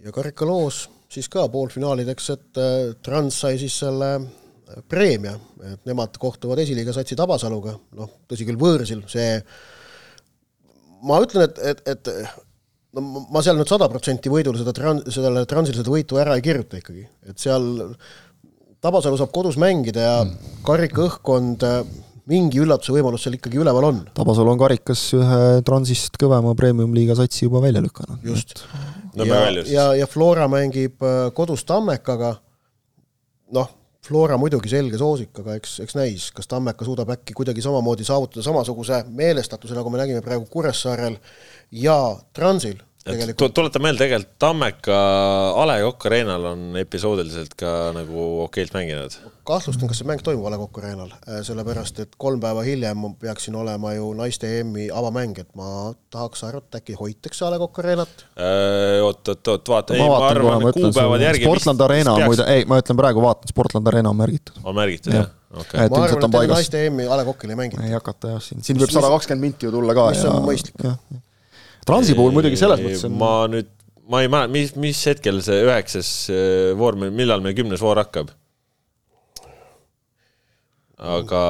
ja 0.04 0.12
karikaloos 0.14 0.84
siis 1.14 1.28
ka 1.32 1.46
poolfinaalideks, 1.52 2.30
et 2.34 2.60
äh, 2.60 2.94
Trans 3.04 3.42
sai 3.44 3.58
siis 3.60 3.76
selle 3.84 4.16
preemia, 4.88 5.34
et 5.72 5.84
nemad 5.86 6.16
kohtuvad 6.20 6.60
esiliiga 6.62 6.94
satsi 6.96 7.16
Tabasaluga, 7.18 7.74
noh, 7.98 8.10
tõsi 8.30 8.46
küll, 8.48 8.58
võõrsil, 8.60 9.04
see 9.10 9.36
ma 11.04 11.20
ütlen, 11.22 11.46
et, 11.46 11.60
et, 11.70 11.82
et 11.92 12.96
no 12.96 13.24
ma 13.34 13.42
seal 13.44 13.58
nüüd 13.58 13.70
sada 13.70 13.88
protsenti 13.92 14.32
võidule 14.32 14.60
seda 14.60 14.74
tran-, 14.76 15.04
sellele 15.12 15.44
Transil 15.50 15.76
seda 15.78 15.92
võitu 15.92 16.18
ära 16.20 16.38
ei 16.38 16.44
kirjuta 16.44 16.80
ikkagi, 16.80 17.04
et 17.28 17.40
seal 17.40 17.68
Tabasalu 18.84 19.16
saab 19.20 19.32
kodus 19.32 19.56
mängida 19.60 20.02
ja 20.04 20.16
mm. 20.24 20.58
Mingi 22.30 22.60
üllatuse 22.62 22.94
võimalus 22.94 23.24
seal 23.26 23.36
ikkagi 23.38 23.60
üleval 23.60 23.88
on. 23.90 24.00
Tabasalu 24.16 24.54
on 24.54 24.60
karikas 24.60 25.02
ühe 25.16 25.40
Transist 25.66 26.16
kõvema 26.20 26.54
premium-liiga 26.58 27.16
satsi 27.18 27.44
juba 27.44 27.62
välja 27.64 27.82
lükanud. 27.84 28.24
just. 28.24 28.64
ja, 29.18 29.40
ja, 29.68 29.86
ja 30.00 30.08
Flora 30.10 30.48
mängib 30.50 31.04
äh, 31.04 31.28
kodus 31.36 31.66
Tammekaga, 31.68 32.34
noh, 33.56 33.68
Flora 34.04 34.36
muidugi 34.36 34.68
selge 34.68 34.98
soosik, 35.00 35.30
aga 35.40 35.54
eks, 35.56 35.78
eks 35.84 35.96
näis, 35.96 36.30
kas 36.36 36.48
Tammeka 36.48 36.84
suudab 36.84 37.12
äkki 37.14 37.36
kuidagi 37.36 37.64
samamoodi 37.64 38.04
saavutada 38.04 38.44
samasuguse 38.44 39.04
meelestatuse, 39.08 39.76
nagu 39.76 39.92
me 39.92 40.00
nägime 40.02 40.24
praegu 40.24 40.48
Kuressaarel 40.50 41.16
ja 41.84 41.96
Transil 42.36 42.82
tuleta 43.04 43.80
meelde, 43.82 44.00
tegelikult 44.00 44.38
Tammeka 44.40 44.98
A 45.60 45.64
Le 45.68 45.76
Coq 45.82 46.06
Arena'l 46.08 46.46
on 46.48 46.62
episoodiliselt 46.80 47.52
ka 47.60 47.92
nagu 47.96 48.24
okeilt 48.46 48.72
mänginud. 48.72 49.16
kahtlustan, 49.44 49.90
kas 49.90 50.00
see 50.00 50.08
mäng 50.08 50.22
toimub 50.24 50.46
A 50.48 50.54
Le 50.54 50.58
Coq 50.62 50.80
Arena'l, 50.80 51.12
äh, 51.28 51.42
sellepärast 51.44 52.00
et 52.00 52.16
kolm 52.16 52.40
päeva 52.40 52.62
hiljem 52.64 53.04
peaksin 53.20 53.56
olema 53.60 53.92
ju 53.92 54.08
naiste 54.16 54.48
EM-i 54.60 54.88
avamäng, 54.88 55.36
et 55.38 55.50
ma 55.58 55.92
tahaks 56.14 56.46
arvata, 56.48 56.80
äkki 56.80 56.96
hoitakse 56.96 57.44
A 57.44 57.52
Le 57.52 57.60
Coq 57.60 57.82
Arena't. 57.84 58.24
Äh, 58.40 59.02
oot, 59.04 59.20
oot, 59.28 59.52
oot, 59.52 59.68
vaata, 59.74 59.98
ei, 59.98 60.00
ma 60.00 60.22
arvan, 60.30 60.64
et 60.70 60.80
kuupäevad 60.80 61.26
järgi 61.28 61.44
Sportland 61.44 61.84
Arena 61.84 62.16
on 62.16 62.24
muide, 62.30 62.48
ei, 62.54 62.64
ma 62.64 62.80
ütlen 62.80 63.00
praegu, 63.00 63.24
vaatan, 63.24 63.52
Sportland 63.52 63.92
Arena 63.92 64.14
on 64.14 64.20
märgitud. 64.22 64.62
on 64.64 64.80
märgitud, 64.80 65.12
jah? 65.12 65.28
Okay. 65.54 65.86
ma 65.92 66.00
arvan, 66.08 66.24
et 66.24 66.56
naiste 66.56 66.86
EM-i 66.88 67.04
A 67.04 67.20
Le 67.20 67.28
Coq'il 67.28 67.52
ei 67.52 67.60
mängita. 67.60 67.84
ei 67.84 67.92
hakata 67.94 68.32
jah, 68.32 68.42
siin, 68.42 68.64
siin 68.64 68.80
võib 68.80 68.96
sada 68.96 69.12
kakskümmend 69.12 69.50
minti 69.50 69.68
ju 69.68 69.76
tulla 69.76 69.94
ka. 69.94 70.08
mis 70.16 70.24
on 70.30 70.40
mõistlik. 70.48 70.88
Transi 71.88 72.16
puhul 72.16 72.32
muidugi 72.36 72.58
selles 72.60 72.80
mõttes 72.82 73.04
on 73.08 73.18
ma 73.20 73.34
nüüd, 73.50 73.68
ma 74.10 74.22
ei 74.24 74.30
mäleta, 74.32 74.52
mis, 74.54 74.72
mis 74.80 75.02
hetkel 75.10 75.42
see 75.44 75.64
üheksas 75.66 76.14
äh, 76.32 76.72
voor, 76.78 76.96
millal 77.04 77.44
meil 77.44 77.56
kümnes 77.58 77.82
voor 77.84 78.00
hakkab? 78.02 78.32
aga 81.04 81.40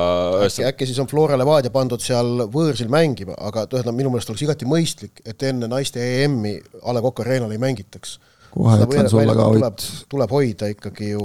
äkki, 0.46 0.64
äkki 0.66 0.86
siis 0.88 1.00
on 1.02 1.08
Flora 1.10 1.36
Levadia 1.38 1.72
pandud 1.74 2.02
seal 2.02 2.46
võõrsil 2.50 2.88
mängima, 2.92 3.36
aga 3.38 3.66
tähendab, 3.70 3.96
minu 3.96 4.12
meelest 4.12 4.32
oleks 4.32 4.44
igati 4.46 4.68
mõistlik, 4.68 5.20
et 5.28 5.42
enne 5.46 5.68
naiste 5.70 6.02
EM-i 6.24 6.56
A 6.82 6.94
Le 6.96 7.02
Coq 7.04 7.22
Arena'l 7.24 7.52
ei 7.54 7.60
mängitaks. 7.62 8.18
kohe 8.54 8.78
ütlen 8.86 9.08
sulle 9.10 9.34
ka, 9.34 9.46
Ott. 9.66 9.84
tuleb 10.08 10.30
hoida 10.30 10.68
ikkagi 10.70 11.08
ju 11.10 11.24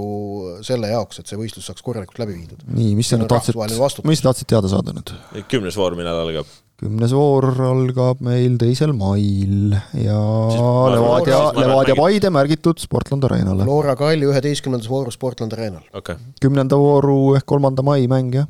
selle 0.66 0.90
jaoks, 0.90 1.20
et 1.20 1.30
see 1.30 1.38
võistlus 1.38 1.68
saaks 1.70 1.82
korralikult 1.86 2.18
läbi 2.22 2.36
viidud. 2.40 2.64
nii, 2.66 2.94
mis 2.98 3.10
sa 3.10 3.18
nüüd 3.18 3.30
tahtsid, 3.30 3.56
mis 4.04 4.22
sa 4.22 4.30
tahtsid 4.30 4.50
teada 4.50 4.70
saada 4.70 4.94
nüüd? 4.94 5.14
kümnes 5.48 5.78
voor, 5.78 5.96
millal 5.98 6.26
algab? 6.26 6.50
Kümnes 6.80 7.12
voor 7.12 7.44
algab 7.66 8.22
meil 8.24 8.56
teisel 8.60 8.92
mail 8.96 9.74
ja 10.00 10.20
Levadia, 10.94 11.40
Levadia 11.58 11.96
Paide 11.98 12.30
märgitud 12.32 12.80
Sportland 12.80 13.26
Arenale. 13.28 13.66
Flora 13.68 13.96
Kalju 14.00 14.30
üheteistkümnendas 14.32 14.88
voorus 14.88 15.18
Sportland 15.18 15.52
Arenal 15.56 15.84
okay.. 15.96 16.16
kümnenda 16.40 16.78
vooru 16.80 17.34
ehk 17.36 17.44
kolmanda 17.52 17.84
mai 17.84 18.06
mäng, 18.10 18.32
jah. 18.40 18.48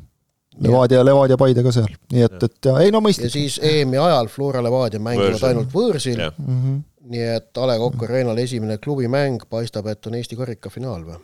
Levadia, 0.61 1.03
Levadia 1.03 1.37
Paide 1.39 1.63
ka 1.65 1.73
seal, 1.75 1.91
nii 2.11 2.23
et, 2.27 2.37
et 2.47 2.69
ja 2.69 2.77
ei 2.83 2.91
no 2.93 3.01
mõistlik. 3.03 3.27
ja 3.27 3.35
siis 3.35 3.57
EM-i 3.63 3.99
ajal 3.99 4.31
Flora 4.31 4.63
Levadia 4.63 4.99
mängivad 5.03 5.35
võõrsil. 5.35 5.47
ainult 5.49 5.75
võõrsil 5.75 6.19
yeah., 6.19 6.37
mm 6.37 6.61
-hmm. 6.61 6.81
nii 7.11 7.27
et 7.35 7.57
A 7.57 7.67
Le 7.67 7.79
Coq 7.83 8.05
Arenal 8.07 8.39
esimene 8.43 8.77
klubimäng 8.77 9.43
paistab, 9.49 9.87
et 9.91 10.07
on 10.07 10.15
Eesti 10.19 10.39
karikafinaal 10.39 11.03
või? 11.07 11.19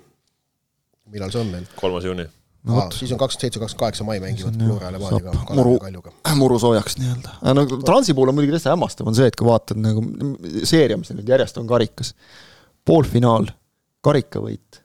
millal 1.13 1.31
see 1.31 1.43
on 1.43 1.55
meil? 1.55 1.71
kolmas 1.79 2.07
juuni 2.07 2.27
no, 2.63 2.79
Aa, 2.81 2.87
siis 2.95 3.11
on 3.13 3.19
kakskümmend 3.21 3.45
seitse, 3.47 3.61
kakskümmend 3.61 3.83
kaheksa 3.83 4.07
mai 4.07 4.17
mängivad 4.23 4.57
Flora 4.61 4.89
ja 4.89 4.93
Levadiaga, 4.95 5.33
Kaljuga. 5.83 6.13
muru 6.41 6.59
soojaks 6.61 6.97
nii-öelda. 7.01 7.35
no 7.53 7.65
Transi 7.85 8.15
puhul 8.17 8.31
on 8.33 8.37
muidugi 8.37 8.57
täitsa 8.57 8.73
hämmastav, 8.73 9.09
on 9.09 9.17
see, 9.17 9.29
et 9.31 9.37
kui 9.39 9.47
vaatad 9.47 9.79
nagu 9.81 10.03
seeria, 10.67 10.99
mis 10.99 11.11
nüüd 11.13 11.31
järjest 11.33 11.59
on 11.61 11.67
karikas, 11.69 12.13
poolfinaal, 12.87 13.49
karikavõit, 14.05 14.81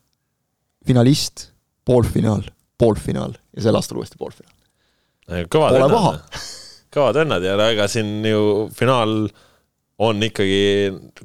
finalist, 0.87 1.49
poolfinaal, 1.89 2.45
poolfinaal 2.79 3.37
ja 3.57 3.67
sel 3.69 3.79
aastal 3.79 4.03
uuesti 4.03 4.19
poolfinaal. 4.21 5.47
kõvad 5.53 5.79
vennad, 5.79 6.43
kõvad 6.93 7.23
vennad 7.23 7.47
ja 7.47 7.57
ega 7.71 7.89
siin 7.91 8.21
ju 8.27 8.69
finaal 8.77 9.27
on 10.03 10.23
ikkagi 10.27 10.61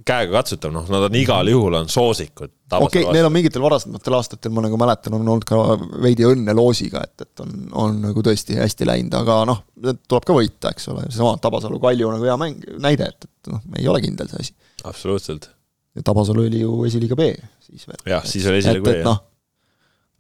käegakatsutav, 0.06 0.72
noh, 0.74 0.86
nad 0.92 1.08
on 1.08 1.18
igal 1.18 1.50
juhul 1.50 1.78
on 1.80 1.90
soosikud. 1.92 2.52
okei 2.78 3.04
okay,, 3.04 3.14
neil 3.16 3.28
on 3.28 3.34
mingitel 3.34 3.64
varasematel 3.64 4.18
aastatel, 4.20 4.54
ma 4.54 4.64
nagu 4.66 4.80
mäletan, 4.80 5.16
on 5.18 5.32
olnud 5.34 5.48
ka 5.48 5.60
veidi 6.04 6.28
õnne 6.28 6.56
loosiga, 6.58 7.02
et, 7.08 7.26
et 7.26 7.44
on, 7.44 7.54
on 7.86 8.02
nagu 8.10 8.24
tõesti 8.26 8.60
hästi 8.60 8.88
läinud, 8.90 9.16
aga 9.22 9.40
noh, 9.50 9.64
tuleb 9.82 10.28
ka 10.28 10.36
võita, 10.38 10.74
eks 10.76 10.90
ole, 10.94 11.08
seesama 11.10 11.38
Tabasalu 11.42 11.80
Kalju 11.84 12.12
nagu 12.14 12.30
hea 12.30 12.36
mäng, 12.42 12.68
näide, 12.84 13.10
et, 13.14 13.30
et 13.30 13.54
noh, 13.54 13.64
ei 13.80 13.88
ole 13.90 14.04
kindel 14.04 14.30
see 14.34 14.46
asi. 14.46 14.58
absoluutselt. 14.84 15.50
ja 15.98 16.06
Tabasalu 16.12 16.46
oli 16.52 16.62
ju 16.66 16.78
esiliiga 16.90 17.18
B 17.18 17.32
siis 17.68 17.88
veel. 17.90 18.04
jah, 18.14 18.28
siis 18.28 18.46
oli 18.52 18.62
esiliiga 18.62 18.90
B, 18.90 19.00
jah 19.00 19.10
noh, 19.10 19.24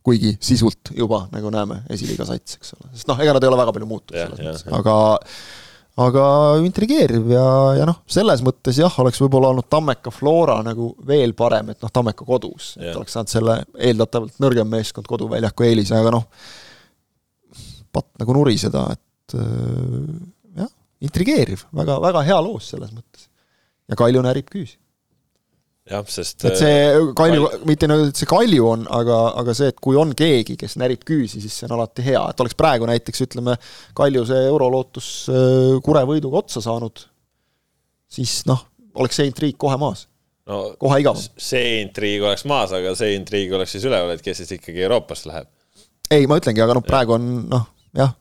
kuigi 0.08 0.38
sisult 0.40 0.94
juba, 0.96 1.26
nagu 1.34 1.52
näeme, 1.52 1.82
esiliiga 1.92 2.26
sats, 2.28 2.58
eks 2.62 2.76
ole, 2.78 2.92
sest 2.96 3.10
noh, 3.12 3.20
ega 3.20 3.36
nad 3.36 3.44
ei 3.44 3.52
ole 3.52 3.60
väga 3.60 3.74
palju 3.76 3.90
muutunud 3.90 4.22
selles 4.22 4.40
mõttes, 4.40 4.68
aga 4.78 4.94
aga 5.98 6.24
intrigeeriv 6.66 7.32
ja, 7.34 7.48
ja 7.80 7.88
noh, 7.90 8.02
selles 8.10 8.44
mõttes 8.46 8.78
jah, 8.78 8.94
oleks 9.02 9.22
võib-olla 9.24 9.52
olnud 9.54 9.68
Tammeka 9.72 10.14
Flora 10.14 10.60
nagu 10.66 10.92
veel 11.08 11.34
parem, 11.38 11.74
et 11.74 11.82
noh, 11.84 11.92
Tammeka 11.94 12.26
kodus, 12.28 12.76
et 12.78 12.94
oleks 12.94 13.18
saanud 13.18 13.34
selle 13.34 13.58
eeldatavalt 13.90 14.38
nõrgem 14.44 14.70
meeskond 14.70 15.10
koduväljaku 15.10 15.68
eelise, 15.68 15.98
aga 15.98 16.14
noh, 16.20 16.28
patt 17.94 18.12
nagu 18.22 18.38
nuriseda, 18.38 18.88
et 18.94 19.38
äh, 19.42 20.12
jah, 20.62 20.74
intrigeeriv, 21.08 21.66
väga, 21.82 21.98
väga 22.04 22.26
hea 22.30 22.42
loos 22.46 22.70
selles 22.76 22.94
mõttes. 22.94 23.30
ja 23.90 23.98
Kalju 23.98 24.22
närib 24.26 24.54
küüsi 24.54 24.78
jah, 25.90 26.04
sest 26.12 26.46
et 26.48 26.60
see 26.60 26.74
äh, 26.88 26.98
Kalju 27.18 27.46
Kal..., 27.46 27.64
mitte 27.70 27.90
nagu, 27.90 28.08
et 28.10 28.20
see 28.20 28.30
Kalju 28.30 28.68
on, 28.70 28.86
aga, 29.00 29.20
aga 29.42 29.56
see, 29.58 29.72
et 29.74 29.80
kui 29.84 29.98
on 30.00 30.14
keegi, 30.18 30.58
kes 30.60 30.78
närib 30.82 31.06
küüsi, 31.08 31.42
siis 31.44 31.56
see 31.56 31.70
on 31.70 31.78
alati 31.78 32.06
hea, 32.06 32.22
et 32.32 32.44
oleks 32.44 32.58
praegu 32.60 32.90
näiteks 32.90 33.26
ütleme, 33.28 33.58
Kalju 33.98 34.26
see 34.30 34.44
eurolootus 34.50 35.10
äh, 35.32 35.72
Kure 35.86 36.04
võiduga 36.10 36.44
otsa 36.44 36.64
saanud, 36.66 37.06
siis 38.18 38.40
noh, 38.50 38.66
oleks 39.00 39.20
see 39.20 39.30
intriig 39.30 39.58
kohe 39.62 39.80
maas 39.82 40.06
no,. 40.50 40.76
kohe 40.82 41.02
igavam. 41.04 41.24
see 41.50 41.82
intriig 41.84 42.26
oleks 42.26 42.48
maas, 42.50 42.76
aga 42.76 42.96
see 43.00 43.16
intriig 43.18 43.54
oleks 43.56 43.78
siis 43.78 43.88
üleval, 43.90 44.16
et 44.16 44.26
kes 44.26 44.44
siis 44.44 44.56
ikkagi 44.60 44.86
Euroopasse 44.88 45.32
läheb. 45.32 45.52
ei, 46.12 46.30
ma 46.30 46.40
ütlengi, 46.42 46.64
aga 46.64 46.78
noh, 46.78 46.88
praegu 46.88 47.18
on 47.18 47.30
noh, 47.52 47.68
jah 47.98 48.16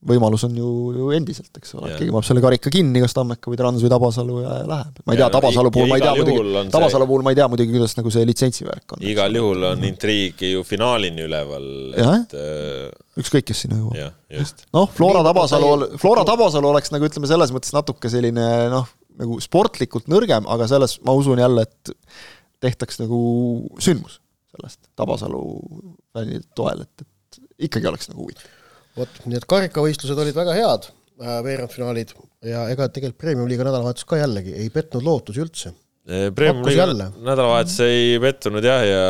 võimalus 0.00 0.46
on 0.46 0.54
ju, 0.56 0.68
ju 0.96 1.08
endiselt, 1.12 1.50
eks 1.58 1.74
ole, 1.76 1.90
keegi 1.98 2.12
paneb 2.12 2.24
selle 2.24 2.40
karika 2.40 2.70
kinni, 2.72 3.02
kas 3.04 3.12
Tammeka 3.16 3.50
või 3.52 3.58
Trans 3.60 3.82
või 3.84 3.90
Tabasalu 3.92 4.36
ja 4.40 4.54
läheb. 4.68 5.00
ma 5.04 5.12
ei 5.14 5.18
tea, 5.20 5.28
Tabasalu 5.34 5.72
puhul 5.74 5.90
ma 5.90 5.98
ei 5.98 6.04
tea 6.04 6.14
muidugi, 6.16 6.62
Tabasalu 6.72 7.08
puhul 7.10 7.24
ma 7.26 7.32
ei 7.34 7.38
tea 7.38 7.48
muidugi, 7.52 7.74
kuidas 7.74 7.96
nagu 7.98 8.12
see 8.14 8.28
litsentsivärk 8.28 8.94
on. 8.96 9.02
igal 9.12 9.36
juhul 9.36 9.66
on 9.72 9.84
intriigi 9.84 10.54
ju 10.54 10.64
finaalini 10.64 11.26
üleval, 11.26 11.66
et 12.00 12.32
äh, 12.32 12.86
ükskõik, 13.20 13.50
kes 13.50 13.66
sinna 13.66 13.76
jõuab. 13.82 13.98
noh, 14.72 14.88
Flora 14.96 15.24
Tabasalu, 15.26 15.72
Flora 16.00 16.24
Tabasalu 16.28 16.70
oleks 16.70 16.94
nagu 16.94 17.08
ütleme, 17.10 17.28
selles 17.28 17.52
mõttes 17.52 17.76
natuke 17.76 18.12
selline 18.12 18.46
noh, 18.72 18.88
nagu 19.20 19.36
sportlikult 19.44 20.08
nõrgem, 20.08 20.48
aga 20.48 20.68
selles 20.70 20.96
ma 21.04 21.12
usun 21.18 21.42
jälle, 21.42 21.66
et 21.68 21.92
tehtaks 22.64 23.02
nagu 23.02 23.20
sündmus 23.82 24.16
sellest 24.54 24.80
Tabasalu 24.96 25.44
fännide 26.16 26.48
toel, 26.56 26.86
et, 26.88 27.04
et 27.04 27.68
ikkagi 27.68 27.92
oleks 27.92 28.08
nagu 28.08 28.24
huvitav 28.24 28.48
vot, 28.98 29.20
nii 29.26 29.38
et 29.38 29.46
karikavõistlused 29.50 30.18
olid 30.24 30.36
väga 30.36 30.56
head, 30.56 30.90
äh, 31.22 31.38
veerandfinaalid, 31.46 32.14
ja 32.46 32.66
ega 32.72 32.88
tegelikult 32.88 33.20
Premium-liiga 33.22 33.66
nädalavahetus 33.68 34.08
ka 34.08 34.20
jällegi 34.20 34.56
ei 34.56 34.68
petnud 34.74 35.06
lootusi 35.06 35.44
üldse. 35.44 35.74
Premium-liiga 36.34 36.88
nädalavahetus 36.90 37.80
ei 37.86 38.14
pettunud 38.22 38.64
jah, 38.66 38.84
ja, 38.86 39.02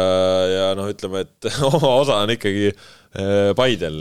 ja 0.50 0.64
noh, 0.76 0.90
ütleme, 0.90 1.24
et 1.24 1.52
oma 1.70 1.94
osa 2.02 2.18
on 2.24 2.34
ikkagi 2.36 2.72
äh, 2.72 3.52
Paidel, 3.56 4.00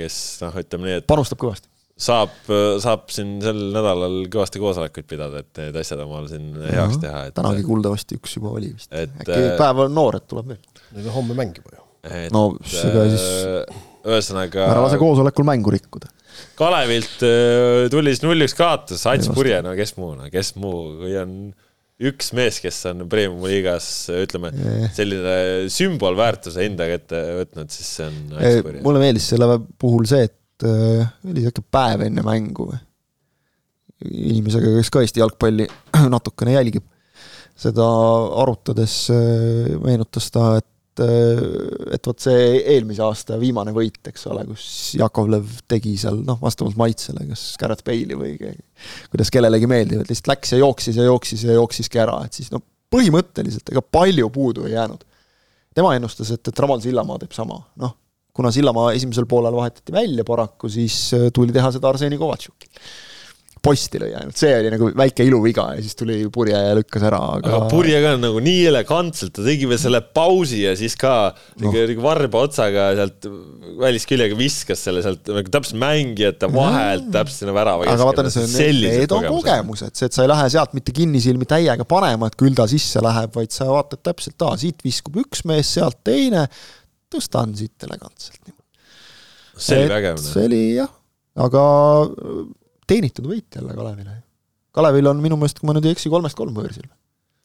kes 0.00 0.16
noh, 0.46 0.56
ütleme 0.64 0.88
nii, 0.88 1.02
et 1.02 1.10
panustab 1.10 1.42
kõvasti 1.42 1.70
saab, 2.00 2.32
saab 2.80 3.10
siin 3.12 3.34
sel 3.44 3.58
nädalal 3.74 4.22
kõvasti 4.32 4.62
koosolekuid 4.62 5.08
pidada, 5.08 5.42
et 5.44 5.60
need 5.60 5.76
asjad 5.82 6.00
omal 6.06 6.28
siin 6.30 6.54
heaks 6.62 7.00
teha. 7.02 7.26
tänagi 7.36 7.66
kuuldavasti 7.66 8.16
üks 8.20 8.38
juba 8.38 8.54
oli 8.56 8.72
vist. 8.72 8.88
äkki 8.88 9.36
äh, 9.36 9.52
päev 9.60 9.84
on 9.84 9.94
noor, 9.94 10.16
et 10.20 10.26
tuleb 10.30 10.54
veel. 10.54 10.62
Neil 10.96 11.10
on 11.10 11.16
homme 11.18 11.36
mäng 11.38 11.60
juba 11.60 11.76
ju. 11.76 11.84
no 12.32 12.44
ega 12.64 13.06
siis 13.12 13.26
ühesõnaga. 14.06 14.66
ära 14.70 14.84
lase 14.84 14.98
koosolekul 15.00 15.46
mängu 15.48 15.72
rikkuda. 15.74 16.10
Kalevilt 16.58 17.24
äh, 17.26 17.88
tuli 17.92 18.14
siis 18.14 18.22
null-üks 18.24 18.54
kaotus, 18.56 19.02
Ats 19.10 19.28
Purje, 19.34 19.60
no 19.64 19.74
kes 19.76 19.96
muu, 19.98 20.14
no 20.18 20.30
kes 20.32 20.54
muu, 20.60 20.84
kui 21.02 21.16
on 21.20 21.34
üks 22.10 22.30
mees, 22.36 22.60
kes 22.64 22.78
on 22.88 23.04
Premiumi 23.12 23.50
liigas, 23.50 23.88
ütleme, 24.14 24.52
selline 24.96 25.34
sümbolväärtuse 25.72 26.64
enda 26.64 26.86
kätte 26.88 27.20
võtnud, 27.42 27.72
siis 27.74 27.90
see 27.98 28.06
on 28.08 28.38
Ats 28.38 28.62
Purje. 28.64 28.84
mulle 28.86 29.02
meeldis 29.02 29.28
selle 29.34 29.58
puhul 29.80 30.08
see, 30.08 30.30
et 30.30 30.68
äh, 30.68 31.10
oli 31.28 31.44
sihuke 31.44 31.66
päev 31.72 32.06
enne 32.08 32.24
mängu 32.24 32.70
inimesega, 34.00 34.72
kes 34.78 34.90
ka 34.92 35.04
Eesti 35.04 35.20
jalgpalli 35.20 35.66
natukene 36.14 36.56
jälgib, 36.56 36.86
seda 37.60 37.86
arutades 38.42 39.02
äh, 39.12 39.74
meenutas 39.84 40.30
ta, 40.32 40.54
et 40.62 40.68
et 41.04 41.96
et 41.96 42.06
vot 42.06 42.22
see 42.22 42.60
eelmise 42.74 43.02
aasta 43.04 43.38
viimane 43.40 43.72
võit, 43.76 44.00
eks 44.10 44.26
ole, 44.30 44.44
kus 44.48 44.64
Jakovlev 44.98 45.60
tegi 45.70 45.96
seal 46.00 46.20
noh, 46.26 46.38
vastavalt 46.42 46.78
maitsele, 46.80 47.26
kas 47.30 47.44
Garrett 47.60 47.84
Bale'i 47.86 48.18
või 48.18 48.34
keegi, 48.40 48.62
kuidas 49.12 49.32
kellelegi 49.34 49.68
meeldib, 49.70 50.04
et 50.04 50.12
lihtsalt 50.12 50.32
läks 50.32 50.54
ja 50.54 50.60
jooksis 50.62 51.00
ja 51.00 51.06
jooksis 51.08 51.44
ja 51.48 51.56
jooksiski 51.58 52.02
ära, 52.02 52.18
et 52.26 52.38
siis 52.38 52.52
noh, 52.54 52.62
põhimõtteliselt 52.90 53.72
ega 53.72 53.82
palju 53.82 54.30
puudu 54.34 54.66
ei 54.68 54.74
jäänud. 54.76 55.04
tema 55.74 55.94
ennustas, 55.96 56.32
et, 56.34 56.48
et 56.48 56.64
Ramal 56.64 56.80
Sillamaa 56.82 57.20
teeb 57.22 57.36
sama, 57.36 57.60
noh, 57.82 57.94
kuna 58.34 58.50
Sillamaa 58.54 58.92
esimesel 58.96 59.26
poolel 59.30 59.54
vahetati 59.54 59.92
välja 59.92 60.24
paraku, 60.24 60.68
siis 60.68 61.10
tuli 61.34 61.52
teha 61.52 61.72
seda 61.74 61.90
Arseni 61.90 62.18
Kovatšukil 62.18 62.70
posti 63.64 64.00
lõi 64.00 64.10
ainult, 64.16 64.36
see 64.40 64.52
oli 64.56 64.70
nagu 64.72 64.88
väike 64.96 65.24
iluviga 65.26 65.66
ja 65.74 65.82
siis 65.84 65.96
tuli 65.98 66.16
Purje 66.32 66.56
ja 66.56 66.74
lükkas 66.76 67.04
ära, 67.10 67.18
aga 67.36 67.52
aga 67.58 67.68
Purje 67.70 67.98
ka 68.02 68.14
nagu 68.20 68.40
nii 68.44 68.62
elegantselt, 68.70 69.34
ta 69.36 69.44
tegi 69.44 69.68
veel 69.68 69.80
selle 69.80 70.00
pausi 70.16 70.62
ja 70.64 70.72
siis 70.78 70.96
ka 71.00 71.14
no. 71.60 71.72
nagu 71.72 72.04
varba 72.04 72.44
otsaga 72.46 72.86
sealt 72.98 73.28
välisküljega 73.80 74.38
viskas 74.38 74.84
selle 74.86 75.04
sealt 75.04 75.28
nagu 75.28 75.52
täpselt 75.52 75.80
mängijate 75.82 76.48
vahelt 76.54 77.10
täpselt 77.12 77.44
sinna 77.44 77.56
värava 77.56 77.88
aga 77.88 78.06
vaata, 78.08 78.26
see 78.32 78.46
on, 78.46 78.80
need 78.86 79.16
on 79.16 79.26
kogemused, 79.28 79.92
see, 79.98 80.08
et 80.08 80.16
sa 80.16 80.24
ei 80.24 80.30
lähe 80.32 80.46
sealt 80.54 80.76
mitte 80.76 80.94
kinnisilmi 80.96 81.48
täiega 81.48 81.84
panema, 81.88 82.30
et 82.30 82.38
küll 82.40 82.56
ta 82.56 82.66
sisse 82.70 83.02
läheb, 83.04 83.34
vaid 83.36 83.52
sa 83.54 83.68
vaatad 83.70 84.02
täpselt, 84.10 84.38
aa, 84.46 84.56
siit 84.60 84.80
viskub 84.86 85.20
üks 85.20 85.44
mees, 85.48 85.74
sealt 85.76 86.00
teine, 86.06 86.46
tõstan 87.12 87.52
siit 87.58 87.88
elegantselt. 87.88 88.54
see 89.60 89.82
oli 89.84 89.92
vägev. 89.92 90.24
see 90.24 90.46
oli 90.48 90.62
jah, 90.78 90.90
aga 91.44 91.66
teenitud 92.90 93.28
võit 93.30 93.58
jälle 93.58 93.76
Kalevile. 93.76 94.16
Kalevil 94.74 95.10
on 95.10 95.22
minu 95.22 95.38
meelest, 95.38 95.60
kui 95.60 95.70
ma 95.70 95.76
nüüd 95.76 95.88
ei 95.88 95.96
eksi, 95.96 96.10
kolmest 96.12 96.38
kolm 96.38 96.56
võõrsil. 96.56 96.86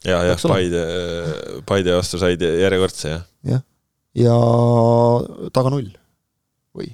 ja, 0.05 0.19
jah, 0.31 0.41
Paide, 0.49 0.83
Paide 1.67 1.95
vastu 1.97 2.19
said 2.21 2.43
järjekordse, 2.45 3.13
jah. 3.13 3.23
jah, 3.49 3.63
ja 4.17 4.35
taga 5.55 5.73
null 5.73 5.89
või? 6.75 6.91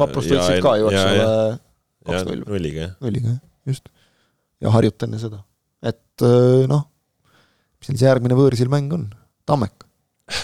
Vaprust 0.00 0.32
võitsid 0.32 0.62
ka 0.64 0.76
ju, 0.80 0.92
eks 0.92 1.02
ole, 1.02 1.26
kaks-null. 2.08 2.46
nulliga, 2.48 2.86
jah. 2.86 2.94
nulliga, 3.04 3.36
jah, 3.36 3.42
just. 3.72 3.92
ja 4.64 4.72
Harjut 4.74 5.08
enne 5.08 5.20
seda. 5.20 5.42
et 5.84 6.24
äh, 6.24 6.64
noh, 6.70 6.86
mis 7.80 7.92
neil 7.92 8.00
see 8.00 8.08
järgmine 8.08 8.38
võõrsil 8.38 8.72
mäng 8.72 8.96
on? 8.96 9.10
Tammek. 9.44 9.84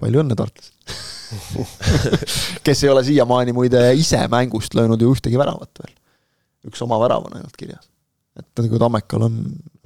palju 0.00 0.24
õnne, 0.24 0.38
tartlased 0.38 0.96
kes 2.66 2.84
ei 2.84 2.92
ole 2.92 3.02
siiamaani 3.06 3.54
muide 3.56 3.82
ise 3.98 4.20
mängust 4.32 4.76
löönud 4.78 5.02
ju 5.02 5.12
ühtegi 5.14 5.38
väravat 5.40 5.82
veel. 5.82 5.92
üks 6.70 6.82
oma 6.86 6.98
värav 7.02 7.26
on 7.28 7.38
ainult 7.38 7.56
kirjas. 7.58 7.86
et 8.38 8.62
nagu 8.62 8.80
Tammekal 8.82 9.26
on 9.28 9.36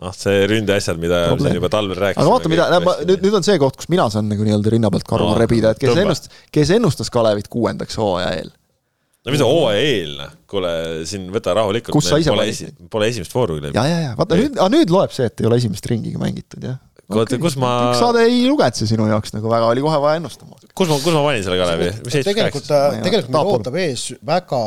noh, 0.00 0.14
see 0.16 0.46
ründeasjad, 0.50 1.00
mida 1.00 1.24
siin 1.40 1.58
juba 1.58 1.70
talvel 1.72 1.98
rääkisime. 1.98 2.24
aga 2.24 2.34
vaata, 2.34 2.52
mida, 2.52 2.68
nüüd, 3.08 3.26
nüüd 3.26 3.36
on 3.40 3.46
see 3.46 3.58
koht, 3.62 3.78
kus 3.80 3.90
mina 3.92 4.08
saan 4.12 4.30
nagu 4.30 4.46
nii-öelda 4.46 4.74
rinna 4.76 4.92
pealt 4.92 5.08
karva 5.08 5.34
no, 5.34 5.40
rebida, 5.40 5.74
et 5.74 5.82
kes 5.82 5.92
tõmba. 5.92 6.06
ennustas, 6.06 6.40
kes 6.54 6.72
ennustas 6.78 7.12
Kalevit 7.14 7.50
kuuendaks 7.52 8.00
hooaja 8.00 8.32
eel? 8.40 8.52
no 9.26 9.34
mis 9.34 9.44
hooaja 9.44 9.80
eel, 9.84 10.14
noh, 10.22 10.36
kuule, 10.50 10.74
siin 11.08 11.28
võta 11.34 11.54
rahulikult. 11.56 11.94
kus 11.96 12.10
sa 12.10 12.20
ise 12.20 12.32
pole, 12.34 12.48
esi, 12.52 12.70
pole 12.92 13.10
esimest 13.12 13.34
vooru 13.36 13.60
läbi. 13.60 13.76
ja, 13.76 13.86
ja, 13.88 13.98
ja 14.08 14.14
vaata 14.18 14.38
nüüd, 14.40 14.60
nüüd 14.76 14.94
loeb 14.94 15.14
see, 15.16 15.28
et 15.30 15.44
ei 15.44 15.50
ole 15.50 15.60
esimest 15.60 15.90
ringiga 15.92 16.22
mängitud, 16.22 16.64
jah 16.64 16.80
oota 17.10 17.36
okay., 17.36 17.42
kus 17.42 17.56
ma 17.60 17.70
üks 17.90 18.00
saade 18.02 18.24
ei 18.28 18.44
lugenud 18.46 18.78
see 18.78 18.88
sinu 18.90 19.06
jaoks 19.10 19.34
nagu 19.34 19.50
väga, 19.52 19.68
oli 19.72 19.84
kohe 19.84 19.98
vaja 20.02 20.20
ennustama. 20.20 20.58
kus 20.74 20.90
ma, 20.90 20.98
kus 21.02 21.16
ma 21.16 21.22
panin 21.26 21.44
selle 21.46 21.58
Kalevi? 21.60 21.90
tegelikult, 22.14 22.70
tegelikult 23.04 23.34
meid 23.34 23.52
ootab 23.54 23.78
ees 23.82 24.06
väga 24.32 24.62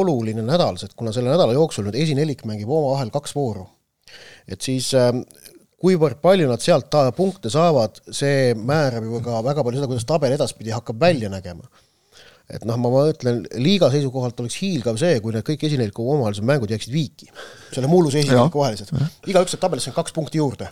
oluline 0.00 0.44
nädal, 0.46 0.78
sest 0.80 0.96
kuna 0.98 1.14
selle 1.16 1.32
nädala 1.32 1.56
jooksul 1.56 1.88
nüüd 1.88 1.98
esinelik 2.02 2.44
mängib 2.48 2.70
omavahel 2.70 3.12
kaks 3.14 3.36
vooru, 3.38 3.66
et 4.50 4.60
siis 4.66 4.92
ähm, 4.98 5.24
kuivõrd 5.82 6.20
palju 6.24 6.48
nad 6.50 6.62
sealt 6.64 6.94
punkte 7.16 7.52
saavad, 7.52 8.00
see 8.10 8.54
määrab 8.56 9.06
ju 9.06 9.22
ka 9.24 9.42
väga 9.46 9.66
palju 9.66 9.80
seda, 9.80 9.90
kuidas 9.90 10.08
tabel 10.08 10.36
edaspidi 10.36 10.74
hakkab 10.74 11.00
välja 11.00 11.30
nägema 11.32 11.68
et 12.46 12.62
noh, 12.66 12.76
ma 12.78 12.90
mõtlen, 12.92 13.40
liiga 13.58 13.88
seisukohalt 13.90 14.38
oleks 14.42 14.58
hiilgav 14.60 14.98
see, 15.00 15.18
kui 15.22 15.34
need 15.34 15.46
kõik 15.46 15.64
esineliku 15.66 16.04
omavahelised 16.12 16.46
mängud 16.46 16.70
jääksid 16.70 16.92
viiki, 16.94 17.26
selle 17.72 17.90
mulluse 17.90 18.20
esineliku 18.22 18.62
vahelised. 18.62 18.92
igaüks 19.26 19.56
saab 19.56 19.64
tabelisse 19.64 19.94
kaks 19.96 20.14
punkti 20.14 20.38
juurde, 20.38 20.68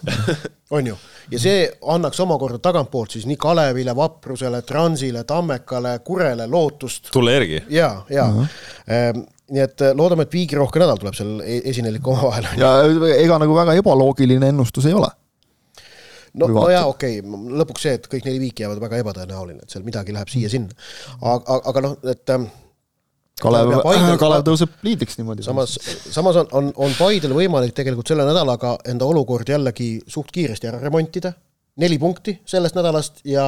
on 0.77 0.93
ju. 0.93 0.99
ja 1.35 1.43
see 1.43 1.66
annaks 1.97 2.22
omakorda 2.22 2.61
tagantpoolt 2.62 3.16
siis 3.16 3.27
nii 3.31 3.41
Kalevile, 3.43 3.97
Vaprusele, 3.99 4.62
Transile, 4.62 5.25
Tammekale, 5.27 5.99
Kurele 6.07 6.47
lootust. 6.51 7.11
tulla 7.12 7.35
järgi. 7.35 7.64
ja, 7.75 7.91
ja 8.11 8.29
uh. 8.31 8.45
-huh. 8.45 9.27
nii 9.51 9.66
et 9.66 9.83
äh, 9.83 9.97
loodame, 9.99 10.29
et 10.29 10.33
viigirohke 10.33 10.79
nädal 10.79 11.03
tuleb 11.03 11.18
seal 11.18 11.41
e-, 11.43 11.61
esineliku 11.75 12.14
omavahel. 12.14 12.47
ja 12.57 12.77
ega 13.18 13.39
nagu 13.43 13.55
väga 13.55 13.75
ebaloogiline 13.83 14.55
ennustus 14.55 14.87
ei 14.87 14.95
ole 14.95 15.11
no, 16.41 16.49
no 16.51 16.66
jaa, 16.72 16.85
okei 16.91 17.20
okay., 17.20 17.55
lõpuks 17.61 17.87
see, 17.87 17.95
et 17.99 18.09
kõik 18.11 18.26
neli 18.28 18.43
viiki 18.43 18.64
jäävad 18.64 18.82
väga 18.82 19.01
ebatõenäoline, 19.05 19.64
et 19.64 19.74
seal 19.74 19.87
midagi 19.87 20.14
läheb 20.16 20.30
siia-sinna. 20.32 20.76
aga, 21.20 21.59
aga 21.72 21.85
noh, 21.87 21.97
et 22.11 22.35
ähm, 22.35 22.49
Kalev, 23.43 23.72
Kalev 24.22 24.45
tõuseb 24.47 24.78
liidriks 24.87 25.18
niimoodi. 25.20 25.47
samas, 25.47 25.76
samas 26.05 26.41
on, 26.43 26.51
on, 26.59 26.72
on 26.87 26.97
Paidel 26.99 27.35
võimalik 27.37 27.74
tegelikult 27.76 28.11
selle 28.11 28.26
nädalaga 28.26 28.76
enda 28.91 29.09
olukord 29.11 29.49
jällegi 29.51 29.97
suht 30.11 30.32
kiiresti 30.35 30.70
ära 30.70 30.82
remontida, 30.82 31.35
neli 31.82 31.99
punkti 32.03 32.39
sellest 32.49 32.78
nädalast 32.78 33.24
ja 33.28 33.47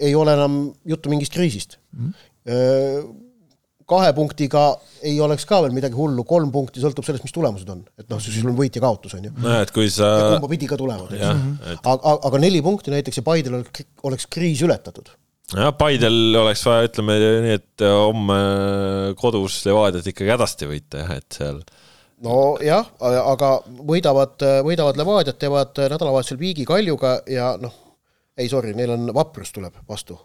ei 0.00 0.14
ole 0.16 0.32
enam 0.36 0.62
juttu 0.88 1.12
mingist 1.12 1.34
kriisist 1.36 1.76
mm. 1.92 2.12
-hmm 2.46 3.18
kahe 3.90 4.10
punktiga 4.16 4.64
ei 5.06 5.16
oleks 5.22 5.46
ka 5.48 5.60
veel 5.64 5.74
midagi 5.74 5.96
hullu, 5.96 6.24
kolm 6.28 6.52
punkti 6.54 6.82
sõltub 6.82 7.06
sellest, 7.06 7.24
mis 7.26 7.34
tulemused 7.34 7.72
on. 7.72 7.82
et 7.98 8.06
noh, 8.10 8.20
siis 8.22 8.38
on 8.44 8.54
võit 8.58 8.76
ja 8.76 8.84
kaotus, 8.84 9.16
on 9.18 9.26
ju. 9.28 9.32
nojah, 9.40 9.64
et 9.66 9.72
kui 9.74 9.90
sa 9.92 10.12
ja 10.12 10.28
kumba 10.36 10.50
pidi 10.52 10.68
ka 10.70 10.78
tulevad, 10.80 11.12
eks. 11.16 11.66
Et... 11.72 11.90
aga, 11.94 12.14
aga 12.28 12.42
neli 12.42 12.62
punkti 12.64 12.94
näiteks 12.94 13.20
ja 13.20 13.26
Paidel 13.26 13.58
oleks, 13.60 13.84
oleks 14.06 14.28
kriis 14.30 14.62
ületatud. 14.66 15.12
jah, 15.56 15.74
Paidel 15.78 16.40
oleks 16.42 16.64
vaja, 16.68 16.88
ütleme 16.90 17.18
nii, 17.46 17.58
et 17.60 17.86
homme 17.86 18.40
kodus 19.20 19.60
Levadiat 19.68 20.10
ikkagi 20.12 20.34
hädasti 20.36 20.70
võita 20.70 21.04
jah, 21.04 21.14
et 21.18 21.40
seal 21.40 21.62
nojah, 22.24 22.90
aga 23.00 23.54
võidavad, 23.88 24.48
võidavad 24.66 24.98
Levadiat, 25.00 25.40
teevad 25.40 25.78
nädalavahetusel 25.80 26.40
viigi 26.40 26.68
Kaljuga 26.68 27.20
ja 27.30 27.54
noh, 27.60 27.76
ei 28.40 28.50
sorry, 28.52 28.76
neil 28.76 28.92
on 28.96 29.14
Vaprus 29.16 29.52
tuleb 29.56 29.80
vastu 29.88 30.18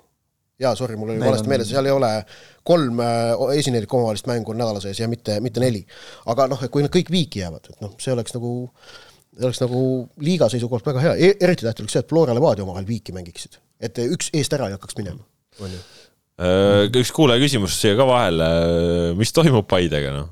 jaa, 0.61 0.75
sorry, 0.75 0.95
mul 0.99 1.11
oli 1.13 1.23
valesti 1.23 1.51
meeles, 1.51 1.69
seal 1.71 1.87
ei 1.89 1.93
ole 1.93 2.11
kolm 2.67 3.01
äh, 3.03 3.33
esinelikku 3.57 3.97
omavahelist 3.99 4.29
mängu 4.29 4.53
on 4.53 4.61
nädala 4.61 4.81
sees 4.83 5.01
ja 5.01 5.09
mitte, 5.11 5.39
mitte 5.43 5.63
neli. 5.63 5.83
aga 6.31 6.47
noh, 6.51 6.61
et 6.63 6.71
kui 6.73 6.85
nad 6.85 6.93
kõik 6.93 7.11
viiki 7.13 7.43
jäävad, 7.43 7.71
et 7.73 7.83
noh, 7.83 7.95
see 8.01 8.13
oleks 8.15 8.35
nagu, 8.37 8.53
oleks 9.41 9.61
nagu 9.63 9.81
liiga 10.23 10.49
seisukohalt 10.51 10.87
väga 10.87 11.03
hea 11.03 11.15
e, 11.17 11.33
eriti 11.35 11.67
tähtis 11.67 11.85
oleks 11.85 11.97
see, 11.97 12.05
et 12.05 12.11
Flora 12.11 12.37
Levadia 12.37 12.65
omavahel 12.67 12.87
viiki 12.87 13.15
mängiksid. 13.15 13.59
et 13.83 13.99
üks 14.05 14.31
eest 14.33 14.55
ära 14.55 14.71
ei 14.71 14.77
hakkaks 14.77 14.97
minema, 15.01 15.23
on 15.59 15.75
ju. 15.75 15.83
Äh, 16.35 16.87
üks 17.01 17.11
kuulaja 17.15 17.43
küsimus 17.43 17.75
siia 17.79 17.95
ka 17.99 18.07
vahele, 18.07 18.47
mis 19.19 19.35
toimub 19.35 19.67
Paidega, 19.71 20.15
noh? 20.15 20.31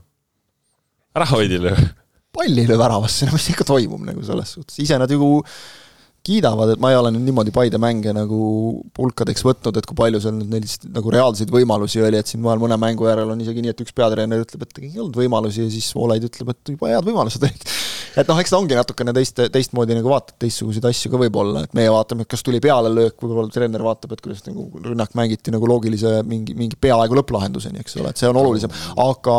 ära 1.14 1.28
hoidi 1.30 1.60
löö. 1.62 1.76
palli 2.34 2.64
löö 2.68 2.80
väravasse, 2.80 3.28
no 3.28 3.36
mis 3.36 3.52
ikka 3.52 3.68
toimub 3.68 4.02
nagu 4.08 4.24
selles 4.26 4.56
suhtes, 4.56 4.80
ise 4.82 4.98
nad 5.00 5.12
ju 5.12 5.44
kiidavad, 6.24 6.70
et 6.72 6.80
ma 6.80 6.94
ei 6.94 6.96
ole 6.96 7.10
nüüd 7.12 7.26
niimoodi 7.28 7.52
Paide 7.52 7.80
mänge 7.84 8.14
nagu 8.16 8.38
pulkadeks 8.96 9.44
võtnud, 9.44 9.76
et 9.76 9.88
kui 9.90 9.98
palju 9.98 10.22
seal 10.24 10.38
nüüd 10.38 10.54
neil 10.54 10.68
nagu 10.96 11.12
reaalseid 11.12 11.50
võimalusi 11.52 12.00
oli, 12.00 12.22
et 12.22 12.30
siin 12.32 12.40
vahel 12.46 12.62
mõne 12.64 12.78
mängu 12.80 13.10
järel 13.10 13.34
on 13.34 13.42
isegi 13.44 13.64
nii, 13.66 13.74
et 13.74 13.84
üks 13.84 13.92
peatreener 13.98 14.46
ütleb, 14.46 14.64
et 14.64 14.80
ei 14.86 14.94
olnud 15.04 15.20
võimalusi 15.20 15.66
ja 15.66 15.74
siis 15.74 15.90
Voolaid 15.98 16.24
ütleb, 16.30 16.54
et 16.54 16.72
juba 16.72 16.94
head 16.94 17.10
võimalused 17.10 17.44
olid. 17.44 17.68
et 18.22 18.32
noh, 18.32 18.40
eks 18.40 18.56
ta 18.56 18.62
ongi 18.62 18.78
natukene 18.80 19.16
teist, 19.18 19.44
teistmoodi 19.52 20.00
nagu 20.00 20.14
vaatad 20.14 20.40
teistsuguseid 20.46 20.88
asju 20.94 21.12
ka 21.12 21.22
võib-olla, 21.26 21.66
et 21.68 21.76
meie 21.76 21.92
vaatame, 21.92 22.24
et 22.24 22.32
kas 22.32 22.46
tuli 22.48 22.64
pealelöök, 22.64 23.18
võib-olla 23.20 23.52
treener 23.52 23.84
vaatab, 23.84 24.16
et 24.16 24.24
kuidas 24.24 24.48
nagu 24.48 24.70
rünnak 24.80 25.12
mängiti 25.20 25.52
nagu 25.52 25.68
loogilise 25.68 26.22
mingi, 26.30 26.56
mingi 26.56 26.80
peaaegu 26.80 27.20
lõpplahenduseni, 27.20 27.84
eks 27.84 28.00
ole, 28.00 28.16
et 28.16 28.24
see 28.24 28.32
on 28.32 28.40
olulisem, 28.40 28.72
aga 29.04 29.38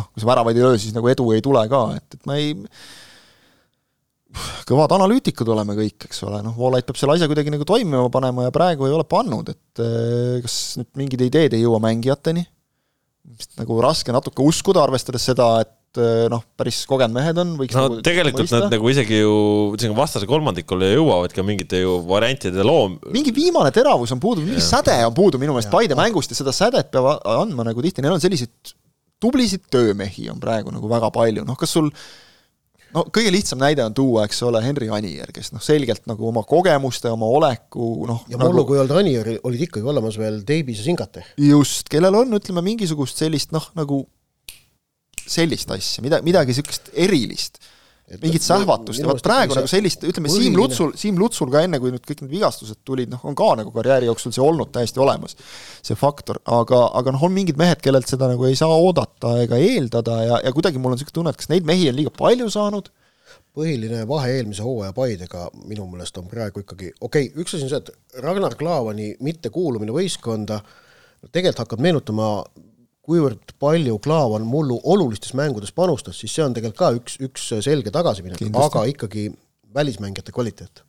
noh, 0.00 0.08
kui 0.08 0.24
sa 0.24 0.32
väravaid 0.32 0.56
ei 0.56 0.64
löö, 0.64 0.80
siis 0.80 0.96
nagu 0.96 1.12
edu 1.12 1.28
ei 1.36 1.44
tule 1.44 1.68
ka, 1.68 1.86
et, 2.00 2.08
et 2.16 2.30
ma 2.30 2.40
ei 2.40 2.56
kõvad 4.68 4.94
analüütikud 4.96 5.50
oleme 5.52 5.76
kõik, 5.76 6.08
eks 6.08 6.22
ole, 6.26 6.40
noh, 6.44 6.54
Voolaid 6.56 6.86
peab 6.88 6.98
selle 7.00 7.16
asja 7.16 7.28
kuidagi 7.30 7.52
nagu 7.52 7.66
toimima 7.68 8.08
panema 8.12 8.48
ja 8.48 8.54
praegu 8.54 8.88
ei 8.88 8.96
ole 8.96 9.04
pannud, 9.08 9.52
et 9.52 9.84
eh, 9.84 10.40
kas 10.44 10.56
nüüd 10.80 10.90
mingid 11.02 11.28
ideed 11.28 11.56
ei 11.56 11.64
jõua 11.64 11.80
mängijateni, 11.84 12.44
vist 13.36 13.54
nagu 13.60 13.78
raske 13.84 14.14
natuke 14.14 14.44
uskuda, 14.44 14.82
arvestades 14.86 15.24
seda, 15.28 15.48
et 15.64 16.00
eh, 16.00 16.26
noh, 16.32 16.44
päris 16.58 16.82
kogenud 16.88 17.16
mehed 17.16 17.40
on, 17.42 17.54
võiks 17.60 17.76
no 17.76 17.86
nagu 17.86 18.02
tegelikult 18.04 18.46
mõista. 18.46 18.62
nad 18.64 18.76
nagu 18.76 18.92
isegi 18.92 19.22
ju, 19.22 19.36
ütlesime 19.76 19.98
vastase 19.98 20.28
kolmandikule 20.30 20.92
jõuavad 20.94 21.36
ka 21.36 21.44
mingite 21.46 21.82
ju 21.84 21.98
variantide 22.08 22.66
loom-. 22.66 22.98
mingi 23.14 23.34
viimane 23.36 23.72
teravus 23.74 24.14
on 24.16 24.22
puudu, 24.22 24.44
mingi 24.46 24.62
ja. 24.62 24.68
säde 24.72 24.96
on 25.06 25.16
puudu 25.16 25.40
minu 25.42 25.56
meelest 25.56 25.72
Paide 25.72 25.98
mängust 25.98 26.32
ja 26.32 26.40
seda 26.40 26.54
sädet 26.56 26.92
peab 26.94 27.24
andma 27.36 27.68
nagu 27.68 27.84
tihti, 27.84 28.04
neil 28.04 28.16
on 28.16 28.24
selliseid 28.24 28.76
tublisid 29.22 29.68
töömehi 29.70 30.26
on 30.32 30.40
praegu 30.42 30.72
nagu 30.74 30.88
väga 30.90 31.12
palju, 31.14 31.44
noh 31.46 31.58
kas 31.58 31.76
sul 31.76 31.92
no 32.94 33.04
kõige 33.14 33.32
lihtsam 33.34 33.60
näide 33.62 33.84
on 33.84 33.94
tuua, 33.96 34.26
eks 34.28 34.42
ole, 34.46 34.62
Henri 34.64 34.88
Anier, 34.92 35.32
kes 35.34 35.52
noh, 35.54 35.62
selgelt 35.64 36.06
nagu 36.10 36.28
oma 36.28 36.44
kogemuste, 36.48 37.10
oma 37.12 37.28
oleku 37.28 37.92
noh 38.08 38.24
ja 38.28 38.38
nagu, 38.38 38.50
mullu, 38.50 38.66
kui 38.68 38.78
ei 38.78 38.84
olnud 38.84 39.02
Anier, 39.02 39.30
olid 39.48 39.66
ikkagi 39.68 39.92
olemas 39.94 40.18
veel 40.20 40.40
Davies 40.48 40.82
ja 40.82 40.88
Singate. 40.88 41.26
just, 41.40 41.88
kellel 41.92 42.22
on, 42.22 42.34
ütleme, 42.38 42.64
mingisugust 42.66 43.22
sellist 43.22 43.54
noh, 43.54 43.70
nagu 43.78 44.04
sellist 45.22 45.70
asja, 45.70 46.02
mida, 46.04 46.18
midagi 46.24 46.52
niisugust 46.52 46.90
erilist 46.98 47.60
mingit 48.20 48.44
sähvatust 48.44 49.00
ja 49.00 49.08
vot 49.08 49.22
praegu 49.24 49.56
nagu 49.56 49.70
sellist, 49.70 50.04
ütleme. 50.08 50.30
Siim 50.32 50.56
Lutsul, 50.58 50.92
Siim 50.98 51.18
Lutsul 51.20 51.50
ka 51.52 51.62
enne, 51.64 51.80
kui 51.82 51.92
nüüd 51.94 52.04
kõik 52.06 52.24
need 52.24 52.32
vigastused 52.34 52.82
tulid, 52.86 53.12
noh, 53.12 53.22
on 53.28 53.36
ka 53.38 53.52
nagu 53.60 53.72
karjääri 53.74 54.08
jooksul 54.10 54.34
see 54.34 54.44
olnud 54.44 54.72
täiesti 54.74 55.00
olemas, 55.02 55.36
see 55.84 55.98
faktor, 55.98 56.40
aga, 56.58 56.84
aga 56.98 57.14
noh, 57.14 57.24
on 57.28 57.34
mingid 57.34 57.60
mehed, 57.60 57.80
kellelt 57.84 58.10
seda 58.10 58.28
nagu 58.32 58.48
ei 58.48 58.58
saa 58.58 58.72
oodata 58.74 59.36
ega 59.44 59.60
eeldada 59.60 60.18
ja, 60.26 60.42
ja 60.44 60.52
kuidagi 60.52 60.82
mul 60.82 60.92
on 60.92 61.00
niisugune 61.00 61.18
tunne, 61.20 61.32
et 61.32 61.40
kas 61.40 61.52
neid 61.52 61.68
mehi 61.68 61.88
on 61.90 61.98
liiga 61.98 62.12
palju 62.18 62.50
saanud, 62.52 62.92
põhiline 63.56 64.04
vahe 64.08 64.36
eelmise 64.38 64.64
hooaja 64.64 64.94
Paidega 64.96 65.48
minu 65.68 65.86
meelest 65.90 66.16
on 66.20 66.28
praegu 66.28 66.64
ikkagi, 66.64 66.92
okei 67.00 67.28
okay,, 67.28 67.42
üks 67.42 67.56
asi 67.56 67.66
on 67.66 67.72
see, 67.72 67.82
et 67.82 68.22
Ragnar 68.24 68.56
Klavani 68.60 69.12
mittekuulumine 69.24 69.92
võistkonda 69.94 70.60
tegelikult 71.30 71.62
hakkab 71.64 71.82
meenutama 71.84 72.28
kuivõrd 73.02 73.56
palju 73.62 73.98
Klaavan 74.02 74.44
mullu 74.46 74.78
olulistes 74.84 75.34
mängudes 75.38 75.74
panustas, 75.74 76.20
siis 76.20 76.34
see 76.34 76.44
on 76.44 76.54
tegelikult 76.54 76.78
ka 76.78 76.90
üks, 76.98 77.18
üks 77.26 77.48
selge 77.64 77.90
tagasiminek, 77.94 78.42
aga 78.62 78.86
ikkagi 78.92 79.28
välismängijate 79.74 80.34
kvaliteet 80.34 80.84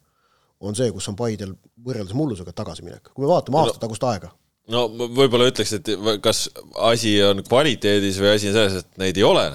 on 0.64 0.78
see, 0.78 0.92
kus 0.96 1.10
on 1.12 1.18
Paidel 1.20 1.56
võrreldes 1.84 2.16
mullusega 2.16 2.54
tagasiminek, 2.56 3.12
kui 3.12 3.26
me 3.26 3.32
vaatame 3.34 3.60
aastatagust 3.64 4.06
aega. 4.08 4.32
no 4.72 4.86
võib-olla 4.94 5.50
ütleks, 5.52 5.74
et 5.76 5.92
kas 6.24 6.46
asi 6.92 7.18
on 7.26 7.44
kvaliteedis 7.48 8.20
või 8.22 8.36
asi 8.36 8.52
on 8.52 8.58
selles, 8.60 8.84
et 8.84 9.02
neid 9.02 9.20
ei 9.20 9.26
ole 9.28 9.48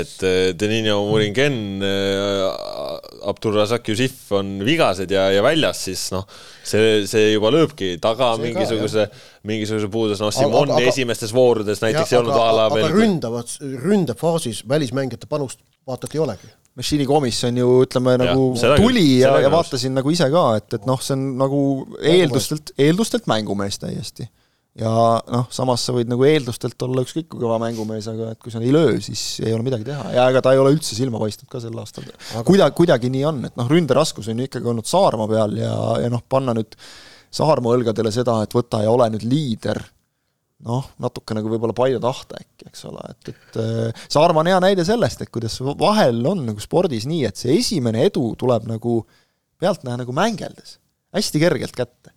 et 0.00 0.24
äh, 0.26 0.52
Denino 0.58 0.98
Muringen, 1.08 1.82
äh, 1.82 3.26
Abdulrazak 3.28 3.88
Yusif 3.92 4.30
on 4.34 4.54
vigased 4.66 5.10
ja, 5.12 5.28
ja 5.34 5.42
väljas, 5.44 5.84
siis 5.88 6.06
noh, 6.14 6.24
see, 6.66 7.02
see 7.10 7.32
juba 7.34 7.52
lööbki 7.54 7.94
taga 8.02 8.32
see 8.36 8.48
mingisuguse, 8.48 9.06
mingisuguse 9.48 9.90
puuduse, 9.92 10.24
noh, 10.24 10.32
Simon 10.34 10.72
aga, 10.72 10.80
aga, 10.80 10.94
esimestes 10.94 11.34
voorudes 11.36 11.82
näiteks 11.84 12.12
ja, 12.12 12.18
ei 12.18 12.22
olnud 12.22 12.38
a 12.38 12.48
la 12.56 12.66
veel. 12.72 12.90
ründavad, 12.96 13.54
ründefaasis 13.84 14.64
välismängijate 14.68 15.30
panust 15.30 15.62
vaata 15.86 16.08
et 16.08 16.18
ei 16.18 16.24
olegi. 16.24 16.52
Machini 16.78 17.04
komisjon 17.04 17.56
ju 17.60 17.72
ütleme 17.84 18.14
nagu 18.16 18.52
ja, 18.56 18.76
tuli 18.80 19.18
ja, 19.20 19.34
ja 19.44 19.50
vaatasin 19.52 19.92
nagu 19.98 20.12
ise 20.14 20.30
ka, 20.32 20.44
et, 20.56 20.70
et 20.78 20.86
noh, 20.88 21.00
see 21.04 21.18
on 21.18 21.26
nagu 21.40 21.58
eeldustelt, 22.00 22.72
eeldustelt 22.80 23.28
mängumees 23.28 23.76
täiesti 23.82 24.30
ja 24.78 24.90
noh, 25.28 25.46
samas 25.52 25.84
sa 25.84 25.92
võid 25.94 26.08
nagu 26.08 26.24
eeldustelt 26.24 26.80
olla 26.86 27.04
ükskõik 27.04 27.28
kui 27.32 27.40
kõva 27.42 27.58
mängumees, 27.60 28.08
aga 28.08 28.32
et 28.32 28.40
kui 28.42 28.52
sa 28.54 28.62
ei 28.62 28.72
löö, 28.72 28.96
siis 29.04 29.22
ei 29.44 29.52
ole 29.52 29.64
midagi 29.66 29.84
teha. 29.88 30.08
Ja 30.14 30.26
ega 30.32 30.40
ta 30.44 30.54
ei 30.54 30.60
ole 30.62 30.72
üldse 30.74 30.96
silma 30.96 31.20
paistnud 31.20 31.50
ka 31.52 31.60
sel 31.62 31.76
aastal. 31.82 32.06
Aga.... 32.08 32.44
kuidagi, 32.48 32.76
kuidagi 32.80 33.10
nii 33.12 33.24
on, 33.28 33.42
et 33.48 33.58
noh, 33.60 33.68
ründeraskus 33.68 34.30
on 34.32 34.40
ju 34.40 34.48
ikkagi 34.48 34.70
olnud 34.72 34.88
Saarma 34.88 35.28
peal 35.30 35.58
ja, 35.60 35.74
ja 36.04 36.12
noh, 36.12 36.24
panna 36.24 36.56
nüüd 36.56 36.76
Saarma 37.32 37.74
õlgadele 37.76 38.12
seda, 38.12 38.38
et 38.44 38.56
võta 38.56 38.82
ja 38.84 38.92
ole 38.92 39.10
nüüd 39.12 39.26
liider, 39.28 39.80
noh, 40.68 40.88
natuke 41.02 41.36
nagu 41.36 41.52
võib-olla 41.52 41.76
palju 41.76 42.00
tahta 42.00 42.40
äkki, 42.40 42.70
eks 42.70 42.84
ole, 42.88 43.04
et, 43.12 43.32
et 43.32 43.60
äh, 43.60 44.04
Saarma 44.12 44.44
on 44.44 44.52
hea 44.52 44.60
näide 44.62 44.86
sellest, 44.88 45.24
et 45.24 45.32
kuidas 45.32 45.58
vahel 45.80 46.20
on 46.28 46.46
nagu 46.48 46.62
spordis 46.62 47.08
nii, 47.10 47.26
et 47.28 47.40
see 47.40 47.58
esimene 47.58 48.06
edu 48.08 48.30
tuleb 48.40 48.68
nagu 48.70 49.00
pealtnäha 49.60 50.00
nagu 50.04 50.16
mängeldes, 50.16 50.78
hästi 51.16 51.42
kergelt 51.42 51.76
kätte 51.76 52.11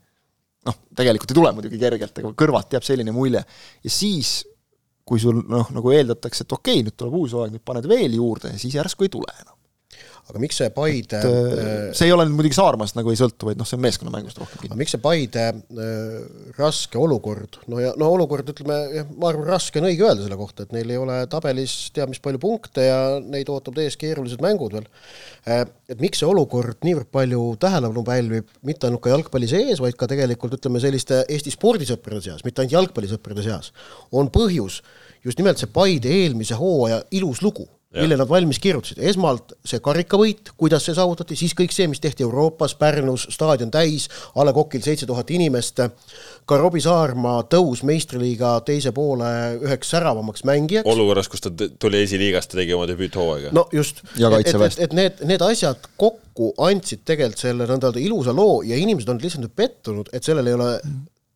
noh, 0.65 0.77
tegelikult 0.97 1.31
ei 1.31 1.39
tule 1.39 1.53
muidugi 1.55 1.79
kergelt, 1.81 2.21
aga 2.21 2.33
kõrvalt 2.43 2.75
jääb 2.75 2.85
selline 2.87 3.13
mulje. 3.15 3.43
ja 3.83 3.91
siis, 3.93 4.37
kui 5.05 5.21
sul 5.21 5.43
noh, 5.49 5.69
nagu 5.75 5.93
eeldatakse, 5.93 6.45
et 6.45 6.57
okei 6.57 6.83
nüüd 6.85 6.97
tuleb 6.97 7.19
uus 7.21 7.35
hooaeg, 7.37 7.53
nüüd 7.55 7.65
paned 7.65 7.87
veel 7.89 8.17
juurde 8.17 8.53
ja 8.53 8.61
siis 8.61 8.77
järsku 8.77 9.05
ei 9.05 9.13
tule 9.13 9.35
enam 9.41 9.55
aga 10.25 10.41
miks 10.41 10.57
see 10.57 10.71
Paide 10.73 11.19
et, 11.19 11.25
äh, 11.25 11.73
see 11.93 12.07
ei 12.09 12.13
ole 12.15 12.25
nüüd 12.25 12.39
muidugi 12.39 12.57
Saarmast 12.57 12.97
nagu 12.97 13.11
ei 13.11 13.19
sõltu, 13.19 13.45
vaid 13.49 13.59
noh, 13.59 13.67
see 13.69 13.77
on 13.77 13.83
meeskonnamängust 13.85 14.39
rohkem 14.41 14.63
kinni. 14.63 14.77
miks 14.79 14.95
see 14.95 15.01
Paide 15.03 15.43
äh, 15.51 16.15
raske 16.57 16.97
olukord, 17.01 17.59
no 17.69 17.81
ja 17.83 17.91
no 17.99 18.09
olukord, 18.15 18.49
ütleme 18.55 19.05
ma 19.13 19.29
arvan, 19.29 19.45
raske 19.51 19.81
on 19.81 19.89
õige 19.91 20.07
öelda 20.07 20.25
selle 20.25 20.39
kohta, 20.39 20.65
et 20.65 20.73
neil 20.73 20.95
ei 20.95 20.99
ole 21.01 21.19
tabelis 21.29 21.75
teab 21.93 22.09
mis 22.13 22.21
palju 22.25 22.41
punkte 22.41 22.87
ja 22.87 22.97
neid 23.21 23.51
ootab 23.53 23.77
ees 23.85 23.99
keerulised 24.01 24.41
mängud 24.45 24.77
veel 24.79 24.89
äh,. 25.45 25.65
Et 25.85 25.99
miks 26.01 26.17
see 26.17 26.25
olukord 26.25 26.79
niivõrd 26.81 27.11
palju 27.13 27.39
tähelepanu 27.61 28.01
pälvib, 28.07 28.47
mitte 28.65 28.87
ainult 28.87 29.03
ka 29.05 29.11
jalgpalli 29.11 29.45
sees, 29.45 29.77
vaid 29.83 29.93
ka 29.99 30.07
tegelikult 30.09 30.55
ütleme 30.57 30.81
selliste 30.81 31.21
Eesti 31.29 31.53
spordisõprade 31.53 32.23
seas, 32.25 32.41
mitte 32.47 32.63
ainult 32.63 32.73
jalgpallisõprade 32.79 33.45
seas, 33.45 33.69
on 34.09 34.31
põhjus 34.33 34.79
just 35.25 35.37
nimelt 35.37 35.61
see 35.61 35.69
Paide 35.69 36.09
eelmise 36.09 36.57
hooaja 36.57 37.03
ilus 37.13 37.45
lugu 37.45 37.67
mille 38.01 38.17
nad 38.19 38.29
valmis 38.29 38.59
kirjutasid, 38.63 38.99
esmalt 39.11 39.55
see 39.65 39.79
karikavõit, 39.83 40.51
kuidas 40.59 40.85
see 40.87 40.95
saavutati, 40.97 41.37
siis 41.39 41.55
kõik 41.57 41.73
see, 41.75 41.87
mis 41.91 42.01
tehti 42.03 42.25
Euroopas, 42.25 42.75
Pärnus, 42.79 43.27
staadion 43.33 43.71
täis, 43.73 44.09
A 44.35 44.45
Le 44.45 44.53
Coqil 44.55 44.83
seitse 44.85 45.07
tuhat 45.09 45.31
inimest, 45.35 45.81
ka 46.45 46.59
Robbie 46.59 46.83
Saarma 46.83 47.37
tõus 47.51 47.83
meistriliiga 47.87 48.57
teise 48.67 48.93
poole 48.95 49.29
üheks 49.63 49.93
säravamaks 49.95 50.45
mängijaks. 50.47 50.89
olukorras, 50.91 51.29
kus 51.31 51.45
ta 51.45 51.51
tuli 51.79 52.03
esiliigast 52.03 52.53
ja 52.53 52.61
tegi 52.61 52.75
oma 52.77 52.87
debüüthooaega. 52.91 53.53
no 53.55 53.67
just, 53.73 54.03
et, 54.15 54.53
et, 54.53 54.79
et 54.87 54.93
need, 54.93 55.25
need 55.25 55.45
asjad 55.45 55.89
kokku 55.97 56.53
andsid 56.67 57.05
tegelikult 57.05 57.41
selle 57.47 57.67
nõnda 57.69 57.89
öelda 57.89 58.01
ilusa 58.03 58.33
loo 58.35 58.61
ja 58.67 58.77
inimesed 58.79 59.09
on 59.09 59.19
lihtsalt 59.21 59.55
pettunud, 59.55 60.09
et 60.13 60.23
sellel 60.23 60.47
ei 60.51 60.57
ole 60.57 60.71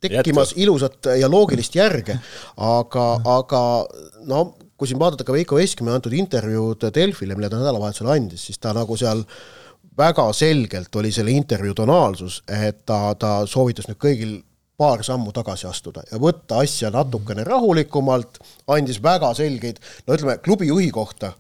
tekkimas 0.02 0.54
Jätku. 0.54 0.62
ilusat 0.62 1.12
ja 1.20 1.30
loogilist 1.32 1.76
järge, 1.76 2.18
aga, 2.56 3.06
aga 3.26 3.62
no 4.30 4.44
kui 4.80 4.88
siin 4.88 5.00
vaadata 5.00 5.26
ka 5.28 5.36
Veiko 5.36 5.60
Veskimäe 5.60 5.98
antud 5.98 6.14
intervjuud 6.16 6.86
Delfile, 6.96 7.36
mille 7.36 7.50
ta 7.52 7.60
nädalavahetusel 7.60 8.12
andis, 8.14 8.46
siis 8.48 8.62
ta 8.64 8.72
nagu 8.76 8.96
seal 9.00 9.26
väga 10.00 10.30
selgelt 10.34 10.96
oli 10.96 11.12
selle 11.12 11.36
intervjuu 11.36 11.76
tonaalsus, 11.76 12.40
et 12.48 12.86
ta, 12.88 13.02
ta 13.20 13.34
soovitas 13.50 13.90
nüüd 13.90 14.00
kõigil 14.00 14.38
paar 14.80 15.04
sammu 15.04 15.34
tagasi 15.36 15.68
astuda 15.68 16.06
ja 16.08 16.22
võtta 16.24 16.62
asja 16.64 16.92
natukene 16.96 17.44
rahulikumalt, 17.44 18.40
andis 18.72 19.02
väga 19.04 19.34
selgeid, 19.36 19.82
no 20.08 20.16
ütleme, 20.16 20.38
klubi 20.46 20.72
juhi 20.72 20.88
kohta 20.96 21.34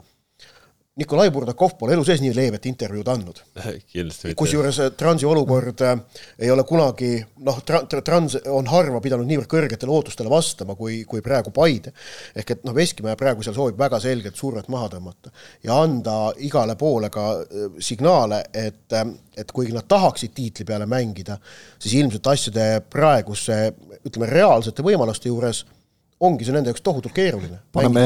Nikolai 0.99 1.29
Burdakov 1.31 1.77
pole 1.79 1.93
elu 1.95 2.03
sees 2.07 2.19
nii 2.23 2.33
leebet 2.35 2.65
intervjuud 2.67 3.07
andnud. 3.11 3.37
kusjuures 4.39 4.79
äh, 4.83 4.91
Transi 4.99 5.27
olukord 5.29 5.83
äh, 5.85 5.95
ei 6.39 6.51
ole 6.51 6.65
kunagi 6.67 7.13
noh 7.45 7.61
tra,, 7.65 7.81
Trans 7.87 8.35
on 8.51 8.67
harva 8.67 8.99
pidanud 9.03 9.29
niivõrd 9.29 9.49
kõrgetele 9.51 9.93
ootustele 9.95 10.31
vastama, 10.31 10.75
kui, 10.79 11.01
kui 11.07 11.23
praegu 11.25 11.53
Paide. 11.55 11.93
ehk 12.35 12.51
et 12.55 12.67
noh, 12.67 12.75
Veskimäe 12.75 13.15
praegu 13.19 13.45
seal 13.45 13.55
soovib 13.55 13.79
väga 13.79 14.01
selgelt 14.03 14.35
survet 14.39 14.67
maha 14.67 14.91
tõmmata 14.95 15.31
ja 15.63 15.79
anda 15.79 16.17
igale 16.43 16.75
poole 16.79 17.11
ka 17.13 17.29
äh, 17.39 17.71
signaale, 17.79 18.43
et, 18.53 18.99
et 19.37 19.51
kuigi 19.55 19.75
nad 19.75 19.87
tahaksid 19.87 20.35
tiitli 20.35 20.67
peale 20.67 20.89
mängida, 20.89 21.39
siis 21.79 21.95
ilmselt 22.01 22.27
asjade 22.27 22.69
praeguse 22.91 23.69
ütleme, 24.03 24.27
reaalsete 24.31 24.83
võimaluste 24.83 25.31
juures 25.31 25.63
ongi 26.19 26.43
see 26.43 26.51
nende 26.55 26.73
jaoks 26.73 26.83
tohutult 26.83 27.13
keeruline. 27.15 27.61
paneme, 27.75 28.03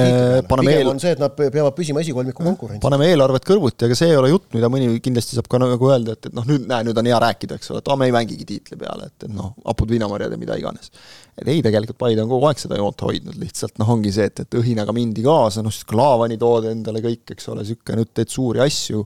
paneme 0.49 0.75
eel... 0.77 0.89
on 0.91 0.99
see, 1.01 1.15
et 1.15 1.21
nad 1.21 1.33
peavad 1.33 1.73
püsima 1.77 2.01
esikolmiku 2.03 2.45
konkurentsis. 2.45 2.83
paneme 2.83 3.07
eelarvet 3.09 3.45
kõrvuti, 3.47 3.87
aga 3.87 3.97
see 3.97 4.11
ei 4.11 4.19
ole 4.19 4.29
jutt, 4.29 4.45
mida 4.53 4.69
mõni 4.69 4.99
kindlasti 5.03 5.37
saab 5.37 5.49
ka 5.49 5.61
nagu 5.63 5.89
öelda, 5.89 6.13
et, 6.13 6.29
et 6.29 6.37
noh, 6.37 6.45
nüüd 6.49 6.67
näe, 6.69 6.85
nüüd 6.85 7.01
on 7.01 7.09
hea 7.09 7.21
rääkida, 7.23 7.57
eks 7.57 7.73
ole, 7.73 7.81
et 7.81 7.89
aa, 7.89 7.97
me 7.97 8.09
ei 8.09 8.13
mängigi 8.13 8.45
tiitli 8.49 8.77
peale, 8.83 9.09
et, 9.09 9.25
et 9.25 9.33
noh, 9.33 9.55
hapud 9.65 9.93
viinamarjad 9.95 10.35
ja 10.35 10.41
mida 10.41 10.59
iganes. 10.61 10.93
et 11.33 11.47
ei, 11.47 11.63
tegelikult 11.65 11.97
Paide 12.03 12.21
on 12.21 12.29
kogu 12.29 12.51
aeg 12.51 12.61
seda 12.61 12.77
joont 12.77 13.07
hoidnud, 13.07 13.39
lihtsalt 13.41 13.81
noh, 13.81 13.95
ongi 13.95 14.13
see, 14.13 14.29
et, 14.29 14.45
et 14.45 14.59
õhinaga 14.61 14.93
mindi 14.93 15.25
kaasa, 15.25 15.65
noh 15.65 15.81
Klaavani 15.89 16.37
tood 16.37 16.69
endale 16.69 17.01
kõik, 17.01 17.33
eks 17.33 17.49
ole, 17.49 17.65
niisugune, 17.65 18.03
nüüd 18.03 18.13
teed 18.13 18.29
suuri 18.29 18.61
asju 18.61 19.01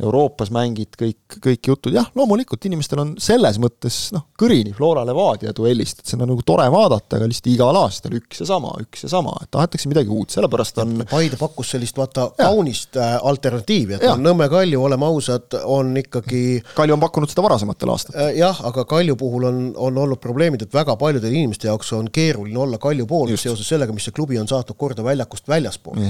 Euroopas 0.00 0.50
mängid, 0.54 0.94
kõik, 0.98 1.38
kõik 1.42 1.70
jutud, 1.70 1.94
jah, 1.94 2.08
loomulikult 2.16 2.64
inimestel 2.68 3.02
on 3.02 3.12
selles 3.20 3.58
mõttes 3.62 3.98
noh, 4.14 4.26
kõrini 4.40 4.72
Flora 4.76 5.04
Levadia 5.06 5.52
duellist, 5.56 6.02
et 6.02 6.12
seda 6.12 6.24
on 6.24 6.32
nagu 6.34 6.44
tore 6.46 6.66
vaadata, 6.72 7.18
aga 7.18 7.28
lihtsalt 7.30 7.50
igal 7.52 7.78
aastal 7.82 8.16
üks 8.18 8.42
ja 8.42 8.48
sama, 8.48 8.72
üks 8.82 9.04
ja 9.06 9.12
sama, 9.12 9.34
et 9.42 9.50
tahetakse 9.52 9.90
midagi 9.90 10.12
uut, 10.14 10.32
sellepärast 10.34 10.80
on 10.84 11.04
Paide 11.10 11.38
pakkus 11.40 11.74
sellist 11.74 11.98
vaata 12.00 12.28
ja. 12.30 12.48
kaunist 12.48 12.96
äh, 13.00 13.16
alternatiivi, 13.30 13.98
et 13.98 14.06
ja. 14.08 14.16
Nõmme 14.20 14.50
Kalju, 14.52 14.82
oleme 14.84 15.08
ausad, 15.08 15.58
on 15.64 15.92
ikkagi 16.00 16.60
Kalju 16.76 16.96
on 16.96 17.04
pakkunud 17.04 17.32
seda 17.32 17.44
varasematel 17.46 17.94
aastatel 17.94 18.24
äh,. 18.24 18.32
jah, 18.40 18.64
aga 18.70 18.86
Kalju 18.88 19.16
puhul 19.20 19.48
on, 19.50 19.60
on 19.76 20.00
olnud 20.04 20.20
probleemid, 20.22 20.64
et 20.66 20.74
väga 20.74 20.96
paljudel 21.00 21.34
inimeste 21.34 21.70
jaoks 21.70 21.92
on 21.96 22.10
keeruline 22.12 22.58
olla 22.66 22.80
Kalju 22.82 23.08
pool 23.10 23.36
seoses 23.36 23.68
sellega, 23.68 23.94
mis 23.96 24.08
see 24.08 24.16
klubi 24.16 24.40
on 24.40 24.48
saatnud 24.50 24.78
korda 24.80 25.04
väljakust 25.06 25.48
väljaspool 25.48 26.00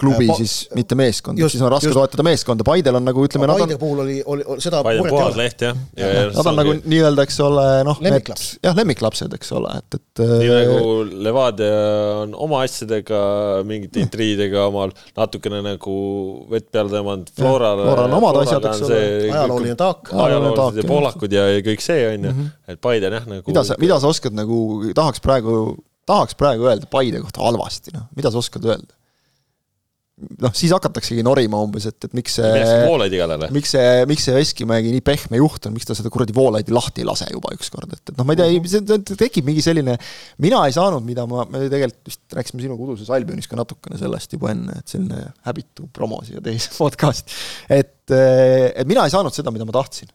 klubi 0.00 0.28
pa, 0.30 0.38
siis, 0.40 0.54
mitte 0.76 0.98
meeskond, 0.98 1.40
siis 1.40 1.62
on 1.62 1.72
raske 1.72 1.90
just, 1.90 1.98
toetada 1.98 2.26
meeskonda, 2.26 2.66
Paidel 2.66 2.98
on 3.00 3.06
nagu 3.08 3.24
ütleme 3.26 3.48
Paide 3.50 3.76
on, 3.76 3.80
puhul 3.80 4.02
oli, 4.04 4.18
oli, 4.24 4.46
oli 4.54 4.64
seda 4.64 4.82
Paide 4.86 5.04
on 5.04 5.10
puhas 5.12 5.38
leht 5.38 5.64
jah. 5.66 5.78
Ja, 5.98 6.08
ja. 6.08 6.26
Nad 6.34 6.50
on 6.52 6.58
nagu 6.58 6.74
nii-öelda, 6.78 7.26
eks 7.28 7.40
ole, 7.44 7.66
noh, 7.86 8.00
need 8.04 8.30
jah, 8.30 8.76
lemmiklapsed, 8.76 9.34
eks 9.38 9.52
ole, 9.56 9.72
et, 9.82 9.98
et 10.00 10.24
nii 10.24 10.50
äh, 10.50 10.62
nagu 10.68 10.94
Levadia 11.26 11.80
on 12.24 12.34
oma 12.48 12.62
asjadega, 12.66 13.20
mingite 13.68 14.02
intriidega 14.04 14.66
omal 14.68 14.94
natukene 15.18 15.62
nagu 15.64 15.96
vett 16.50 16.70
peale 16.72 16.92
tõmmanud, 16.92 17.32
Floral 17.36 17.84
Floral 17.84 18.06
on 18.08 18.16
omad 18.18 18.40
asjad, 18.42 18.68
eks 18.70 18.84
ole, 18.86 19.00
ajalooline 19.30 19.76
taak. 19.78 20.12
ajaloolised 20.26 20.80
ja 20.82 20.86
poolakud 20.88 21.34
ja, 21.34 21.46
ja 21.56 21.64
kõik 21.66 21.84
see, 21.84 22.06
on 22.14 22.28
ju, 22.28 22.32
mhm. 22.32 22.54
et 22.72 22.82
Paide 22.82 23.10
on 23.10 23.18
jah 23.18 23.28
nagu 23.36 23.52
mida 23.52 23.66
sa, 23.66 23.76
mida 23.82 24.00
sa 24.02 24.10
oskad 24.10 24.36
nagu, 24.36 24.60
tahaks 24.96 25.22
praegu, 25.24 25.58
tahaks 26.08 26.38
praegu 26.38 26.70
öelda 26.70 26.88
Paide 26.90 27.22
kohta 27.24 27.44
halvasti, 27.44 27.94
noh, 27.96 28.08
mida 28.16 28.32
sa 28.32 28.42
oskad 28.42 28.66
öelda? 28.68 28.94
Noh, 30.20 30.52
siis 30.56 30.72
hakataksegi 30.74 31.22
norima 31.24 31.60
umbes, 31.64 31.86
et, 31.90 31.96
et 32.06 32.14
miks 32.16 32.36
see 32.38 32.66
Voolaidi 32.84 33.20
kallale. 33.20 33.48
miks 33.54 33.72
see, 33.74 34.04
miks 34.10 34.26
see 34.28 34.36
Veskimägi 34.36 34.92
nii 34.94 35.04
pehme 35.06 35.40
juht 35.40 35.66
on, 35.68 35.74
miks 35.76 35.88
ta 35.88 35.96
seda 35.96 36.12
kuradi 36.12 36.34
Voolaidi 36.36 36.74
lahti 36.74 37.04
ei 37.04 37.08
lase 37.08 37.28
juba 37.32 37.52
ükskord, 37.56 37.92
et, 37.96 38.02
et 38.12 38.18
noh, 38.18 38.28
ma 38.28 38.36
ei 38.36 38.40
tea, 38.42 38.60
see 38.74 39.16
tekib 39.16 39.48
mingi 39.48 39.64
selline, 39.64 39.96
mina 40.44 40.62
ei 40.68 40.76
saanud, 40.76 41.04
mida 41.06 41.26
ma, 41.30 41.46
me 41.50 41.64
tegelikult 41.66 42.12
vist 42.12 42.38
rääkisime 42.38 42.66
sinuga 42.66 42.86
uduses 42.88 43.10
Albionis 43.14 43.50
ka 43.50 43.58
natukene 43.60 44.00
sellest 44.00 44.36
juba 44.36 44.52
enne, 44.54 44.78
et 44.82 44.94
selline 44.94 45.24
häbitu 45.48 45.88
promo 45.96 46.20
siia 46.26 46.44
teise 46.44 46.74
podcast, 46.82 47.34
et, 47.68 48.12
et 48.12 48.86
mina 48.88 49.06
ei 49.06 49.14
saanud 49.14 49.34
seda, 49.34 49.54
mida 49.54 49.68
ma 49.68 49.76
tahtsin. 49.80 50.12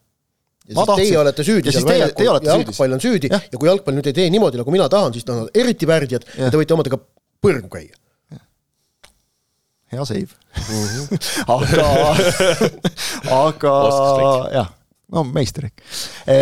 Ja 0.65 0.73
siis 0.73 0.87
tahtsin. 0.89 1.03
teie 1.05 1.17
olete 1.21 1.43
süüdi 1.45 1.73
seal 1.73 1.85
väljakul, 1.85 2.25
jalgpall 2.49 2.95
on 2.95 3.01
süüdi 3.03 3.29
ja. 3.29 3.37
ja 3.37 3.59
kui 3.61 3.69
jalgpall 3.69 3.93
nüüd 3.99 4.07
ei 4.09 4.15
tee 4.17 4.31
niimoodi, 4.33 4.57
nagu 4.57 4.73
mina 4.73 4.87
tahan, 4.89 5.13
siis 5.13 5.27
ta 5.27 5.35
on 5.43 5.51
eriti 5.53 5.85
värdjad 5.85 6.25
ja, 6.25 6.47
ja 6.47 6.49
te 6.49 6.57
võite 6.57 6.73
omadega 6.73 6.97
põrgu 7.45 7.69
käia 7.69 7.93
hea 9.95 10.05
save 10.05 10.27
mm. 10.29 10.87
-hmm. 10.87 11.19
aga, 11.59 11.87
aga 13.41 13.75
jah, 14.53 14.73
no 15.15 15.23
meister 15.29 15.69
ehk 15.69 15.85
e,. 16.27 16.37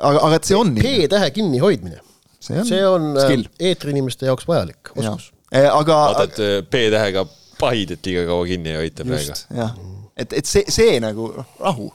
aga, 0.00 0.20
aga 0.28 0.34
et 0.40 0.50
see 0.50 0.58
on. 0.58 0.74
P-tähe 0.76 1.30
kinnihoidmine. 1.36 2.00
see 2.40 2.60
on, 2.60 2.68
see 2.68 2.84
on 2.86 3.10
äh, 3.14 3.24
skill. 3.24 3.48
eetriinimeste 3.70 4.30
jaoks 4.30 4.48
vajalik 4.48 4.92
oskus. 4.94 5.32
E, 5.50 5.62
aga. 5.66 6.00
vaata, 6.12 6.30
et 6.30 6.40
äh, 6.42 6.56
P-tähega 6.70 7.26
Paidet 7.56 8.04
liiga 8.04 8.26
kaua 8.28 8.44
kinni 8.48 8.74
ei 8.74 8.82
hoita 8.84 9.06
praegu. 9.08 9.38
jah, 9.56 9.76
et, 10.16 10.32
et 10.42 10.48
see, 10.48 10.66
see 10.72 10.98
nagu 11.00 11.30
rahu 11.60 11.88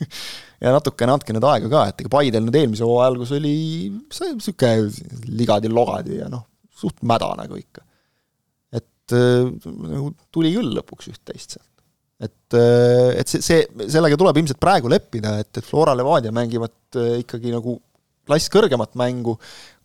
ja 0.62 0.72
natukene 0.74 1.14
andke 1.16 1.34
nüüd 1.36 1.46
aega 1.48 1.70
ka, 1.72 1.86
et 1.90 2.04
ega 2.04 2.12
Paidel 2.12 2.44
nüüd 2.46 2.60
eelmise 2.60 2.86
hooaja 2.86 3.12
algus 3.12 3.32
oli 3.36 3.56
niisugune 3.92 5.32
ligad 5.40 5.66
ja 5.66 5.72
logad 5.72 6.10
ja 6.12 6.30
noh, 6.32 6.46
suht 6.76 7.00
mäda 7.06 7.32
nagu 7.38 7.58
ikka 7.60 7.85
nagu 9.14 10.12
tuli 10.34 10.52
küll 10.54 10.76
lõpuks 10.76 11.10
üht-teist 11.12 11.56
sealt. 11.56 11.72
et, 12.22 12.56
äh, 12.56 13.12
et 13.20 13.28
see, 13.28 13.42
see, 13.44 13.66
sellega 13.92 14.16
tuleb 14.18 14.40
ilmselt 14.40 14.60
praegu 14.62 14.88
leppida, 14.88 15.36
et, 15.42 15.50
et 15.52 15.66
Flora 15.66 15.94
Levadia 15.96 16.32
mängivad 16.34 16.96
äh, 16.96 17.20
ikkagi 17.22 17.52
nagu 17.54 17.78
klass 18.26 18.50
kõrgemat 18.50 18.96
mängu 18.98 19.36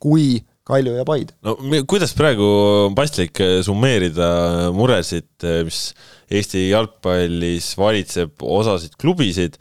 kui 0.01 0.39
Kalju 0.65 0.93
ja 0.95 1.05
Paide. 1.05 1.35
no 1.43 1.57
kuidas 1.89 2.13
praegu 2.17 2.47
on 2.87 2.95
paslik 2.97 3.41
summeerida 3.65 4.71
muresid, 4.75 5.31
mis 5.67 5.83
Eesti 6.31 6.69
jalgpallis 6.69 7.73
valitseb 7.75 8.45
osasid 8.45 8.93
klubisid, 9.01 9.57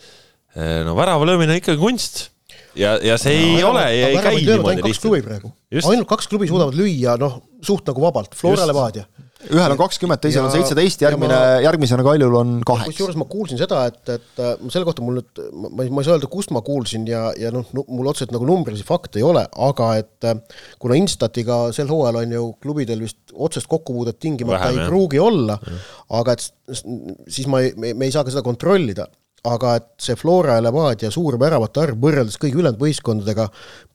no 0.86 0.94
värava 0.94 1.26
löömine 1.26 1.56
on 1.56 1.58
ikkagi 1.58 1.80
kunst. 1.80 2.28
Ja, 2.78 2.94
ja 3.02 3.16
see 3.18 3.32
ei 3.34 3.56
no, 3.58 3.72
ole, 3.72 3.82
ei 3.90 4.20
käi 4.22 4.36
niimoodi 4.44 4.84
lihtsalt. 4.84 5.48
ainult 5.90 6.08
kaks 6.12 6.28
klubi 6.30 6.46
suudavad 6.46 6.76
lüüa 6.78 7.16
noh, 7.18 7.40
suht 7.66 7.88
nagu 7.90 8.04
vabalt, 8.04 8.36
Flora 8.38 8.68
Levadia 8.68 9.08
ühel 9.48 9.72
on 9.72 9.78
kakskümmend, 9.80 10.20
teisel 10.20 10.44
on 10.44 10.52
seitseteist, 10.52 11.00
järgmine, 11.04 11.36
järgmisena 11.64 12.04
Kaljul 12.04 12.34
on 12.36 12.52
kaheksa. 12.66 12.90
kusjuures 12.90 13.16
ma 13.20 13.26
kuulsin 13.30 13.60
seda, 13.60 13.82
et, 13.88 14.00
et 14.12 14.42
äh, 14.42 14.52
selle 14.72 14.84
kohta 14.88 15.04
mul 15.04 15.20
nüüd, 15.20 15.42
ma 15.64 15.86
ei, 15.86 15.92
ma 15.92 16.02
ei 16.02 16.08
saa 16.08 16.18
öelda, 16.18 16.28
kust 16.32 16.52
ma 16.54 16.62
kuulsin 16.66 17.06
ja, 17.08 17.28
ja 17.40 17.52
noh, 17.54 17.68
mul 17.80 18.10
otseselt 18.10 18.34
nagu 18.34 18.48
numbrilisi 18.48 18.84
fakte 18.86 19.22
ei 19.22 19.26
ole, 19.26 19.46
aga 19.68 19.92
et 20.02 20.28
äh, 20.28 20.36
kuna 20.82 20.98
Instatiga 21.00 21.62
sel 21.76 21.88
hooajal 21.90 22.20
on 22.22 22.36
ju 22.36 22.44
klubidel 22.62 23.06
vist 23.06 23.32
otsest 23.32 23.70
kokkupuudet 23.70 24.20
tingimata 24.20 24.66
Vähem, 24.66 24.82
ei 24.84 24.90
pruugi 24.90 25.22
olla, 25.22 25.56
aga 26.20 26.36
et 26.36 26.46
siis 27.30 27.48
ma 27.50 27.64
ei, 27.64 27.72
me 27.78 28.06
ei 28.06 28.12
saa 28.12 28.26
ka 28.26 28.34
seda 28.34 28.44
kontrollida 28.46 29.08
aga 29.48 29.74
et 29.78 29.86
see 30.04 30.16
Flora 30.18 30.58
ja 30.58 30.64
Levadia 30.64 31.10
suur 31.12 31.38
väravate 31.40 31.80
arv 31.80 32.00
võrreldes 32.02 32.36
kõigi 32.40 32.58
ülejäänud 32.60 32.80
võistkondadega 32.80 33.46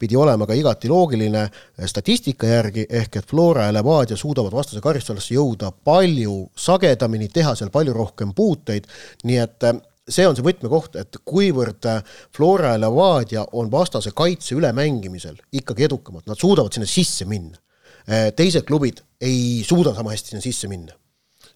pidi 0.02 0.18
olema 0.18 0.48
ka 0.50 0.58
igati 0.58 0.90
loogiline 0.90 1.46
statistika 1.86 2.50
järgi, 2.50 2.86
ehk 2.90 3.20
et 3.22 3.28
Flora 3.30 3.68
ja 3.68 3.76
Levadia 3.76 4.18
suudavad 4.18 4.56
vastase 4.56 4.82
karistusalasse 4.82 5.36
jõuda 5.38 5.72
palju 5.86 6.38
sagedamini, 6.58 7.30
teha 7.30 7.54
seal 7.56 7.70
palju 7.74 7.94
rohkem 7.94 8.34
puuteid, 8.38 8.90
nii 9.24 9.38
et 9.44 9.70
eh, 9.70 9.78
see 10.10 10.26
on 10.26 10.38
see 10.38 10.46
võtmekoht, 10.46 10.98
et 11.02 11.22
kuivõrd 11.26 11.92
eh, 11.94 12.18
Flora 12.36 12.74
ja 12.74 12.82
Levadia 12.88 13.46
on 13.54 13.70
vastase 13.72 14.16
kaitse 14.18 14.58
ülemängimisel 14.58 15.38
ikkagi 15.54 15.90
edukamad, 15.90 16.26
nad 16.26 16.42
suudavad 16.42 16.74
sinna 16.74 16.90
sisse 16.90 17.30
minna. 17.30 17.62
Eh, 18.06 18.32
teised 18.38 18.66
klubid 18.66 19.02
ei 19.22 19.64
suuda 19.66 19.94
sama 19.94 20.14
hästi 20.14 20.34
sinna 20.34 20.46
sisse 20.46 20.70
minna 20.70 20.94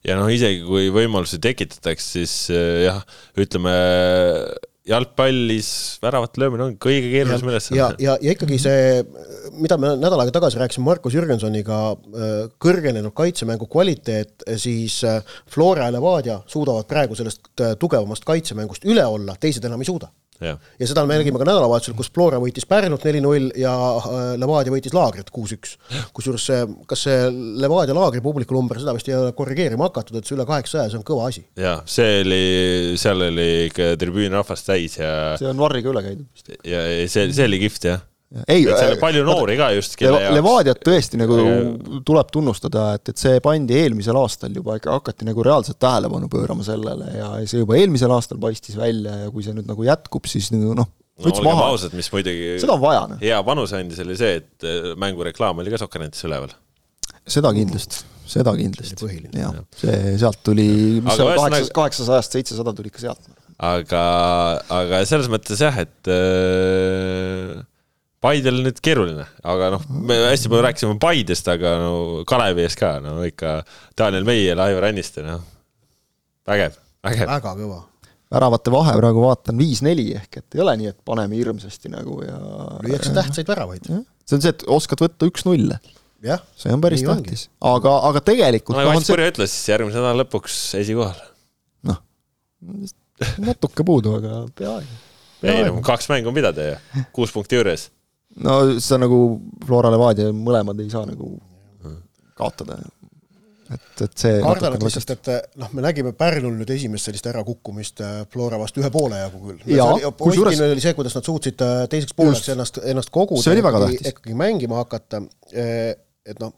ja 0.08 0.18
noh, 0.20 0.30
isegi 0.32 0.64
kui 0.66 0.90
võimalusi 0.94 1.40
tekitatakse, 1.44 2.10
siis 2.20 2.34
äh, 2.54 2.86
jah, 2.88 3.00
ütleme 3.40 3.74
jalgpallis 4.90 5.70
väravate 6.02 6.42
löömine 6.42 6.64
on 6.66 6.78
kõige 6.82 7.12
keerulisem 7.12 7.52
ülesanne. 7.52 7.78
ja, 7.78 7.90
ja, 8.02 8.16
ja 8.24 8.34
ikkagi 8.34 8.58
see, 8.62 9.04
mida 9.60 9.78
me 9.82 9.92
nädal 10.00 10.24
aega 10.24 10.34
tagasi 10.40 10.58
rääkisime 10.62 10.88
Markus 10.88 11.18
Jürgensoniga, 11.18 11.82
äh, 11.94 12.40
kõrgenenud 12.62 13.14
kaitsemängu 13.18 13.70
kvaliteet, 13.70 14.48
siis 14.62 15.02
äh, 15.08 15.20
Flora 15.52 15.90
ja 15.90 15.96
Levadia 15.98 16.40
suudavad 16.50 16.90
praegu 16.90 17.20
sellest 17.20 17.52
tugevamast 17.82 18.26
kaitsemängust 18.28 18.88
üle 18.90 19.06
olla, 19.06 19.38
teised 19.40 19.66
enam 19.68 19.84
ei 19.84 19.92
suuda 19.92 20.10
ja, 20.44 20.56
ja 20.80 20.90
seda 20.90 21.06
me 21.08 21.18
nägime 21.20 21.40
ka 21.42 21.48
nädalavahetusel, 21.48 21.96
kus 21.98 22.12
Flora 22.14 22.40
võitis 22.42 22.68
Pärnut 22.70 23.06
neli-null 23.08 23.50
ja 23.60 23.74
äh, 23.74 24.18
Levadia 24.40 24.74
võitis 24.74 24.96
Laagrit 24.96 25.32
kuus-üks. 25.36 25.78
kusjuures 26.16 26.46
see, 26.50 26.62
kas 26.90 27.06
see 27.08 27.30
Levadia 27.62 27.98
Laagri 27.98 28.24
publikunumber, 28.26 28.82
seda 28.82 28.96
vist 28.98 29.10
ei 29.12 29.18
ole 29.18 29.34
korrigeerima 29.38 29.90
hakatud, 29.90 30.20
et 30.20 30.30
see 30.30 30.38
üle 30.38 30.48
kaheksasaja, 30.50 30.94
see 30.94 31.02
on 31.02 31.08
kõva 31.08 31.30
asi. 31.32 31.46
jah, 31.60 31.84
see 31.90 32.22
oli, 32.24 32.44
seal 33.02 33.28
oli 33.30 33.50
ikka 33.70 33.94
tribüün 34.00 34.38
rahvast 34.40 34.70
täis 34.70 35.00
ja 35.00 35.36
see 35.40 35.50
on 35.52 35.60
Varriga 35.60 35.94
üle 35.94 36.06
käidud 36.06 36.30
vist. 36.30 36.56
ja 36.68 36.86
see, 37.08 37.30
see 37.34 37.50
oli 37.50 37.64
kihvt 37.66 37.92
jah 37.92 38.09
ei, 38.30 38.62
seal 38.64 38.92
on 38.92 38.94
äh, 38.94 39.00
palju 39.02 39.24
noori 39.26 39.56
ka 39.58 39.72
just, 39.74 39.96
kelle 39.98 40.20
jaoks. 40.22 40.36
Levadiat 40.38 40.82
tõesti 40.86 41.18
nagu 41.18 41.38
tuleb 42.06 42.30
tunnustada, 42.34 42.92
et, 43.00 43.10
et 43.10 43.22
see 43.22 43.40
pandi 43.44 43.78
eelmisel 43.80 44.20
aastal 44.22 44.54
juba 44.54 44.76
ikka 44.78 44.94
hakati 45.00 45.26
nagu 45.26 45.46
reaalselt 45.46 45.80
tähelepanu 45.82 46.30
pöörama 46.30 46.66
sellele 46.66 47.10
ja 47.16 47.32
see 47.50 47.64
juba 47.64 47.80
eelmisel 47.80 48.14
aastal 48.14 48.42
paistis 48.42 48.78
välja 48.78 49.16
ja 49.24 49.32
kui 49.34 49.46
see 49.46 49.56
nüüd 49.58 49.70
nagu 49.70 49.88
jätkub, 49.88 50.30
siis 50.30 50.52
nagu 50.54 50.76
noh, 50.78 50.92
võts 51.26 51.42
no, 51.42 51.48
maha. 51.50 51.72
ausad, 51.74 51.96
mis 51.98 52.12
muidugi 52.14 52.54
seda 52.62 52.76
on 52.76 52.84
vaja. 52.84 53.08
Noh. 53.10 53.24
hea 53.24 53.40
panuse 53.48 53.82
andis, 53.82 54.04
oli 54.06 54.20
see, 54.20 54.38
et 54.44 54.68
äh, 54.68 54.94
mängureklaam 55.02 55.64
oli 55.64 55.74
ka 55.74 55.82
Sokkernettis 55.82 56.28
üleval. 56.30 56.54
seda 57.26 57.54
kindlasti, 57.58 58.04
seda 58.30 58.54
kindlasti. 58.60 59.10
jah, 59.42 59.58
see 59.80 60.16
sealt 60.22 60.44
tuli, 60.46 60.70
mis 61.02 61.18
see 61.18 61.26
on, 61.26 61.34
kaheksa, 61.42 61.74
kaheksasajast 61.82 62.38
seitsesada 62.38 62.78
tuli 62.78 62.94
ikka 62.94 63.08
sealt. 63.08 63.34
aga, 63.58 64.06
aga 64.70 65.02
selles 65.10 65.34
mõttes 65.34 65.66
jah, 65.66 65.82
et 65.82 66.14
äh, 66.14 67.58
Paidel 68.20 68.58
nüüd 68.66 68.80
keeruline, 68.84 69.24
aga 69.48 69.70
noh, 69.72 69.84
me 69.88 70.18
hästi 70.28 70.50
palju 70.52 70.64
rääkisime 70.66 70.98
Paidest, 71.00 71.48
aga 71.52 71.78
no 71.80 71.92
Kalevi 72.28 72.66
ees 72.66 72.76
ka, 72.80 72.98
no 73.04 73.22
ikka 73.24 73.62
Daniel 73.98 74.26
Meier, 74.28 74.60
Aivar 74.60 74.90
Anniste, 74.90 75.24
noh, 75.24 75.46
vägev, 76.50 76.76
vägev. 77.06 77.30
väga 77.32 77.54
kõva. 77.62 77.78
väravate 78.36 78.74
vahe 78.74 78.96
praegu 79.00 79.22
vaatan 79.24 79.62
viis-neli 79.62 80.10
ehk 80.20 80.42
et 80.42 80.58
ei 80.58 80.64
ole 80.66 80.74
nii, 80.82 80.92
et 80.92 81.00
paneme 81.08 81.40
hirmsasti 81.40 81.92
nagu 81.94 82.18
ja 82.26 82.40
lüüakse 82.84 83.14
tähtsaid 83.16 83.48
väravaid. 83.48 83.88
see 83.88 84.36
on 84.36 84.44
see, 84.44 84.52
et 84.52 84.66
oskad 84.68 85.00
võtta 85.06 85.30
üks-null. 85.30 85.72
see 86.60 86.74
on 86.76 86.84
päris 86.84 87.06
tähtis, 87.08 87.46
aga, 87.72 87.94
aga 88.10 88.24
tegelikult 88.32 88.76
no, 88.76 88.82
nagu 88.84 89.00
Ats 89.00 89.08
Purje 89.08 89.30
see... 89.30 89.36
ütles, 89.38 89.56
järgmise 89.72 90.02
nädala 90.02 90.26
lõpuks 90.26 90.58
esikohal. 90.82 91.24
noh, 91.88 92.04
natuke 93.48 93.88
puudu, 93.88 94.18
aga 94.20 94.44
peaaegu. 94.60 95.00
ei 95.48 95.64
no 95.70 95.80
kaks 95.88 96.12
mängu 96.12 96.34
on 96.34 96.36
pidada 96.36 96.68
ju, 96.68 97.08
kuus 97.16 97.32
punkti 97.32 97.56
juures 97.56 97.88
no 98.46 98.56
sa 98.82 99.00
nagu 99.02 99.20
Flora 99.66 99.92
Levadia 99.94 100.32
mõlemad 100.36 100.80
ei 100.84 100.90
saa 100.92 101.06
nagu 101.10 101.36
kaotada. 102.40 102.78
et, 103.70 104.02
et 104.06 104.16
see 104.18 104.40
kardan, 104.42 104.78
et 104.78 104.86
lihtsalt, 104.86 105.12
et 105.14 105.60
noh, 105.62 105.70
me 105.78 105.84
nägime 105.86 106.14
Pärnul 106.18 106.56
nüüd 106.58 106.72
esimest 106.74 107.10
sellist 107.10 107.28
ärakukkumist 107.30 108.02
äh, 108.06 108.16
Flora 108.32 108.58
vastu 108.62 108.84
ühe 108.84 108.90
poole 108.94 109.20
jagu 109.22 109.42
küll. 109.44 109.62
positiivne 110.18 110.72
oli 110.74 110.84
see, 110.86 110.96
kuidas 110.98 111.18
nad 111.20 111.28
suutsid 111.28 111.62
äh, 111.66 111.84
teiseks 111.92 112.18
pooleks 112.18 112.50
ennast, 112.56 112.82
ennast 112.82 113.14
koguda. 113.14 113.44
see 113.46 113.56
oli 113.58 113.66
väga 113.66 113.86
tähtis. 113.86 114.14
ikkagi 114.14 114.38
mängima 114.40 114.82
hakata, 114.82 115.22
äh, 115.54 115.94
et 116.26 116.42
noh, 116.42 116.56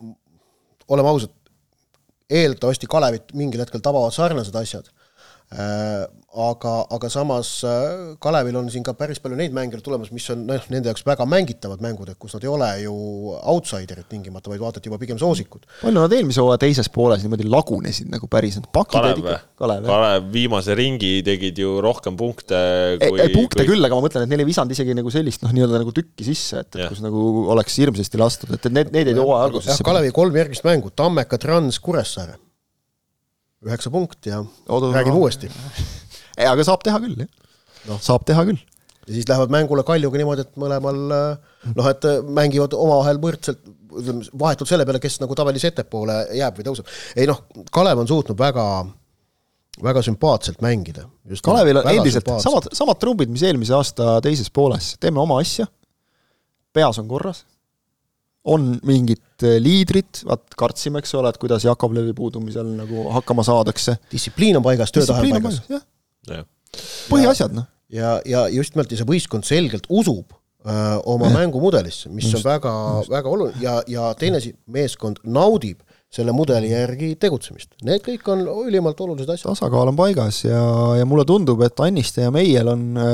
oleme 0.91 1.11
ausad, 1.11 1.33
eeldatavasti 2.31 2.87
Kalevit 2.87 3.33
mingil 3.35 3.63
hetkel 3.63 3.83
tabavad 3.83 4.13
sarnased 4.15 4.55
asjad 4.55 4.87
aga, 5.51 6.73
aga 6.95 7.09
samas 7.11 7.49
äh, 7.67 8.15
Kalevil 8.23 8.55
on 8.55 8.69
siin 8.71 8.85
ka 8.87 8.93
päris 8.95 9.19
palju 9.19 9.35
neid 9.35 9.51
mänge 9.55 9.79
tulemas, 9.83 10.11
mis 10.15 10.27
on 10.31 10.45
noh, 10.47 10.67
nende 10.71 10.87
jaoks 10.87 11.03
väga 11.07 11.25
mängitavad 11.27 11.81
mängud, 11.83 12.07
et 12.11 12.19
kus 12.21 12.35
nad 12.37 12.45
ei 12.45 12.51
ole 12.51 12.69
ju 12.85 12.93
outsider'id 13.35 14.07
tingimata, 14.11 14.51
vaid 14.51 14.61
vaatad 14.63 14.85
juba 14.87 14.99
pigem 15.01 15.19
soosikud. 15.19 15.65
palju 15.81 15.97
nad 15.97 16.15
eelmise 16.15 16.39
hooaja 16.43 16.61
teises 16.63 16.87
pooles 16.93 17.25
niimoodi 17.25 17.49
lagunesid 17.51 18.11
nagu 18.13 18.29
päriselt, 18.31 18.69
pakid 18.71 18.95
Kalev? 18.95 19.27
Kalev, 19.59 19.89
Kalev 19.89 20.29
viimase 20.31 20.77
ringi 20.77 21.17
tegid 21.27 21.59
ju 21.59 21.73
rohkem 21.83 22.15
punkte 22.19 22.61
kui 23.01 23.19
ei, 23.19 23.27
ei 23.27 23.35
punkte 23.35 23.65
kui... 23.65 23.73
küll, 23.73 23.87
aga 23.87 23.97
ma 23.97 24.05
mõtlen, 24.05 24.23
et 24.23 24.31
neil 24.31 24.45
ei 24.45 24.47
visanud 24.47 24.71
isegi 24.71 24.95
nagu 24.95 25.11
sellist 25.11 25.43
noh, 25.43 25.51
nii-öelda 25.57 25.81
nagu 25.83 25.95
tükki 25.95 26.27
sisse, 26.27 26.63
et, 26.63 26.79
et 26.79 26.93
kus 26.93 27.03
nagu 27.03 27.25
oleks 27.51 27.75
hirmsasti 27.81 28.21
lastud, 28.21 28.55
et, 28.55 28.71
et 28.71 28.77
need, 28.79 28.95
need 28.95 29.11
jäid 29.11 29.19
hooaja 29.19 29.49
algusesse. 29.49 29.83
Kalevi 29.83 30.15
kolm 30.15 30.39
järgmist 30.39 30.63
mängu, 30.67 30.93
Tammeka, 30.95 31.41
Trans, 31.41 31.81
Kuressaare 31.83 32.39
üheksa 33.67 33.91
punkti 33.93 34.33
ja 34.33 34.41
Odu, 34.69 34.91
räägime 34.93 35.15
no. 35.15 35.23
uuesti. 35.25 35.51
ei, 36.39 36.47
aga 36.47 36.65
saab 36.67 36.83
teha 36.85 37.01
küll, 37.03 37.25
jah. 37.25 37.51
noh, 37.89 37.99
saab 38.03 38.25
teha 38.27 38.45
küll. 38.49 38.61
ja 39.07 39.17
siis 39.17 39.27
lähevad 39.29 39.53
mängule 39.53 39.85
Kaljuga 39.87 40.21
niimoodi, 40.21 40.47
et 40.47 40.57
mõlemal 40.61 41.03
noh, 41.09 41.91
et 41.91 42.09
mängivad 42.29 42.73
omavahel 42.77 43.21
võrdselt, 43.21 43.61
ütleme, 43.91 44.25
vahetult 44.39 44.71
selle 44.71 44.87
peale, 44.87 45.01
kes 45.03 45.19
nagu 45.23 45.37
tabelis 45.37 45.67
ettepoole 45.67 46.23
jääb 46.37 46.57
või 46.59 46.67
tõuseb. 46.69 46.97
ei 47.17 47.29
noh, 47.29 47.45
Kalev 47.73 48.03
on 48.03 48.09
suutnud 48.09 48.39
väga 48.39 48.65
väga 49.79 50.01
sümpaatselt 50.03 50.61
mängida. 50.61 51.05
Kalevil 51.43 51.79
on 51.79 51.89
endiselt 51.93 52.27
samad, 52.43 52.67
samad 52.75 52.99
trumbid, 52.99 53.31
mis 53.31 53.43
eelmise 53.47 53.75
aasta 53.77 54.17
teises 54.23 54.51
pooles, 54.53 54.95
teeme 55.01 55.21
oma 55.21 55.39
asja, 55.41 55.67
peas 56.75 56.99
on 57.01 57.07
korras, 57.09 57.45
on 58.49 58.73
mingid 58.87 59.45
äh, 59.45 59.57
liidrid, 59.61 60.23
vaat 60.25 60.55
kartsime, 60.57 61.01
eks 61.01 61.13
ole, 61.19 61.29
et 61.29 61.39
kuidas 61.41 61.65
Jakovlevi 61.67 62.13
puudumisel 62.17 62.73
nagu 62.77 63.07
hakkama 63.17 63.45
saadakse. 63.45 63.97
distsipliin 64.11 64.57
on 64.57 64.65
paigas, 64.65 64.93
töötahe 64.95 65.27
on 65.27 65.37
paigas. 65.37 65.61
jah, 65.69 66.45
põhiasjad, 67.11 67.53
noh. 67.57 67.69
ja, 67.93 68.17
ja 68.25 68.47
just 68.53 68.75
nimelt, 68.75 68.93
ja 68.93 69.01
see 69.01 69.09
võistkond 69.09 69.45
selgelt 69.47 69.85
usub 69.89 70.33
öö, 70.33 70.73
äh, 70.73 70.97
oma 71.09 71.29
ja. 71.29 71.37
mängumudelisse, 71.41 72.09
mis 72.13 72.31
just, 72.31 72.41
on 72.41 72.49
väga, 72.49 72.73
väga 73.11 73.33
oluline 73.35 73.61
ja, 73.63 73.77
ja 73.89 74.11
teine 74.17 74.41
asi, 74.41 74.55
meeskond 74.71 75.21
naudib 75.23 75.81
selle 76.11 76.33
mudeli 76.35 76.73
järgi 76.73 77.13
tegutsemist. 77.21 77.69
Need 77.87 78.01
kõik 78.03 78.25
on 78.33 78.41
ülimalt 78.65 78.99
olulised 78.99 79.29
asjad. 79.31 79.53
tasakaal 79.53 79.93
on 79.93 79.99
paigas 79.99 80.41
ja, 80.43 80.63
ja 80.99 81.05
mulle 81.07 81.23
tundub, 81.29 81.61
et 81.63 81.79
Anniste 81.85 82.25
ja 82.25 82.33
Meiel 82.33 82.67
on 82.73 82.89
äh, 82.99 83.13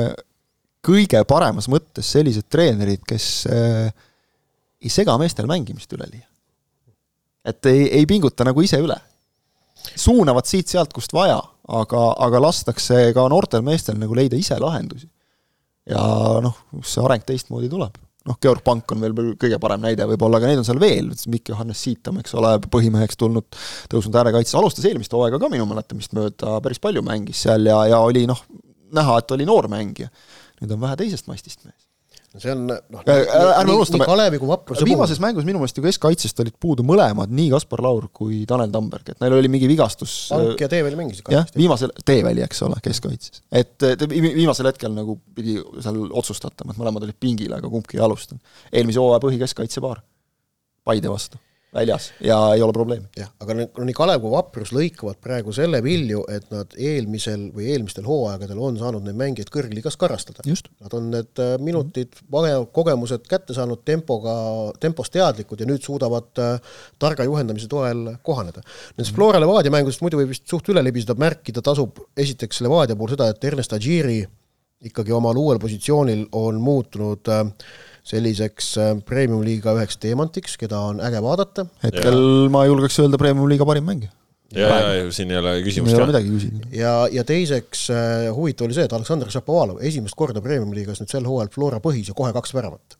kõige 0.87 1.21
paremas 1.27 1.67
mõttes 1.71 2.09
sellised 2.15 2.47
treenerid, 2.49 3.03
kes 3.07 3.27
äh, 3.51 3.91
ei 4.81 4.93
sega 4.93 5.17
meestel 5.17 5.47
mängimist 5.49 5.93
üleliia. 5.93 6.27
et 7.45 7.65
ei, 7.65 7.85
ei 7.99 8.05
pinguta 8.05 8.45
nagu 8.45 8.61
ise 8.61 8.79
üle. 8.83 8.97
suunavad 9.95 10.45
siit-sealt, 10.45 10.91
kust 10.93 11.13
vaja, 11.13 11.37
aga, 11.67 12.01
aga 12.25 12.41
lastakse 12.41 13.13
ka 13.15 13.27
noortel 13.31 13.63
meestel 13.63 13.97
nagu 13.99 14.15
leida 14.15 14.35
ise 14.37 14.57
lahendusi. 14.59 15.07
ja 15.89 16.03
noh, 16.43 16.59
see 16.83 17.03
areng 17.03 17.25
teistmoodi 17.25 17.69
tuleb. 17.71 17.97
noh, 18.27 18.37
Georg 18.43 18.63
Pank 18.63 18.91
on 18.91 19.01
veel 19.01 19.15
kõige 19.39 19.59
parem 19.63 19.81
näide 19.87 20.05
võib-olla, 20.09 20.37
aga 20.41 20.51
neid 20.51 20.61
on 20.61 20.67
seal 20.67 20.81
veel, 20.83 21.09
Mikk 21.31 21.53
Johannes 21.53 21.81
Siitam, 21.83 22.19
eks 22.21 22.35
ole, 22.35 22.57
põhimeheks 22.67 23.17
tulnud, 23.17 23.47
tõusnud 23.89 24.17
äärekaitses, 24.19 24.57
alustas 24.59 24.85
eelmist 24.85 25.15
hooaega 25.15 25.39
ka 25.39 25.49
minu 25.53 25.65
mäletamist 25.69 26.13
mööda, 26.17 26.57
päris 26.61 26.83
palju 26.83 27.05
mängis 27.07 27.45
seal 27.47 27.65
ja, 27.65 27.85
ja 27.93 28.03
oli 28.03 28.27
noh, 28.27 28.43
näha, 28.93 29.21
et 29.23 29.31
oli 29.31 29.47
noor 29.47 29.71
mängija. 29.71 30.11
nüüd 30.61 30.73
on 30.75 30.81
vähe 30.83 30.99
teisest 30.99 31.31
mastist 31.31 31.63
mees 31.63 31.86
see 32.41 32.53
on 32.53 32.65
noh, 32.67 33.03
ärme 33.07 33.75
unustame, 33.75 34.07
Kalevi 34.07 34.39
kui 34.41 34.49
Vapruse 34.49 34.85
viimases 34.87 35.21
mängus 35.23 35.47
minu 35.47 35.61
meelest 35.61 35.79
ju 35.79 35.85
keskkaitsest 35.85 36.43
olid 36.43 36.57
puudu 36.61 36.85
mõlemad, 36.87 37.31
nii 37.33 37.49
Kaspar 37.53 37.83
Laur 37.85 38.09
kui 38.13 38.43
Tanel 38.49 38.73
Tamberg, 38.73 39.13
et 39.13 39.23
neil 39.23 39.37
oli 39.37 39.51
mingi 39.51 39.69
vigastus 39.69 40.15
Pank 40.33 40.61
ja 40.65 40.69
Teeväli 40.71 40.99
mängisid 40.99 41.31
jah, 41.33 41.47
viimasel, 41.57 41.93
Teeväli, 42.05 42.43
eks 42.45 42.63
ole, 42.67 42.79
keskkaitses. 42.83 43.43
et 43.51 43.87
viimasel 44.11 44.71
hetkel 44.71 44.93
nagu 44.95 45.19
pidi 45.37 45.57
seal 45.83 46.03
otsustatama, 46.09 46.73
et 46.73 46.81
mõlemad 46.81 47.07
olid 47.07 47.19
pingil, 47.19 47.57
aga 47.57 47.71
kumbki 47.71 47.99
ei 47.99 48.05
alustanud. 48.05 48.55
eelmise 48.71 49.03
hooaja 49.03 49.23
põhikeskkaitsepaar 49.25 50.03
Paide 50.87 51.09
vastu 51.11 51.39
väljas 51.77 52.11
ja 52.23 52.37
ei 52.55 52.61
ole 52.61 52.73
probleemi. 52.73 53.05
jah, 53.17 53.29
aga 53.39 53.55
nii 53.57 53.95
Kalev 53.97 54.21
kui 54.23 54.31
Vaprus 54.33 54.71
lõikavad 54.75 55.19
praegu 55.23 55.53
selle 55.55 55.81
vilju, 55.85 56.23
et 56.33 56.49
nad 56.53 56.73
eelmisel 56.77 57.47
või 57.55 57.69
eelmistel 57.73 58.07
hooaegadel 58.07 58.59
on 58.61 58.79
saanud 58.81 59.05
neid 59.05 59.17
mängijaid 59.19 59.51
kõrgliigas 59.53 59.97
karastada. 59.99 60.45
Nad 60.47 60.95
on 60.97 61.11
need 61.13 61.43
äh, 61.43 61.55
minutid, 61.63 62.17
kogemused 62.75 63.27
kätte 63.29 63.55
saanud, 63.57 63.83
tempoga, 63.87 64.35
tempost 64.83 65.13
teadlikud 65.15 65.61
ja 65.61 65.69
nüüd 65.69 65.85
suudavad 65.85 66.43
äh, 66.43 66.79
targa 66.99 67.27
juhendamise 67.27 67.69
toel 67.71 68.17
kohaneda. 68.25 68.63
Nendest 68.97 69.15
Flora 69.15 69.41
Levadia 69.43 69.73
mängudest 69.73 70.03
muidu 70.05 70.21
võib 70.21 70.33
vist 70.33 70.47
suht 70.49 70.69
üle 70.73 70.83
libiseda, 70.85 71.17
märkida 71.19 71.63
tasub 71.65 72.01
esiteks 72.17 72.63
Levadia 72.65 72.97
puhul 72.97 73.15
seda, 73.15 73.29
et 73.31 73.49
Ernest 73.51 73.75
Agiri 73.77 74.21
ikkagi 74.87 75.13
omal 75.15 75.37
uuel 75.41 75.59
positsioonil 75.61 76.27
on 76.37 76.59
muutunud 76.61 77.31
äh, 77.33 77.45
selliseks 78.07 78.69
äh, 78.81 78.93
premium-liiga 79.07 79.73
üheks 79.77 79.99
teemantiks, 80.01 80.55
keda 80.61 80.79
on 80.91 81.01
äge 81.03 81.21
vaadata. 81.23 81.67
hetkel 81.83 82.21
ja. 82.21 82.53
ma 82.53 82.63
julgeks 82.67 83.01
öelda 83.03 83.19
premium-liiga 83.21 83.67
parim 83.67 83.87
mängija. 83.89 84.13
ja, 84.55 84.69
ja, 84.69 84.93
ja 85.01 85.11
siin 85.11 85.33
ei 85.33 85.41
ole 85.41 85.57
küsimust 85.65 85.93
ei 85.93 85.99
ole 85.99 86.09
midagi 86.13 86.31
küsida. 86.31 86.71
ja, 86.75 86.93
ja 87.11 87.25
teiseks 87.27 87.89
äh, 87.91 88.29
huvitav 88.35 88.69
oli 88.69 88.77
see, 88.77 88.87
et 88.87 88.95
Aleksandr 88.95 89.33
Šapovalov 89.33 89.83
esimest 89.83 90.15
korda 90.19 90.43
premium-liigas 90.43 91.03
nüüd 91.03 91.11
sel 91.11 91.27
hooajal 91.27 91.51
Flora 91.53 91.83
põhis 91.83 92.11
ja 92.11 92.17
kohe 92.17 92.31
kaks 92.35 92.55
väravat. 92.55 92.99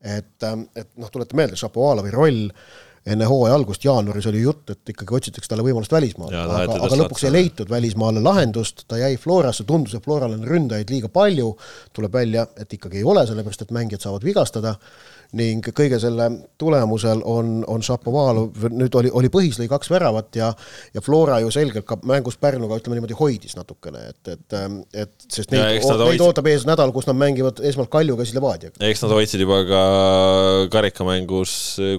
et, 0.00 0.36
äh, 0.46 0.62
et 0.82 0.90
noh, 0.98 1.12
tuleta 1.14 1.38
meelde, 1.38 1.60
Šapovalovi 1.60 2.14
roll 2.14 2.46
äh, 2.48 2.89
enne 3.06 3.24
hooaja 3.24 3.54
algust, 3.56 3.84
jaanuaris 3.84 4.26
oli 4.28 4.42
jutt, 4.42 4.70
et 4.74 4.92
ikkagi 4.92 5.14
otsitakse 5.16 5.48
talle 5.48 5.64
võimalust 5.64 5.92
välismaale, 5.94 6.36
aga, 6.36 6.76
aga 6.76 6.98
lõpuks 7.00 7.24
ei 7.26 7.32
leitud 7.32 7.70
välismaale 7.72 8.20
lahendust, 8.24 8.84
ta 8.88 8.98
jäi 9.00 9.16
Florasse, 9.20 9.64
tundus, 9.68 9.94
et 9.96 10.04
Floral 10.04 10.36
on 10.36 10.44
ründajaid 10.44 10.92
liiga 10.92 11.08
palju, 11.12 11.54
tuleb 11.96 12.18
välja, 12.20 12.44
et 12.60 12.76
ikkagi 12.76 13.00
ei 13.00 13.06
ole, 13.08 13.24
sellepärast 13.28 13.64
et 13.64 13.72
mängijad 13.76 14.04
saavad 14.04 14.26
vigastada 14.28 14.76
ning 15.38 15.66
kõige 15.76 15.98
selle 16.02 16.26
tulemusel 16.58 17.22
on, 17.28 17.60
on 17.70 17.84
Šapovalov, 17.84 18.66
nüüd 18.74 18.96
oli, 18.98 19.12
oli 19.14 19.30
põhis 19.32 19.60
lõi 19.60 19.68
kaks 19.70 19.90
väravat 19.92 20.38
ja 20.40 20.50
ja 20.94 21.02
Flora 21.04 21.38
ju 21.44 21.52
selgelt 21.54 21.86
ka 21.86 21.98
mängus 22.08 22.38
Pärnuga, 22.40 22.80
ütleme 22.80 22.98
niimoodi, 22.98 23.16
hoidis 23.18 23.56
natukene, 23.58 24.02
et, 24.10 24.32
et 24.34 24.58
et 25.04 25.26
sest 25.28 25.52
neid, 25.54 25.62
neid 25.62 25.86
hoidsid... 25.86 26.24
ootab 26.26 26.50
ees 26.50 26.66
nädal, 26.68 26.92
kus 26.94 27.06
nad 27.10 27.18
mängivad 27.20 27.62
esmalt 27.70 27.92
Kaljuga, 27.92 28.26
siis 28.26 28.38
Levadiaga. 28.38 28.76
eks 28.90 29.04
nad 29.04 29.14
hoidsid 29.14 29.44
juba 29.44 29.62
ka 29.68 29.82
karikamängus 30.74 31.52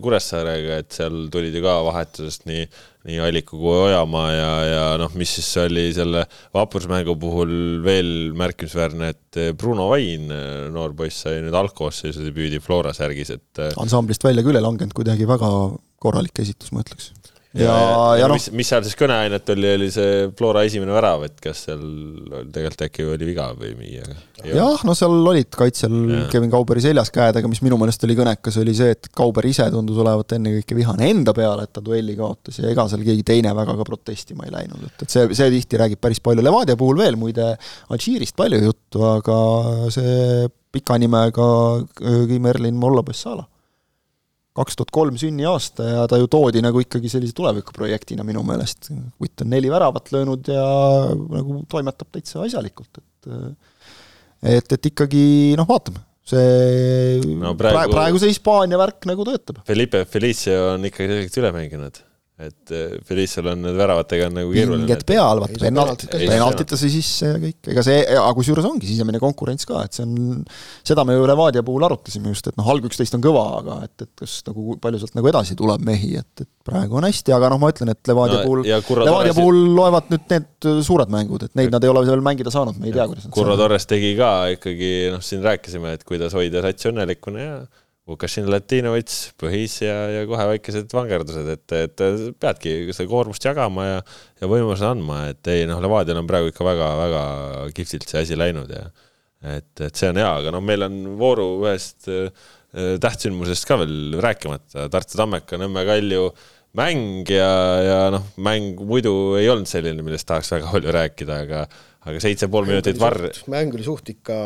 Kuressaarega, 0.04 0.82
et 0.84 1.00
seal 1.00 1.28
tulid 1.32 1.56
ju 1.56 1.64
ka 1.66 1.80
vahetusest 1.88 2.48
nii 2.50 2.68
nii 3.08 3.22
Alliku 3.24 3.58
kui 3.60 3.78
Ojamaa 3.88 4.28
ja, 4.34 4.50
ja 4.68 4.84
noh, 5.02 5.14
mis 5.18 5.36
siis 5.38 5.50
oli 5.64 5.88
selle 5.96 6.26
vaprusmängu 6.54 7.16
puhul 7.22 7.54
veel 7.86 8.12
märkimisväärne, 8.38 9.14
et 9.16 9.42
Bruno 9.58 9.90
Vain, 9.92 10.28
noor 10.74 10.94
poiss, 10.98 11.24
sai 11.26 11.40
nüüd 11.42 11.56
algkoosseisu 11.58 12.26
debüüdi 12.28 12.62
Flora 12.64 12.94
särgis, 12.98 13.34
et 13.38 13.64
ansamblist 13.74 14.26
välja 14.28 14.46
küll 14.46 14.60
ei 14.60 14.66
langenud, 14.66 14.94
kuidagi 14.98 15.30
väga 15.30 15.50
korralik 16.02 16.44
esitus, 16.44 16.74
ma 16.76 16.86
ütleks 16.86 17.12
ja, 17.58 17.68
ja, 17.68 18.04
ja, 18.22 18.28
noh 18.32 18.38
mis, 18.38 18.48
mis 18.56 18.70
seal 18.72 18.84
siis 18.86 18.96
kõneainet 19.00 19.50
oli, 19.52 19.68
oli 19.76 19.90
see 19.92 20.28
Flora 20.38 20.64
esimene 20.68 20.94
värav, 20.96 21.26
et 21.28 21.42
kas 21.44 21.66
seal 21.68 21.82
tegelikult 22.54 22.86
äkki 22.88 23.08
oli 23.12 23.28
viga 23.28 23.50
või 23.58 23.74
mingi, 23.76 24.00
aga 24.06 24.54
jah, 24.56 24.86
no 24.88 24.96
seal 24.98 25.18
olid 25.34 25.52
kaitsel 25.56 25.98
ja. 26.00 26.22
Kevin 26.32 26.54
Kauberi 26.54 26.84
seljas 26.84 27.12
käed, 27.14 27.42
aga 27.42 27.52
mis 27.52 27.62
minu 27.66 27.80
meelest 27.82 28.08
oli 28.08 28.16
kõnekas, 28.20 28.60
oli 28.62 28.76
see, 28.78 28.96
et 28.96 29.12
Kauber 29.18 29.48
ise 29.50 29.68
tundus 29.74 30.00
olevat 30.02 30.38
ennekõike 30.38 30.78
vihane 30.80 31.12
enda 31.12 31.36
peale, 31.38 31.68
et 31.68 31.76
ta 31.76 31.84
duelli 31.84 32.16
kaotas 32.20 32.62
ja 32.62 32.72
ega 32.72 32.88
seal 32.92 33.04
keegi 33.08 33.28
teine 33.28 33.54
väga 33.58 33.76
ka 33.82 33.88
protestima 33.92 34.48
ei 34.48 34.56
läinud, 34.56 34.88
et, 34.88 35.06
et 35.06 35.18
see, 35.18 35.28
see 35.38 35.52
tihti 35.58 35.84
räägib 35.84 36.02
päris 36.02 36.24
palju, 36.24 36.46
Levadia 36.46 36.80
puhul 36.80 37.04
veel 37.04 37.20
muide 37.20 37.54
Alžiirist 37.92 38.38
palju 38.40 38.64
juttu, 38.64 39.04
aga 39.12 39.38
see 39.94 40.48
pika 40.72 40.96
nimega 41.02 41.46
Kim 42.00 42.48
Erlin 42.48 42.80
Mollobessala 42.80 43.44
kaks 44.62 44.78
tuhat 44.80 44.94
kolm 44.94 45.18
sünniaasta 45.20 45.88
ja 45.90 46.06
ta 46.10 46.20
ju 46.22 46.30
toodi 46.32 46.64
nagu 46.64 46.84
ikkagi 46.84 47.12
sellise 47.12 47.36
tulevikuprojektina 47.38 48.26
minu 48.28 48.44
meelest. 48.48 48.92
kutt 49.20 49.46
on 49.46 49.52
neli 49.54 49.72
väravat 49.72 50.14
löönud 50.14 50.48
ja 50.54 50.68
nagu 51.18 51.64
toimetab 51.72 52.14
täitsa 52.14 52.46
asjalikult, 52.46 53.02
et 53.02 53.34
et, 54.42 54.72
et 54.74 54.88
ikkagi 54.90 55.26
noh, 55.60 55.68
vaatame, 55.70 56.02
see 56.26 57.20
no 57.42 57.54
praegu, 57.58 57.94
praegu 57.94 58.22
see 58.22 58.32
Hispaania 58.34 58.80
värk 58.82 59.06
nagu 59.10 59.26
töötab. 59.28 59.62
Felipe 59.68 60.06
Felicio 60.10 60.72
on 60.76 60.88
ikkagi 60.90 61.12
tegelikult 61.12 61.44
üle 61.44 61.54
mänginud 61.58 62.02
et 62.48 62.74
eh, 62.76 62.96
Felicial 63.08 63.52
on 63.52 63.62
need 63.66 63.78
väravatega 63.78 64.28
on 64.30 64.38
nagu 64.40 64.54
keeruline. 64.54 64.86
pinged 64.88 65.06
peal, 65.08 65.42
vaata 65.44 65.60
penalt, 65.62 66.06
penaltitesse 66.12 66.90
sisse 66.92 67.32
ja 67.34 67.40
kõik, 67.42 67.60
ega 67.74 67.84
see, 67.86 68.00
aga 68.10 68.32
kusjuures 68.38 68.68
ongi 68.68 68.90
sisemine 68.90 69.22
konkurents 69.22 69.68
ka, 69.70 69.84
et 69.88 69.98
see 69.98 70.06
on, 70.06 70.40
seda 70.88 71.06
me 71.08 71.18
ju 71.18 71.28
Levadia 71.30 71.64
puhul 71.66 71.86
arutasime 71.88 72.34
just, 72.34 72.50
et 72.52 72.58
noh, 72.60 72.70
alg 72.74 72.88
üksteist 72.90 73.18
on 73.18 73.24
kõva, 73.24 73.44
aga 73.60 73.78
et, 73.88 74.08
et 74.08 74.24
kas 74.24 74.40
nagu 74.48 74.78
palju 74.82 75.02
sealt 75.04 75.20
nagu 75.20 75.32
edasi 75.34 75.58
tuleb 75.60 75.86
mehi, 75.88 76.14
et, 76.22 76.46
et 76.46 76.50
praegu 76.68 76.98
on 77.00 77.08
hästi, 77.10 77.36
aga 77.36 77.52
noh, 77.54 77.62
ma 77.62 77.72
ütlen, 77.74 77.94
et 77.94 78.12
Levadia 78.12 78.42
no, 78.42 78.48
puhul, 78.48 79.06
Levadia 79.06 79.38
puhul 79.38 79.62
loevad 79.78 80.10
nüüd 80.14 80.26
need 80.34 80.72
suured 80.88 81.14
mängud, 81.14 81.46
et 81.48 81.56
neid 81.60 81.70
ja, 81.70 81.76
nad 81.78 81.86
ei 81.86 81.94
ole 81.94 82.06
veel 82.08 82.26
mängida 82.26 82.54
saanud, 82.54 82.80
me 82.82 82.90
ei 82.90 82.96
tea, 82.96 83.08
kuidas 83.12 83.28
nad 83.28 83.36
Kurro 83.36 83.60
Torres 83.60 83.88
tegi 83.90 84.16
ka 84.20 84.32
ikkagi, 84.56 84.92
noh, 85.14 85.24
siin 85.26 85.46
rääkisime, 85.46 85.96
et 85.98 86.08
kuidas 86.08 86.36
hoida 86.38 86.64
satsi 86.66 86.92
õnnelikuna 86.92 87.46
ja 87.46 87.62
Vukašin 88.10 88.48
Latinovitš 88.50 89.36
põhis 89.40 89.76
ja, 89.86 89.96
ja 90.10 90.22
kohe 90.30 90.48
väikesed 90.56 90.94
vangerdused, 90.96 91.50
et, 91.54 91.76
et 91.78 92.04
peadki 92.42 92.74
seda 92.90 93.06
koormust 93.12 93.46
jagama 93.46 93.86
ja, 93.86 94.00
ja 94.42 94.50
võimaluse 94.50 94.88
andma, 94.90 95.28
et 95.30 95.52
ei 95.54 95.68
noh, 95.70 95.82
Levadial 95.84 96.18
on 96.24 96.30
praegu 96.30 96.50
ikka 96.50 96.66
väga-väga 96.66 97.22
kihvtilt 97.78 98.10
see 98.10 98.24
asi 98.24 98.40
läinud 98.40 98.74
ja 98.74 98.88
et, 99.54 99.70
et 99.78 99.94
see 99.94 100.10
on 100.10 100.18
hea, 100.18 100.32
aga 100.42 100.56
noh, 100.56 100.66
meil 100.66 100.88
on 100.88 100.98
vooru 101.22 101.48
ühest 101.62 102.10
äh, 102.10 102.50
tähtsündmusest 103.06 103.70
ka 103.70 103.78
veel 103.84 104.18
rääkimata, 104.24 104.90
Tartu 104.90 105.22
Tammeka, 105.22 105.62
Nõmme 105.62 105.86
Kalju 105.86 106.28
mäng 106.82 107.30
ja, 107.30 107.54
ja 107.86 108.04
noh, 108.18 108.30
mäng 108.42 108.82
muidu 108.88 109.36
ei 109.38 109.50
olnud 109.52 109.70
selline, 109.70 110.02
millest 110.06 110.26
tahaks 110.30 110.54
väga 110.56 110.74
palju 110.74 110.98
rääkida, 110.98 111.42
aga 111.46 111.66
aga 112.02 112.22
seitse 112.24 112.50
pool 112.50 112.66
minutit 112.66 112.98
varr. 112.98 113.30
mäng 113.52 113.76
oli 113.78 113.86
suht 113.86 114.10
ikka, 114.10 114.38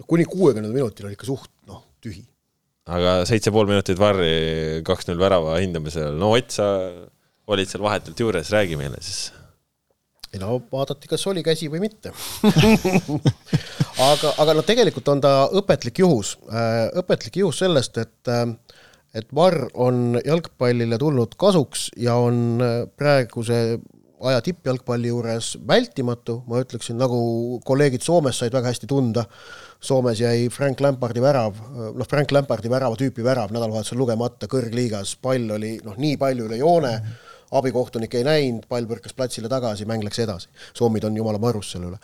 noh 0.00 0.08
kuni 0.08 0.24
kuuekümnendal 0.24 0.72
minutil 0.72 1.10
oli 1.10 1.18
ikka 1.18 1.28
suht 1.28 1.50
noh, 1.68 1.82
tühi 2.00 2.24
aga 2.90 3.14
seitse 3.28 3.52
pool 3.54 3.68
minutit 3.70 4.00
varri 4.00 4.82
kaks-null 4.84 5.20
värava 5.20 5.56
hindamisel, 5.62 6.18
no 6.20 6.34
Ott, 6.36 6.52
sa 6.52 6.68
olid 7.48 7.70
seal 7.70 7.84
vahetult 7.84 8.20
juures, 8.20 8.52
räägi 8.52 8.76
meile 8.80 9.00
siis. 9.04 9.32
ei 10.34 10.40
no 10.42 10.58
vaadati, 10.72 11.08
kas 11.08 11.26
oli 11.30 11.44
käsi 11.46 11.70
või 11.72 11.84
mitte. 11.86 12.12
Aga, 13.94 14.32
aga 14.42 14.56
no 14.58 14.64
tegelikult 14.66 15.06
on 15.12 15.20
ta 15.22 15.30
õpetlik 15.54 16.00
juhus, 16.02 16.32
äh, 16.50 16.88
õpetlik 16.98 17.36
juhus 17.38 17.60
sellest, 17.62 18.00
et 18.02 18.30
äh, 18.32 18.48
et 19.14 19.28
VAR 19.30 19.54
on 19.78 20.18
jalgpallile 20.18 20.98
tulnud 20.98 21.36
kasuks 21.38 21.86
ja 22.02 22.16
on 22.18 22.58
praeguse 22.98 23.78
aja 24.24 24.40
tippjalgpalli 24.44 25.10
juures 25.10 25.54
vältimatu, 25.68 26.40
ma 26.48 26.62
ütleksin, 26.62 26.96
nagu 27.00 27.18
kolleegid 27.66 28.04
Soomes 28.04 28.38
said 28.38 28.54
väga 28.54 28.70
hästi 28.72 28.88
tunda, 28.90 29.26
Soomes 29.84 30.20
jäi 30.22 30.48
Frank 30.52 30.80
Lampardi 30.80 31.22
värav, 31.22 31.58
noh, 31.74 32.08
Frank 32.08 32.32
Lampardi 32.32 32.70
värava 32.72 32.96
tüüpi 33.00 33.24
värav 33.26 33.52
nädalavahetusel 33.52 34.00
lugemata 34.00 34.48
kõrgliigas, 34.50 35.16
pall 35.20 35.50
oli 35.58 35.76
noh, 35.84 35.98
nii 36.00 36.16
palju 36.20 36.48
üle 36.48 36.60
joone 36.62 36.96
mm, 36.96 37.06
-hmm 37.06 37.32
abikohtunik 37.54 38.14
ei 38.18 38.24
näinud, 38.26 38.66
pall 38.70 38.86
põrkas 38.88 39.14
platsile 39.16 39.48
tagasi, 39.50 39.86
mäng 39.88 40.04
läks 40.04 40.20
edasi. 40.24 40.48
soomid 40.76 41.04
on 41.06 41.16
jumala 41.16 41.38
marus 41.42 41.72
selle 41.74 41.90
üle 41.92 41.98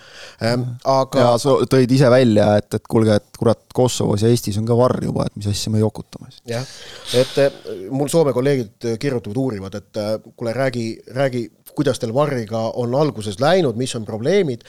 ähm,. 0.46 0.66
aga 0.84 1.24
ja 1.24 1.32
sa 1.42 1.56
tõid 1.70 1.94
ise 1.94 2.10
välja, 2.12 2.52
et, 2.60 2.68
et 2.78 2.86
kuulge, 2.90 3.18
et 3.20 3.40
kurat, 3.40 3.62
Kosovos 3.74 4.24
ja 4.24 4.30
Eestis 4.30 4.58
on 4.60 4.66
ka 4.68 4.76
varr 4.78 5.04
juba, 5.04 5.26
et 5.28 5.36
mis 5.38 5.48
asja 5.50 5.72
me 5.72 5.82
jokutame 5.82 6.30
siis. 6.30 6.42
jah, 6.50 6.74
et 7.20 7.40
eh, 7.44 7.60
mul 7.90 8.10
Soome 8.12 8.34
kolleegid 8.36 8.90
kirjutavad, 9.00 9.42
uurivad, 9.44 9.78
et 9.80 10.00
eh, 10.02 10.12
kuule, 10.36 10.54
räägi, 10.56 10.86
räägi, 11.16 11.44
kuidas 11.76 12.00
teil 12.00 12.14
varriga 12.14 12.68
on 12.80 12.94
alguses 12.98 13.40
läinud, 13.40 13.78
mis 13.80 13.94
on 13.98 14.06
probleemid, 14.08 14.64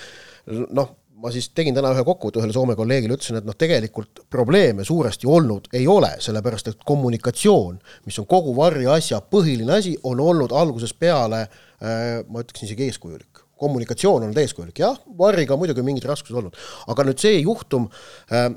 noh, 0.72 0.96
ma 1.22 1.32
siis 1.34 1.52
tegin 1.56 1.76
täna 1.78 1.92
ühe 1.94 2.04
kokkuvõtte 2.06 2.42
ühele 2.42 2.54
Soome 2.56 2.76
kolleegile, 2.78 3.16
ütlesin, 3.18 3.38
et 3.40 3.48
noh, 3.48 3.56
tegelikult 3.58 4.24
probleeme 4.32 4.86
suuresti 4.88 5.30
olnud 5.30 5.70
ei 5.78 5.86
ole, 5.90 6.16
sellepärast 6.24 6.72
et 6.72 6.82
kommunikatsioon, 6.88 7.78
mis 8.10 8.18
on 8.22 8.28
kogu 8.30 8.56
varri 8.58 8.88
asja 8.90 9.22
põhiline 9.22 9.78
asi, 9.78 9.94
on 10.08 10.22
olnud 10.24 10.56
algusest 10.58 10.98
peale 11.00 11.44
äh, 11.46 12.24
ma 12.28 12.42
ütleksin 12.42 12.70
isegi 12.70 12.90
eeskujulik. 12.90 13.46
Kommunikatsioon 13.62 14.24
on 14.24 14.30
olnud 14.32 14.42
eeskujulik, 14.42 14.82
jah, 14.82 14.98
Varriga 15.18 15.58
muidugi 15.60 15.86
mingid 15.86 16.08
raskused 16.10 16.38
olnud, 16.42 16.58
aga 16.90 17.06
nüüd 17.06 17.22
see 17.22 17.38
juhtum 17.44 17.86
äh, 18.34 18.50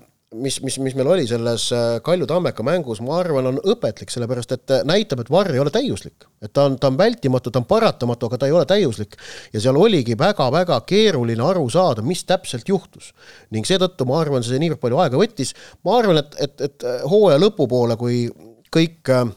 mis, 0.43 0.59
mis, 0.65 0.77
mis 0.83 0.95
meil 0.97 1.09
oli 1.11 1.27
selles 1.29 1.67
äh, 1.75 1.99
Kalju 2.05 2.27
Tammeka 2.29 2.65
mängus, 2.67 3.01
ma 3.05 3.19
arvan, 3.21 3.49
on 3.51 3.61
õpetlik, 3.73 4.13
sellepärast 4.13 4.55
et 4.57 4.75
äh, 4.75 4.83
näitab, 4.89 5.23
et 5.23 5.31
Varr 5.33 5.55
ei 5.55 5.63
ole 5.63 5.73
täiuslik. 5.75 6.27
et 6.45 6.53
ta 6.53 6.67
on, 6.69 6.79
ta 6.81 6.91
on 6.91 6.99
vältimatu, 6.99 7.53
ta 7.53 7.63
on 7.63 7.69
paratamatu, 7.69 8.29
aga 8.29 8.41
ta 8.41 8.49
ei 8.51 8.57
ole 8.57 8.67
täiuslik. 8.69 9.17
ja 9.53 9.63
seal 9.63 9.79
oligi 9.81 10.19
väga-väga 10.19 10.81
keeruline 10.89 11.45
aru 11.45 11.69
saada, 11.71 12.03
mis 12.03 12.25
täpselt 12.25 12.69
juhtus. 12.69 13.13
ning 13.55 13.67
seetõttu 13.69 14.09
ma 14.09 14.21
arvan, 14.21 14.45
see 14.47 14.61
niivõrd 14.63 14.83
palju 14.83 15.01
aega 15.05 15.21
võttis, 15.21 15.55
ma 15.85 15.99
arvan, 16.01 16.23
et, 16.25 16.37
et, 16.49 16.61
et 16.69 16.89
äh, 16.89 17.07
hooaja 17.11 17.41
lõpupoole, 17.43 17.99
kui 18.01 18.27
kõik 18.75 19.13
äh, 19.13 19.29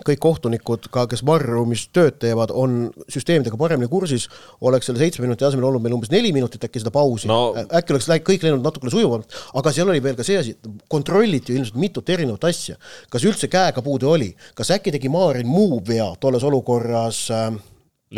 kõik 0.00 0.20
kohtunikud, 0.24 0.86
ka 0.92 1.04
kes 1.10 1.20
varruumis 1.28 1.84
tööd 1.92 2.16
teevad, 2.22 2.52
on 2.56 2.86
süsteemidega 3.12 3.58
paremini 3.60 3.90
kursis, 3.92 4.24
oleks 4.64 4.88
selle 4.88 5.02
seitsme 5.02 5.26
minuti 5.26 5.44
asemel 5.44 5.66
olnud 5.68 5.84
meil 5.84 5.96
umbes 5.98 6.10
neli 6.12 6.30
minutit 6.32 6.64
äkki 6.64 6.80
seda 6.80 6.92
pausi 6.94 7.28
no., 7.28 7.52
äkki 7.68 7.92
oleks 7.92 8.08
läinud, 8.08 8.24
kõik 8.24 8.46
läinud 8.46 8.64
natukene 8.64 8.94
sujuvamalt, 8.94 9.36
aga 9.60 9.74
seal 9.76 9.92
oli 9.92 10.00
veel 10.04 10.16
ka 10.16 10.24
see 10.26 10.38
asi, 10.40 10.54
kontrolliti 10.92 11.58
ilmselt 11.58 11.76
mitut 11.82 12.08
erinevat 12.14 12.48
asja. 12.48 12.78
kas 13.12 13.28
üldse 13.28 13.52
käega 13.52 13.84
puude 13.84 14.08
oli, 14.08 14.30
kas 14.56 14.72
äkki 14.78 14.94
tegi 14.96 15.12
Maarin 15.12 15.50
muu 15.50 15.82
vea 15.86 16.08
tolles 16.24 16.48
olukorras 16.48 17.26
äh, 17.30 17.52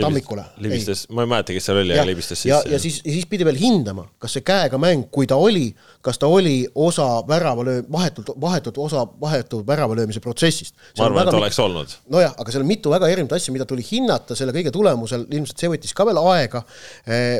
Tammikule. 0.02 0.44
libistas, 0.64 1.04
ma 1.14 1.22
ei 1.22 1.30
mäleta, 1.30 1.54
kes 1.54 1.68
seal 1.68 1.78
oli, 1.82 1.94
aga 1.94 2.06
libistas 2.08 2.40
sisse. 2.40 2.50
ja, 2.50 2.60
ja 2.70 2.78
siis, 2.82 3.00
ja 3.04 3.12
siis 3.14 3.26
pidi 3.30 3.46
veel 3.46 3.58
hindama, 3.60 4.06
kas 4.18 4.34
see 4.36 4.44
käega 4.46 4.78
mäng, 4.80 5.06
kui 5.14 5.28
ta 5.30 5.38
oli, 5.40 5.68
kas 6.04 6.18
ta 6.18 6.30
oli 6.30 6.56
osa 6.74 7.06
väravalöö-, 7.28 7.84
vahetult, 7.92 8.32
vahetult 8.40 8.78
osa 8.86 9.04
vahetu 9.20 9.62
väravalöömise 9.66 10.20
protsessist. 10.24 10.74
ma 10.98 11.06
arvan, 11.06 11.28
et 11.28 11.38
oleks 11.40 11.60
olnud. 11.62 11.94
nojah, 12.10 12.34
aga 12.38 12.54
seal 12.54 12.66
on 12.66 12.70
mitu 12.70 12.94
väga 12.94 13.10
erinevat 13.12 13.36
asja, 13.38 13.54
mida 13.54 13.68
tuli 13.68 13.86
hinnata 13.90 14.38
selle 14.38 14.54
kõige 14.56 14.74
tulemusel, 14.74 15.28
ilmselt 15.30 15.62
see 15.62 15.70
võttis 15.76 15.94
ka 15.94 16.08
veel 16.08 16.20
aega 16.24 16.64
eh,, 17.06 17.38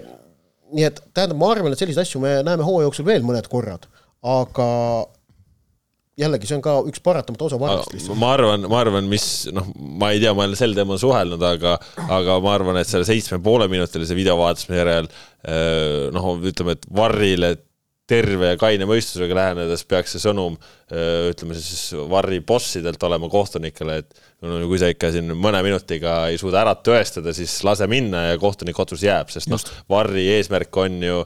nii 0.74 0.86
et 0.86 1.02
tähendab, 1.14 1.38
ma 1.40 1.50
arvan, 1.54 1.74
et 1.74 1.80
selliseid 1.80 2.06
asju 2.06 2.22
me 2.22 2.38
näeme 2.46 2.66
hooaja 2.66 2.88
jooksul 2.88 3.06
veel 3.08 3.26
mõned 3.26 3.48
korrad, 3.50 3.86
aga 4.24 4.68
jällegi, 6.20 6.48
see 6.48 6.58
on 6.58 6.64
ka 6.64 6.76
üks 6.88 7.02
paratamatu 7.04 7.48
osa 7.48 7.58
varrast 7.60 7.94
lihtsalt. 7.94 8.18
ma 8.20 8.32
arvan, 8.36 8.66
ma 8.70 8.80
arvan, 8.84 9.10
mis 9.10 9.26
noh, 9.54 9.66
ma 9.74 10.12
ei 10.14 10.22
tea, 10.22 10.34
ma 10.36 10.46
ei 10.46 10.52
ole 10.52 10.58
sel 10.58 10.76
teemal 10.76 11.00
suhelnud, 11.02 11.42
aga, 11.48 11.76
aga 12.06 12.38
ma 12.44 12.54
arvan, 12.54 12.78
et 12.80 12.90
selle 12.90 13.06
seitsme 13.08 13.40
poole 13.44 13.68
minutilise 13.72 14.16
videovaatamise 14.18 14.82
järel 14.82 15.08
eh, 15.10 16.10
noh, 16.14 16.34
ütleme, 16.38 16.78
et 16.78 16.86
varrile 16.94 17.56
terve 18.10 18.50
ja 18.52 18.60
kaine 18.60 18.84
mõistusega 18.88 19.36
lähenedes 19.36 19.86
peaks 19.88 20.12
see 20.12 20.20
sõnum 20.26 20.58
ütleme 20.92 21.56
siis 21.56 21.94
Varri 22.10 22.42
bossidelt 22.44 23.02
olema 23.08 23.30
kohtunikele, 23.32 24.02
et 24.02 24.26
no 24.44 24.58
kui 24.68 24.78
sa 24.80 24.88
ikka 24.92 25.10
siin 25.14 25.30
mõne 25.38 25.60
minutiga 25.64 26.16
ei 26.32 26.38
suuda 26.40 26.60
ära 26.64 26.74
tõestada, 26.76 27.32
siis 27.36 27.54
lase 27.66 27.86
minna 27.90 28.24
ja 28.30 28.40
kohtuniku 28.40 28.82
otsus 28.84 29.04
jääb, 29.06 29.30
sest 29.32 29.50
noh, 29.52 29.62
Varri 29.90 30.26
eesmärk 30.34 30.76
on 30.80 30.98
ju, 31.04 31.20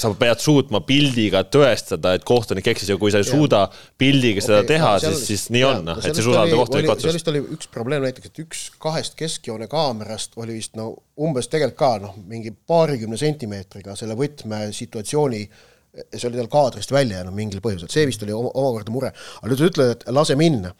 sa 0.00 0.12
pead 0.20 0.42
suutma 0.44 0.82
pildiga 0.86 1.44
tõestada, 1.48 2.14
et 2.14 2.26
kohtunik 2.28 2.68
eksis 2.74 2.92
ja 2.92 2.98
kui 3.00 3.12
sa 3.14 3.22
ei 3.22 3.28
suuda 3.28 3.64
pildiga 3.98 4.44
seda 4.44 4.62
okay, 4.62 4.74
teha, 4.74 4.94
siis, 5.02 5.26
siis 5.30 5.46
nii 5.54 5.66
on, 5.66 5.82
noh, 5.90 6.00
et 6.00 6.10
sa 6.10 6.22
ei 6.22 6.28
suuda 6.28 6.44
anda 6.44 6.60
kohtunikku 6.60 6.94
otsust. 6.94 7.08
seal 7.08 7.18
vist 7.18 7.34
oli 7.34 7.44
üks 7.58 7.70
probleem 7.74 8.06
näiteks, 8.06 8.30
et 8.30 8.42
üks 8.44 8.64
kahest 8.82 9.18
keskjoone 9.18 9.68
kaamerast 9.72 10.38
oli 10.40 10.58
vist 10.60 10.78
no 10.78 10.92
umbes 11.20 11.50
tegelikult 11.50 11.80
ka 11.80 11.92
noh, 12.02 12.18
mingi 12.30 12.54
paarikümne 12.54 13.18
sentimeetriga 13.18 13.96
selle 13.98 14.14
võtmesituatsiooni 14.18 15.46
see 15.94 16.28
oli 16.28 16.38
tal 16.38 16.50
kaadrist 16.50 16.92
välja 16.92 17.20
jäänud 17.20 17.36
mingil 17.36 17.62
põhjusel, 17.62 17.90
see 17.92 18.06
vist 18.08 18.22
oli 18.26 18.34
omakorda 18.34 18.92
mure. 18.94 19.12
aga 19.40 19.50
nüüd 19.50 19.60
sa 19.60 19.70
ütled, 19.70 19.92
et 19.94 20.04
lase 20.14 20.36
minna. 20.38 20.74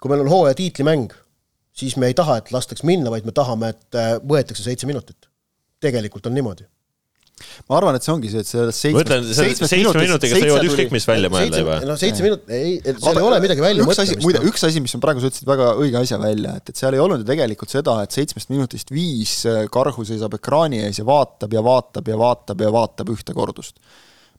Kui 0.00 0.12
meil 0.12 0.24
on 0.24 0.32
hooaja 0.32 0.58
tiitlimäng, 0.58 1.14
siis 1.76 1.96
me 2.00 2.10
ei 2.10 2.16
taha, 2.18 2.40
et 2.40 2.52
lastaks 2.54 2.84
minna, 2.88 3.12
vaid 3.12 3.28
me 3.28 3.34
tahame, 3.36 3.72
et 3.74 3.98
äh, 3.98 4.12
võetakse 4.20 4.66
seitse 4.66 4.88
minutit. 4.90 5.28
tegelikult 5.80 6.26
on 6.28 6.34
niimoodi 6.36 6.66
ma 7.70 7.78
arvan, 7.78 7.96
et 7.96 8.04
see 8.04 8.12
ongi 8.12 8.30
see, 8.30 8.42
et 8.42 8.48
sellest 8.48 8.82
seitsmest, 8.84 9.30
seitsmest 9.38 9.72
seitsme 9.72 10.02
minutiga 10.02 10.36
sa 10.36 10.48
jõuad 10.50 10.66
ükskõik 10.68 10.92
mis 10.92 11.06
välja 11.08 11.30
mõelda 11.32 11.62
juba. 11.62 11.78
no 11.88 11.96
seitse 12.00 12.24
minutit, 12.24 12.52
ei, 12.52 12.74
seal 12.90 13.20
ei 13.20 13.26
ole 13.26 13.38
midagi 13.44 13.64
välja 13.64 13.86
mõtlemist. 13.88 14.20
muide, 14.24 14.42
üks 14.50 14.66
asi, 14.68 14.82
mis 14.84 14.94
on 14.96 15.04
praegu, 15.04 15.22
sa 15.22 15.30
ütlesid 15.30 15.48
väga 15.48 15.70
õige 15.80 16.02
asja 16.02 16.20
välja, 16.20 16.52
et, 16.60 16.72
et 16.72 16.82
seal 16.82 16.96
ei 16.96 17.02
olnud 17.02 17.24
ju 17.24 17.28
tegelikult 17.30 17.72
seda, 17.72 17.96
et 18.04 18.16
seitsmest 18.16 18.52
minutist 18.52 18.92
viis 18.92 19.38
äh, 19.48 19.64
Karhu 19.72 20.04
seisab 20.08 20.36
ekraani 20.36 20.82
ees 20.84 21.00
ja 21.00 21.08
vaatab 21.08 21.56
ja 21.56 21.64
vaatab 21.64 22.12
ja 22.12 22.20
vaatab 22.20 22.66
ja 22.66 22.72
vaatab 22.76 23.14
ühte 23.16 23.36
kordust 23.36 23.80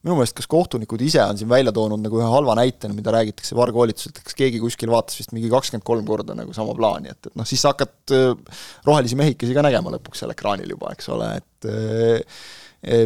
minu 0.01 0.17
meelest 0.17 0.35
kas 0.37 0.49
kohtunikud 0.49 1.01
ise 1.05 1.21
on 1.23 1.37
siin 1.37 1.49
välja 1.49 1.73
toonud 1.75 2.01
nagu 2.01 2.17
ühe 2.17 2.29
halva 2.29 2.55
näitena, 2.57 2.95
mida 2.97 3.13
räägitakse 3.13 3.57
vargkoolituselt, 3.57 4.21
kas 4.25 4.37
keegi 4.37 4.61
kuskil 4.63 4.91
vaatas 4.93 5.19
vist 5.19 5.35
mingi 5.35 5.51
kakskümmend 5.51 5.85
kolm 5.87 6.07
korda 6.07 6.37
nagu 6.37 6.55
sama 6.57 6.73
plaani, 6.77 7.13
et, 7.13 7.29
et 7.29 7.37
noh, 7.37 7.47
siis 7.47 7.61
sa 7.61 7.75
hakkad 7.75 8.15
äh, 8.17 8.63
rohelisi 8.87 9.19
mehikesi 9.19 9.57
ka 9.57 9.65
nägema 9.65 9.93
lõpuks 9.97 10.23
seal 10.23 10.33
ekraanil 10.33 10.73
juba, 10.73 10.95
eks 10.95 11.11
ole, 11.13 11.29
et 11.37 11.69
äh, 11.69 13.05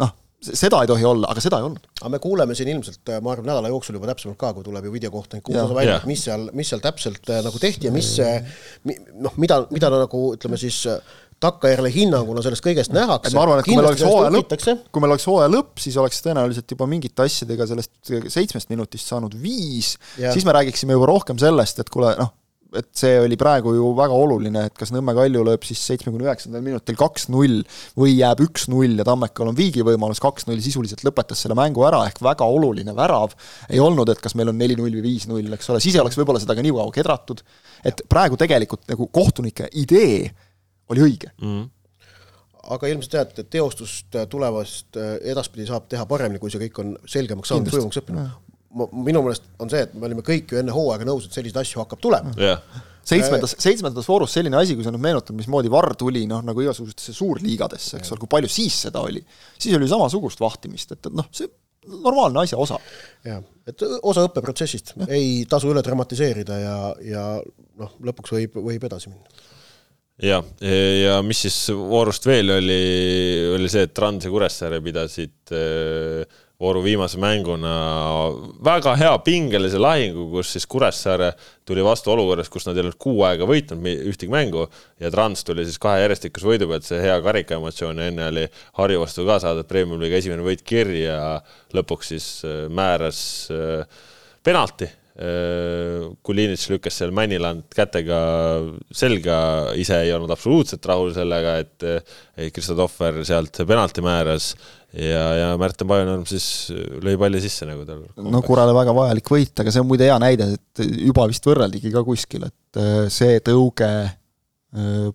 noh, 0.00 0.16
seda 0.40 0.80
ei 0.80 0.88
tohi 0.88 1.04
olla, 1.04 1.28
aga 1.34 1.44
seda 1.44 1.60
ei 1.60 1.68
olnud. 1.68 1.88
aga 2.00 2.12
me 2.16 2.22
kuuleme 2.24 2.56
siin 2.56 2.72
ilmselt, 2.72 3.02
äh, 3.12 3.20
ma 3.20 3.34
arvan, 3.34 3.50
nädala 3.52 3.72
jooksul 3.72 4.00
juba 4.00 4.08
täpsemalt 4.14 4.40
ka, 4.40 4.54
kui 4.56 4.64
tuleb 4.64 4.88
ju 4.88 4.96
videokohtuniku 4.96 5.52
uus 5.52 5.64
osa 5.66 5.76
välja, 5.76 6.00
et 6.00 6.08
mis 6.08 6.24
seal, 6.24 6.48
mis 6.56 6.72
seal 6.72 6.80
täpselt 6.84 7.28
äh, 7.28 7.44
nagu 7.44 7.60
tehti 7.60 7.90
ja 7.90 7.92
mis 7.94 8.14
noh, 8.88 9.36
mida, 9.36 9.66
mida 9.74 9.92
nagu 9.92 10.30
ütleme 10.38 10.60
siis 10.60 10.86
äh, 10.88 11.20
takkajärele 11.40 11.92
hinnanguna 11.94 12.42
sellest 12.44 12.64
kõigest 12.64 12.94
nähakse. 12.94 13.32
ma 13.36 13.44
arvan, 13.46 13.62
et 13.62 13.68
kui 13.68 13.78
meil 13.78 13.90
oleks 13.90 14.04
hooaja 14.06 14.32
lõpp, 14.34 14.56
kui 14.92 15.04
meil 15.04 15.14
oleks 15.14 15.28
hooaja 15.30 15.52
lõpp, 15.52 15.72
siis 15.82 15.96
oleks 16.00 16.20
tõenäoliselt 16.26 16.76
juba 16.76 16.88
mingite 16.90 17.24
asjadega 17.24 17.68
sellest 17.70 18.12
seitsmest 18.32 18.72
minutist 18.72 19.08
saanud 19.08 19.36
viis, 19.40 19.94
siis 20.18 20.44
me 20.46 20.56
räägiksime 20.58 20.98
juba 20.98 21.08
rohkem 21.12 21.40
sellest, 21.40 21.80
et 21.80 21.92
kuule, 21.92 22.12
noh, 22.20 22.34
et 22.76 22.88
see 22.96 23.16
oli 23.18 23.36
praegu 23.40 23.72
ju 23.74 23.88
väga 23.98 24.14
oluline, 24.14 24.64
et 24.68 24.76
kas 24.78 24.92
Nõmme 24.94 25.14
Kalju 25.16 25.42
lööb 25.46 25.64
siis 25.66 25.80
seitsmekümne 25.88 26.28
üheksandal 26.28 26.62
minutil 26.64 26.98
kaks-null 26.98 27.62
või 27.98 28.14
jääb 28.14 28.42
üks-null 28.44 29.00
ja 29.00 29.06
Tammekal 29.06 29.50
on 29.50 29.58
viigivõimalus, 29.58 30.20
kaks-null 30.22 30.60
sisuliselt 30.62 31.02
lõpetas 31.06 31.42
selle 31.42 31.56
mängu 31.58 31.84
ära, 31.88 32.02
ehk 32.10 32.20
väga 32.24 32.46
oluline 32.46 32.94
värav 32.96 33.34
ei 33.68 33.82
olnud, 33.82 34.12
et 34.12 34.22
kas 34.22 34.36
meil 34.38 34.52
on 34.52 34.60
neli-null 34.60 35.00
või 35.00 35.06
viis-null, 35.08 35.56
eks 35.56 35.72
ole, 35.72 35.82
siis 35.82 35.96
ei 35.96 36.04
oleks 36.04 36.18
võib-olla 36.20 36.42
seda 36.42 36.56
ka 36.58 36.64
nii 36.66 36.76
kaua 36.76 36.94
kedratud, 36.94 37.42
et 37.86 38.04
praegu 38.10 38.38
tegelikult 38.40 38.86
nagu 38.90 39.10
kohtunike 39.10 39.70
idee 39.80 40.30
oli 40.94 41.06
õige. 41.10 41.34
Mm. 41.40 41.52
-hmm 41.52 41.68
aga 42.70 42.86
ilmselt 42.86 43.14
jah, 43.16 43.24
et 43.24 43.48
teostust 43.50 44.14
tulevast 44.30 44.94
edaspidi 45.26 45.64
saab 45.66 45.86
teha 45.90 46.04
paremini, 46.06 46.38
kui 46.38 46.52
see 46.52 46.60
kõik 46.60 46.76
on 46.82 46.90
selgemaks 47.08 47.48
saanud, 47.50 47.70
sujuvamaks 47.72 47.98
õppinud. 48.02 48.92
Minu 48.92 49.22
meelest 49.24 49.48
on 49.58 49.72
see, 49.72 49.80
et 49.88 49.94
me 49.96 50.06
olime 50.06 50.22
kõik 50.22 50.52
ju 50.52 50.60
enne 50.60 50.74
hooaega 50.76 51.08
nõus, 51.08 51.24
et 51.26 51.34
selliseid 51.34 51.56
asju 51.64 51.80
hakkab 51.80 52.02
tulema. 52.04 52.34
Yeah 52.38 52.60
seitsmendas, 53.06 53.54
seitsmendas 53.60 54.08
voorus 54.08 54.34
selline 54.36 54.58
asi, 54.60 54.76
kui 54.76 54.84
sa 54.86 54.92
nüüd 54.94 55.02
mäletad, 55.04 55.36
mismoodi 55.36 55.70
VAR 55.72 55.94
tuli 55.98 56.26
noh, 56.30 56.42
nagu 56.46 56.62
igasugustesse 56.64 57.14
suurliigadesse, 57.16 57.98
eks 58.00 58.12
ole, 58.12 58.22
kui 58.22 58.30
palju 58.36 58.50
siis 58.52 58.76
seda 58.86 59.02
oli, 59.06 59.22
siis 59.58 59.76
oli 59.78 59.88
samasugust 59.90 60.42
vahtimist, 60.42 60.94
et, 60.96 61.08
et 61.08 61.16
noh, 61.16 61.28
see 61.34 61.48
normaalne 61.90 62.42
asja 62.42 62.58
osa. 62.60 62.76
jah, 63.26 63.40
et 63.68 63.84
osa 64.02 64.26
õppeprotsessist, 64.28 64.94
ei 65.08 65.46
tasu 65.50 65.72
üle 65.72 65.82
dramatiseerida 65.84 66.58
ja, 66.60 66.76
ja 67.06 67.24
noh, 67.80 67.96
lõpuks 68.10 68.36
võib, 68.36 68.60
võib 68.68 68.90
edasi 68.90 69.12
minna. 69.12 69.48
Ja, 70.22 70.42
ja 71.04 71.16
mis 71.26 71.44
siis 71.46 71.56
voorust 71.74 72.26
veel 72.28 72.56
oli, 72.58 72.82
oli 73.56 73.72
see, 73.72 73.86
et 73.88 73.96
Trans 73.96 74.26
ja 74.26 74.32
Kuressaare 74.32 74.80
pidasid 74.84 75.54
äh, 75.56 76.38
vooru 76.60 76.82
viimase 76.84 77.16
mänguna 77.20 77.72
väga 78.64 78.92
hea 79.00 79.14
pingelise 79.24 79.80
lahingu, 79.80 80.26
kus 80.34 80.52
siis 80.52 80.66
Kuressaare 80.68 81.32
tuli 81.64 81.84
vastu 81.84 82.12
olukorras, 82.12 82.50
kus 82.52 82.68
nad 82.68 82.76
ei 82.76 82.84
olnud 82.84 82.98
kuu 83.00 83.24
aega 83.24 83.48
võitnud 83.48 83.88
ühtegi 84.12 84.32
mängu 84.32 84.66
ja 85.00 85.12
Trans 85.12 85.44
tuli 85.46 85.64
siis 85.64 85.80
kahe 85.80 86.04
järjestikuse 86.04 86.50
võidu 86.52 86.68
pealt, 86.68 86.84
see 86.84 87.00
hea 87.00 87.16
karika 87.24 87.56
emotsioon 87.56 88.02
ja 88.02 88.12
enne 88.12 88.28
oli 88.28 88.46
Harju 88.76 89.04
vastu 89.06 89.24
ka 89.28 89.40
saadud 89.40 89.68
Premium-liiga 89.70 90.20
esimene 90.20 90.44
võit 90.44 90.64
kirja, 90.66 91.40
lõpuks 91.76 92.12
siis 92.12 92.30
äh, 92.44 92.66
määras 92.68 93.22
penalti 94.44 94.88
Kulinitš 95.18 96.68
lükkas 96.70 96.96
seal 97.00 97.10
Männiland 97.12 97.66
kätega 97.74 98.20
selga, 98.94 99.38
ise 99.76 99.98
ei 100.06 100.12
olnud 100.16 100.30
absoluutselt 100.32 100.86
rahul 100.86 101.10
sellega, 101.12 101.56
et 101.60 102.52
Kristo 102.54 102.76
Tohver 102.78 103.18
sealt 103.28 103.58
penalti 103.68 104.04
määras 104.06 104.52
ja, 104.94 105.24
ja 105.36 105.48
Märten 105.60 105.90
Pajunorm 105.90 106.24
siis 106.30 106.70
lõi 107.02 107.16
palli 107.20 107.42
sisse, 107.42 107.68
nagu 107.68 107.84
tal 107.88 108.06
no 108.30 108.42
Kurale 108.46 108.72
väga 108.76 108.94
vajalik 108.96 109.34
võit, 109.34 109.52
aga 109.60 109.74
see 109.74 109.82
on 109.82 109.90
muide 109.90 110.08
hea 110.08 110.20
näide, 110.22 110.52
et 110.56 110.84
juba 111.10 111.26
vist 111.30 111.50
võrreldigi 111.50 111.92
ka 111.92 112.04
kuskil, 112.06 112.46
et 112.48 112.84
see 113.12 113.42
tõuge 113.44 113.90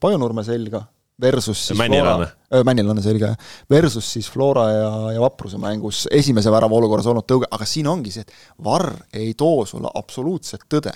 Pajunurme 0.03 0.43
selga 0.43 0.83
versus 1.21 1.67
siis 1.67 1.79
Männilane. 1.79 2.27
Flora, 2.27 2.63
Männilane 2.63 3.01
selge, 3.01 3.31
versus 3.71 4.07
siis 4.13 4.29
Flora 4.31 4.65
ja, 4.71 4.93
ja 5.15 5.21
Vapruse 5.23 5.57
mängus 5.61 6.05
esimese 6.11 6.51
värava 6.51 6.75
olukorras 6.75 7.07
olnud 7.11 7.27
tõuge, 7.29 7.49
aga 7.51 7.67
siin 7.69 7.87
ongi 7.87 8.13
see, 8.13 8.25
et 8.25 8.63
Varr 8.63 8.91
ei 9.13 9.33
too 9.37 9.65
sulle 9.69 9.91
absoluutset 9.95 10.67
tõde 10.71 10.93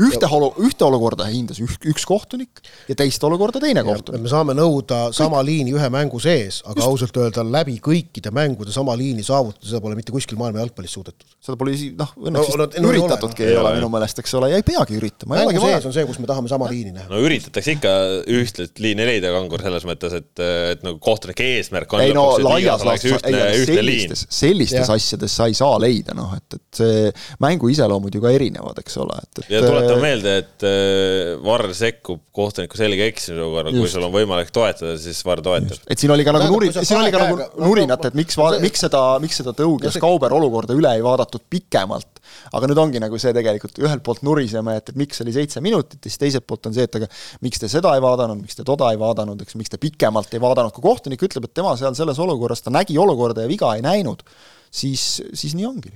ühte 0.00 0.28
olu-, 0.30 0.52
ühte 0.66 0.86
olukorda 0.86 1.26
hindas 1.30 1.60
üh-, 1.62 1.78
üks 1.92 2.04
kohtunik 2.08 2.62
ja 2.88 2.96
teist 2.98 3.22
olukorda 3.26 3.60
teine 3.62 3.84
kohtunik. 3.86 4.22
me 4.24 4.30
saame 4.32 4.54
nõuda 4.56 5.10
sama 5.16 5.40
Kõik. 5.40 5.48
liini 5.50 5.74
ühe 5.76 5.88
mängu 5.92 6.20
sees, 6.22 6.62
aga 6.64 6.80
Just. 6.80 6.88
ausalt 6.88 7.18
öelda 7.22 7.44
läbi 7.46 7.78
kõikide 7.82 8.32
mängude 8.34 8.74
sama 8.74 8.94
liini 8.98 9.24
saavutada, 9.26 9.66
seda 9.68 9.82
pole 9.84 9.98
mitte 9.98 10.14
kuskil 10.14 10.40
maailma 10.40 10.62
jalgpallis 10.62 10.96
suudetud. 10.96 11.26
seda 11.42 11.58
pole 11.60 11.74
isegi 11.76 11.96
noh, 11.98 12.14
õnneks 12.16 12.52
no, 12.56 12.68
no, 12.68 12.92
üritatudki 12.92 13.46
ei, 13.46 13.52
no, 13.52 13.58
ei 13.58 13.62
ole 13.64 13.74
minu 13.80 13.90
meelest, 13.92 14.22
eks 14.22 14.36
ole, 14.40 14.52
ja 14.52 14.60
ei 14.60 14.66
peagi 14.66 14.98
üritama. 14.98 15.40
mängu 15.42 15.64
sees 15.66 15.88
on 15.88 15.96
see, 15.96 16.06
kus 16.08 16.20
me 16.22 16.30
tahame 16.30 16.52
sama 16.52 16.70
ja. 16.70 16.76
liini 16.76 16.94
näha. 16.96 17.10
no 17.12 17.20
üritatakse 17.26 17.76
ikka 17.76 17.94
ühtlet 18.40 18.82
liini 18.82 19.08
leida, 19.08 19.32
Kangur, 19.36 19.64
selles 19.64 19.86
mõttes, 19.88 20.16
et, 20.20 20.44
et 20.72 20.86
nagu 20.86 21.00
kohtunike 21.02 21.46
eesmärk 21.58 21.96
on 21.96 22.04
ei 22.04 22.16
no 22.16 22.26
laias 22.42 22.84
laastus, 22.86 23.20
sellistes, 23.68 24.26
sellistes 24.32 24.92
asjades 24.92 25.36
sa 25.36 25.48
ei 25.50 25.56
saa 25.58 25.76
leida, 25.82 26.16
noh, 26.16 26.32
et, 26.38 26.58
et 26.58 26.82
see 26.82 27.12
mängu 27.42 27.70
iseloomud 27.72 28.14
ju 28.14 28.22
ka 28.22 28.32
erinevad, 28.34 28.78
eks 28.82 28.98
ole, 29.02 29.18
et, 29.22 29.44
et 29.44 29.52
tuletame 29.52 29.71
äh, 29.80 30.02
meelde, 30.02 30.36
et 30.42 30.64
äh, 30.66 31.32
VAR 31.42 31.66
sekkub 31.76 32.20
kohtuniku 32.34 32.78
selge 32.78 33.06
eksimise 33.10 33.48
korral, 33.52 33.74
kui 33.74 33.90
sul 33.90 34.06
on 34.06 34.12
võimalik 34.14 34.52
toetada, 34.54 34.94
siis 35.00 35.20
VAR 35.26 35.42
toetab. 35.44 35.82
et 35.86 36.02
siin 36.02 36.12
oli 36.14 36.26
ka 36.26 36.34
nagu 36.36 36.48
nuri, 36.52 36.70
siin 36.74 37.00
oli 37.00 37.12
ka 37.14 37.22
nagu 37.24 37.38
nurinat, 37.62 38.10
et 38.10 38.18
miks 38.18 38.38
miks 38.62 38.84
seda, 38.86 39.02
miks 39.22 39.40
seda 39.40 39.54
tõuges 39.56 39.98
Kauber 40.02 40.34
olukorda 40.36 40.76
üle 40.76 40.90
ei 40.96 41.04
vaadatud 41.04 41.44
pikemalt. 41.52 42.20
aga 42.56 42.68
nüüd 42.70 42.80
ongi 42.80 43.00
nagu 43.02 43.18
see 43.20 43.32
tegelikult, 43.36 43.76
ühelt 43.82 44.02
poolt 44.06 44.22
nuriseme, 44.26 44.76
et, 44.80 44.88
et 44.92 44.98
miks 44.98 45.20
oli 45.24 45.34
seitse 45.34 45.60
minutit 45.64 46.00
ja 46.00 46.10
siis 46.10 46.20
teiselt 46.22 46.46
poolt 46.48 46.70
on 46.70 46.76
see, 46.76 46.86
et 46.88 46.98
aga 47.00 47.08
miks 47.44 47.60
te 47.60 47.68
seda 47.70 47.92
ei 47.96 48.02
vaadanud, 48.02 48.40
miks 48.40 48.56
te 48.58 48.64
toda 48.66 48.90
ei 48.92 49.00
vaadanud, 49.00 49.40
eks, 49.44 49.56
miks 49.60 49.72
te 49.72 49.80
pikemalt 49.82 50.32
ei 50.32 50.42
vaadanud, 50.42 50.72
kui 50.74 50.84
kohtunik 50.84 51.22
ütleb, 51.28 51.48
et 51.48 51.54
tema 51.60 51.74
seal 51.80 51.96
selles 51.98 52.20
olukorras, 52.22 52.64
ta 52.64 52.72
nägi 52.72 52.96
olukorda 52.98 53.44
ja 53.44 53.50
viga 53.50 53.74
ei 53.76 53.84
näinud, 53.84 54.24
siis, 54.72 55.20
siis 55.36 55.56
nii 55.58 55.68
ongi 55.68 55.92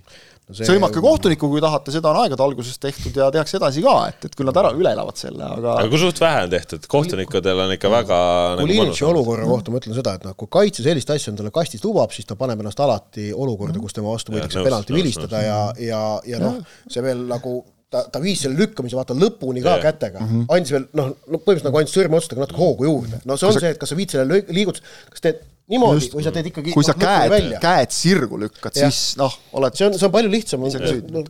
see... 0.50 0.66
sõimake 0.68 1.02
kohtunikku, 1.02 1.48
kui 1.50 1.62
tahate, 1.62 1.92
seda 1.94 2.10
on 2.12 2.20
aegade 2.22 2.44
alguses 2.44 2.78
tehtud 2.82 3.16
ja 3.18 3.28
tehakse 3.34 3.58
edasi 3.58 3.84
ka, 3.84 3.94
et, 4.12 4.26
et 4.28 4.36
küll 4.38 4.48
nad 4.48 4.58
ära, 4.62 4.72
üle 4.78 4.92
elavad 4.94 5.18
selle, 5.18 5.42
aga 5.58 5.76
aga 5.80 5.92
kui 5.92 6.02
suht 6.02 6.20
vähe 6.22 6.42
on 6.46 6.52
tehtud, 6.52 6.88
kohtunikudel 6.92 7.62
on 7.66 7.76
ikka 7.76 7.92
väga 7.92 8.18
Kulinitši 8.62 9.06
nagu 9.06 9.12
olukorra 9.12 9.48
kohta 9.50 9.74
ma 9.74 9.82
ütlen 9.82 9.98
seda, 9.98 10.16
et 10.20 10.26
noh, 10.28 10.36
kui 10.38 10.50
kaitse 10.58 10.86
sellist 10.86 11.14
asja 11.14 11.32
endale 11.34 11.52
kastis 11.54 11.84
lubab, 11.86 12.14
siis 12.14 12.28
ta 12.28 12.38
paneb 12.38 12.62
ennast 12.62 12.82
alati 12.84 13.32
olukorda, 13.34 13.80
kus 13.82 13.96
tema 13.96 14.12
vastu 14.14 14.36
võidakse 14.36 14.66
penalti 14.66 14.96
vilistada 14.96 15.42
ja, 15.42 15.62
ja, 15.82 16.02
ja 16.26 16.42
noh, 16.42 16.60
see 16.90 17.02
veel 17.04 17.26
nagu 17.30 17.58
ta, 17.90 18.04
ta 18.12 18.22
viis 18.22 18.42
selle 18.44 18.58
lükkamise 18.60 18.98
vaata 18.98 19.16
lõpuni 19.18 19.62
ka 19.64 19.76
yeah. 19.76 19.84
kätega. 19.84 20.22
Mm, 20.22 20.30
-hmm. 20.30 20.48
andis 20.56 20.74
veel 20.74 20.88
noh, 20.98 21.12
no 21.14 21.38
põhimõtteliselt 21.38 21.68
nagu 21.70 21.82
andis 21.82 21.98
sõrmeotsadega 21.98 22.44
natuke 22.44 22.62
hoogu 22.62 22.88
juurde, 22.88 23.20
no 23.24 23.38
see 23.38 23.50
on 23.50 23.58
see, 23.58 23.74
et 23.74 23.82
kas 23.82 23.92
sa 23.92 23.98
viid 23.98 24.14
selle 24.14 24.42
liigutuse, 24.46 24.86
kas 25.12 25.26
teed 25.26 25.44
niimoodi 25.70 26.10
või 26.14 26.24
sa 26.24 26.32
teed 26.34 26.50
ikkagi 26.52 26.74
kui 26.74 26.86
sa 26.86 26.94
noh, 26.94 27.02
käed, 27.02 27.56
käed 27.62 27.94
sirgu 27.94 28.38
lükkad, 28.44 28.76
siis 28.76 29.16
noh, 29.18 29.34
oled 29.58 29.74
see 29.78 29.88
on, 29.88 29.96
see 29.98 30.06
on 30.06 30.14
palju 30.14 30.30
lihtsam, 30.30 30.66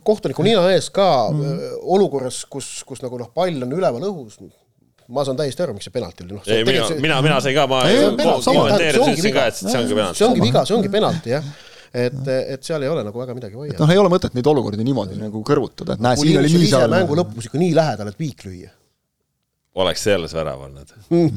kohtuniku 0.05 0.45
nina 0.45 0.67
ees 0.75 0.91
ka 0.93 1.07
mm. 1.33 1.79
olukorras, 1.95 2.43
kus, 2.51 2.69
kus 2.87 3.01
nagu 3.05 3.19
noh, 3.21 3.31
pall 3.33 3.65
on 3.65 3.73
üleval 3.79 4.05
õhus, 4.11 4.37
ma 5.13 5.25
saan 5.25 5.39
täiesti 5.39 5.65
aru, 5.65 5.77
miks 5.77 5.89
see 5.89 5.95
penalti 5.95 6.27
oli, 6.27 6.37
noh 6.37 6.51
ei, 6.53 6.67
mina, 6.67 6.85
mina, 7.01 7.21
mina 7.25 7.41
sain 7.41 7.57
ka, 7.57 7.65
ma 7.71 7.81
kommenteerisin, 7.87 9.15
ütlesin 9.15 9.37
ka, 9.39 9.47
et 9.49 9.61
see 9.63 9.79
ongi 9.81 9.97
penalti. 9.97 10.21
see 10.21 10.29
ongi 10.29 10.45
viga, 10.45 10.65
see 10.69 10.77
ongi 10.77 10.93
penalti, 10.93 11.33
jah. 11.37 11.51
Et, 11.97 12.25
et 12.27 12.65
seal 12.67 12.83
ei 12.83 12.89
ole 12.91 13.01
nagu 13.07 13.17
väga 13.17 13.33
midagi 13.33 13.55
vaielda. 13.57 13.79
noh, 13.79 13.91
ei 13.95 13.97
ole 13.97 14.09
mõtet 14.11 14.35
neid 14.35 14.45
olukordi 14.51 14.83
niimoodi 14.85 15.17
nagu 15.17 15.39
kõrvutada, 15.47 15.95
et 15.95 16.03
näe, 16.03 16.19
siin 16.19 16.37
oli 16.43 16.51
nii 16.51 16.67
seal. 16.69 16.91
mängu 16.91 17.15
lõpus 17.17 17.47
ikka 17.47 17.57
nii 17.61 17.71
lähedal, 17.73 18.11
et 18.11 18.19
viik 18.21 18.43
lüüa 18.45 18.69
oleks 19.77 20.03
selles 20.07 20.33
värav 20.35 20.61
olnud. 20.67 20.93
Mm.. 21.13 21.31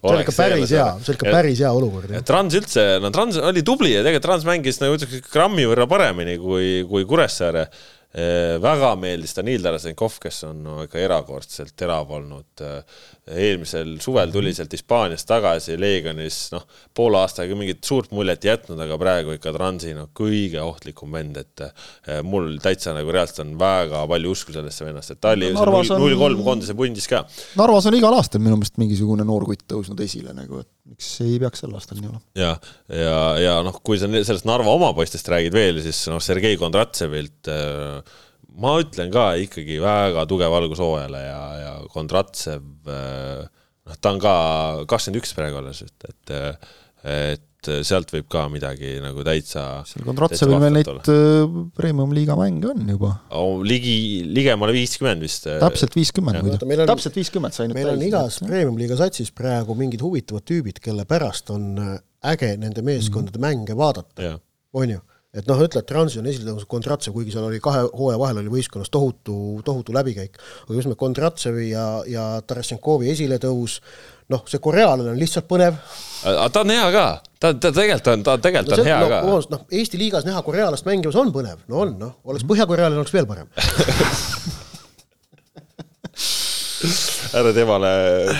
see 0.00 0.12
oli 0.12 0.24
ikka 0.24 0.34
päris 0.36 0.74
hea, 0.74 0.88
see 1.00 1.12
oli 1.12 1.18
ikka 1.18 1.34
päris 1.34 1.62
hea 1.64 1.70
olukord. 1.74 2.12
Trans 2.26 2.58
üldse, 2.58 2.84
no 3.02 3.12
Trans 3.14 3.38
oli 3.50 3.64
tubli 3.66 3.94
ja 3.94 4.04
tegelikult 4.04 4.28
Trans 4.28 4.46
mängis 4.48 4.80
nagu 4.82 4.98
ütleks 4.98 5.24
grammi 5.32 5.66
võrra 5.70 5.88
paremini 5.90 6.36
kui, 6.40 6.70
kui 6.90 7.08
Kuressaare 7.08 7.66
väga 8.10 8.94
meeldis 8.98 9.36
Danil 9.36 9.62
Tarasenkov, 9.62 10.16
kes 10.22 10.42
on 10.48 10.64
no, 10.64 10.80
ikka 10.82 10.98
erakordselt 10.98 11.76
terav 11.78 12.10
olnud. 12.10 12.62
Eh, 12.66 12.96
eelmisel 13.30 13.92
suvel 14.02 14.32
tuli 14.34 14.50
sealt 14.56 14.72
Hispaaniast 14.74 15.28
tagasi 15.28 15.76
Leegionis, 15.78 16.38
noh, 16.54 16.64
poole 16.96 17.20
aastaga 17.20 17.54
mingit 17.58 17.84
suurt 17.86 18.10
muljet 18.16 18.44
jätnud, 18.48 18.80
aga 18.82 18.98
praegu 18.98 19.36
ikka 19.36 19.52
Transi 19.54 19.94
no 19.94 20.08
kõige 20.16 20.58
ohtlikum 20.64 21.14
vend, 21.14 21.38
et 21.38 21.64
eh, 21.66 22.18
mul 22.26 22.56
täitsa 22.62 22.96
nagu 22.96 23.14
reaalselt 23.14 23.44
on 23.44 23.54
väga 23.60 24.02
palju 24.10 24.34
usku 24.34 24.56
sellesse 24.56 24.88
vennasse, 24.88 25.14
et 25.14 25.22
ta 25.22 25.36
oli 25.36 25.52
null 25.54 26.18
kolm 26.18 26.42
koondise 26.46 26.74
pundis 26.78 27.06
ka. 27.10 27.22
Narvas 27.60 27.86
on 27.86 27.98
igal 28.00 28.18
aastal 28.18 28.42
minu 28.42 28.58
meelest 28.58 28.80
mingisugune 28.82 29.26
noor 29.28 29.46
kutt 29.52 29.68
tõusnud 29.70 30.02
esile 30.02 30.34
nagu, 30.34 30.64
et 30.64 30.70
miks 30.90 31.10
ei 31.24 31.38
peaks 31.42 31.62
sel 31.64 31.76
aastal 31.76 32.00
nii 32.00 32.10
olema. 32.10 32.22
ja, 32.38 32.54
ja, 32.92 33.20
ja 33.40 33.54
noh, 33.66 33.78
kui 33.84 34.00
sa 34.00 34.10
sellest 34.10 34.48
Narva 34.48 34.74
oma 34.74 34.90
poistest 34.96 35.28
räägid 35.30 35.56
veel, 35.56 35.80
siis 35.84 36.02
noh, 36.10 36.22
Sergei 36.24 36.58
Kondratsevilt 36.60 37.50
äh, 37.52 38.18
ma 38.60 38.76
ütlen 38.82 39.12
ka 39.14 39.32
ikkagi 39.40 39.78
väga 39.82 40.26
tugev 40.30 40.54
algus 40.56 40.82
hooajale 40.82 41.22
ja, 41.24 41.42
ja 41.60 41.74
Kondratsev, 41.92 42.64
äh, 42.90 43.44
noh, 43.86 44.00
ta 44.00 44.14
on 44.14 44.22
ka 44.22 44.34
kakskümmend 44.90 45.22
üks 45.22 45.36
praegu 45.38 45.62
alles, 45.62 45.84
et, 45.86 46.10
et, 46.10 46.34
et 47.10 47.46
sealt 47.86 48.12
võib 48.14 48.28
ka 48.32 48.46
midagi 48.52 48.96
nagu 49.02 49.24
täitsa. 49.26 49.64
seal 49.88 50.06
Kondratsevil 50.06 50.60
veel 50.62 50.76
neid 50.78 50.90
äh, 50.90 51.58
premium-liiga 51.76 52.36
mänge 52.38 52.70
on 52.72 52.88
juba 52.94 53.12
oh,. 53.36 53.60
ligi, 53.66 54.22
ligemale 54.26 54.74
viiskümmend 54.76 55.24
vist. 55.26 55.48
Äh, 55.50 55.60
täpselt 55.62 55.96
viiskümmend 55.98 56.42
muide, 56.44 56.86
täpselt 56.88 57.18
viiskümmend 57.20 57.56
sai 57.56 57.68
nüüd 57.68 57.80
meil 57.80 57.92
on 57.94 58.06
igas 58.06 58.40
premium-liiga 58.44 58.98
satsis 59.00 59.32
praegu 59.34 59.76
mingid 59.78 60.04
huvitavad 60.04 60.46
tüübid, 60.48 60.80
kelle 60.84 61.06
pärast 61.08 61.52
on 61.54 61.74
äge 62.20 62.54
nende 62.60 62.84
meeskondade 62.86 63.38
mm 63.38 63.44
-hmm. 63.44 63.60
mänge 63.60 63.76
vaadata, 63.76 64.38
on 64.72 64.96
ju 64.96 65.00
et 65.30 65.46
noh, 65.46 65.60
ütle, 65.62 65.78
et 65.82 65.86
Transi 65.86 66.18
on 66.18 66.26
esile 66.26 66.48
tõusnud 66.48 66.68
Kondratsev, 66.70 67.14
kuigi 67.14 67.34
seal 67.34 67.46
oli 67.46 67.60
kahe 67.62 67.84
hooaja 67.86 68.18
vahel 68.18 68.40
oli 68.42 68.50
võistkonnas 68.50 68.90
tohutu, 68.90 69.34
tohutu 69.66 69.94
läbikäik, 69.94 70.38
aga 70.64 70.74
just 70.74 70.88
nimelt 70.88 70.98
Kondratsevi 70.98 71.68
ja, 71.70 71.84
ja 72.10 72.24
Tarasenkovi 72.42 73.12
esiletõus, 73.12 73.78
noh, 74.34 74.42
see 74.50 74.62
korealane 74.62 75.12
on 75.12 75.20
lihtsalt 75.20 75.46
põnev. 75.50 75.78
ta 76.24 76.64
on 76.64 76.74
hea 76.74 76.88
ka, 76.96 77.04
ta, 77.38 77.52
ta 77.52 77.70
tegelikult 77.70 78.10
on, 78.14 78.24
ta 78.26 78.38
tegelikult 78.42 78.74
no, 78.74 78.82
on 78.82 78.90
hea 78.90 79.02
no, 79.04 79.12
ka. 79.12 79.20
noh, 79.54 79.68
Eesti 79.70 80.02
liigas 80.02 80.26
näha 80.26 80.42
korealast 80.46 80.88
mängimas 80.88 81.18
on 81.20 81.30
põnev, 81.34 81.62
no 81.70 81.84
on, 81.84 81.94
noh, 82.00 82.18
oleks 82.26 82.46
põhjakorealane, 82.50 82.98
oleks 82.98 83.14
veel 83.14 83.30
parem 83.30 83.50
ära 87.38 87.52
temale 87.56 87.90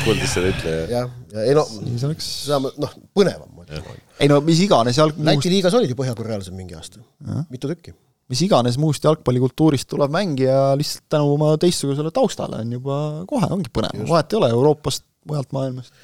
puldis 0.04 0.36
seda 0.36 0.52
ütle. 0.52 0.76
jah, 0.90 1.10
ja 1.34 1.46
ei 1.46 1.56
no, 1.56 1.64
oleks 2.08 2.30
noh, 2.50 2.94
põnevam 3.16 3.50
muidugi 3.56 3.98
ei 4.20 4.30
no 4.30 4.40
mis 4.44 4.60
iganes 4.64 4.98
jalg-. 5.00 5.18
Läti 5.24 5.52
liigas 5.52 5.76
olid 5.76 5.92
ju 5.92 5.98
põhjakorealased 5.98 6.56
mingi 6.56 6.76
aasta, 6.78 7.02
mitu 7.52 7.70
tükki. 7.70 7.94
mis 8.30 8.42
iganes 8.46 8.78
muust 8.80 9.04
jalgpallikultuurist 9.06 9.88
tulev 9.90 10.12
mängija 10.14 10.74
lihtsalt 10.78 11.06
tänu 11.12 11.34
oma 11.36 11.52
teistsugusele 11.60 12.12
taustale 12.14 12.60
on 12.64 12.74
juba 12.78 12.98
kohe, 13.30 13.48
ongi 13.58 13.72
põnev, 13.74 14.04
vahet 14.10 14.34
ei 14.34 14.40
ole 14.40 14.52
Euroopast, 14.56 15.06
mujalt 15.28 15.56
maailmast. 15.56 15.94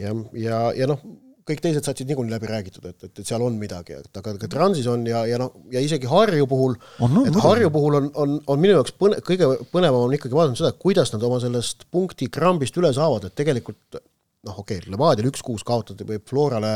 ja, 0.00 0.14
ja, 0.36 0.60
ja 0.76 0.90
noh, 0.90 1.02
kõik 1.48 1.62
teised 1.64 1.86
satsid 1.86 2.10
niikuinii 2.10 2.34
läbi 2.34 2.50
räägitud, 2.50 2.84
et, 2.90 2.98
et, 3.06 3.12
et 3.22 3.26
seal 3.26 3.42
on 3.44 3.56
midagi, 3.60 3.96
et 3.98 4.20
aga 4.20 4.34
ka 4.42 4.50
Transis 4.52 4.88
on 4.90 5.06
ja, 5.08 5.24
ja 5.28 5.38
noh, 5.40 5.54
ja 5.72 5.82
isegi 5.84 6.10
Harju 6.10 6.48
puhul, 6.50 6.76
et 7.24 7.40
Harju 7.44 7.72
puhul 7.74 7.98
on, 8.00 8.10
on, 8.20 8.36
on 8.52 8.60
minu 8.60 8.76
jaoks 8.76 8.94
põne-, 9.00 9.20
kõige 9.24 9.50
põnevam 9.72 10.06
on 10.06 10.14
ikkagi 10.18 10.36
vaadata 10.36 10.60
seda, 10.62 10.74
kuidas 10.80 11.12
nad 11.14 11.24
oma 11.26 11.40
sellest 11.42 11.88
punkti 11.94 12.30
krambist 12.32 12.76
üle 12.80 12.92
saavad, 12.96 13.28
et 13.28 13.36
tegelikult 13.38 14.00
noh, 14.46 14.60
okei 14.62 14.78
okay,, 14.78 14.92
Levadiale 14.92 15.32
üks-kuus 15.32 15.64
kaotati 15.66 16.06
või 16.08 16.20
Florale 16.28 16.72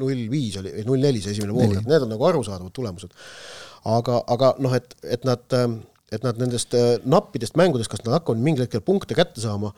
null-viis 0.00 0.58
oli, 0.60 0.74
või 0.78 0.88
null-neli 0.88 1.22
see 1.22 1.36
esimene 1.36 1.54
pool, 1.54 1.76
et 1.78 1.88
need 1.88 2.06
on 2.06 2.12
nagu 2.14 2.28
arusaadavad 2.30 2.74
tulemused. 2.76 3.14
aga, 3.88 4.20
aga 4.34 4.54
noh, 4.64 4.74
et, 4.76 4.96
et 5.04 5.24
nad, 5.28 5.44
et 6.10 6.26
nad 6.26 6.40
nendest 6.42 6.74
äh, 6.76 6.96
nappidest 7.04 7.56
mängudest, 7.60 7.92
kas 7.92 8.04
nad 8.06 8.18
hakkavad 8.18 8.42
mingil 8.42 8.66
hetkel 8.66 8.82
punkte 8.84 9.16
kätte 9.18 9.42
saama 9.42 9.72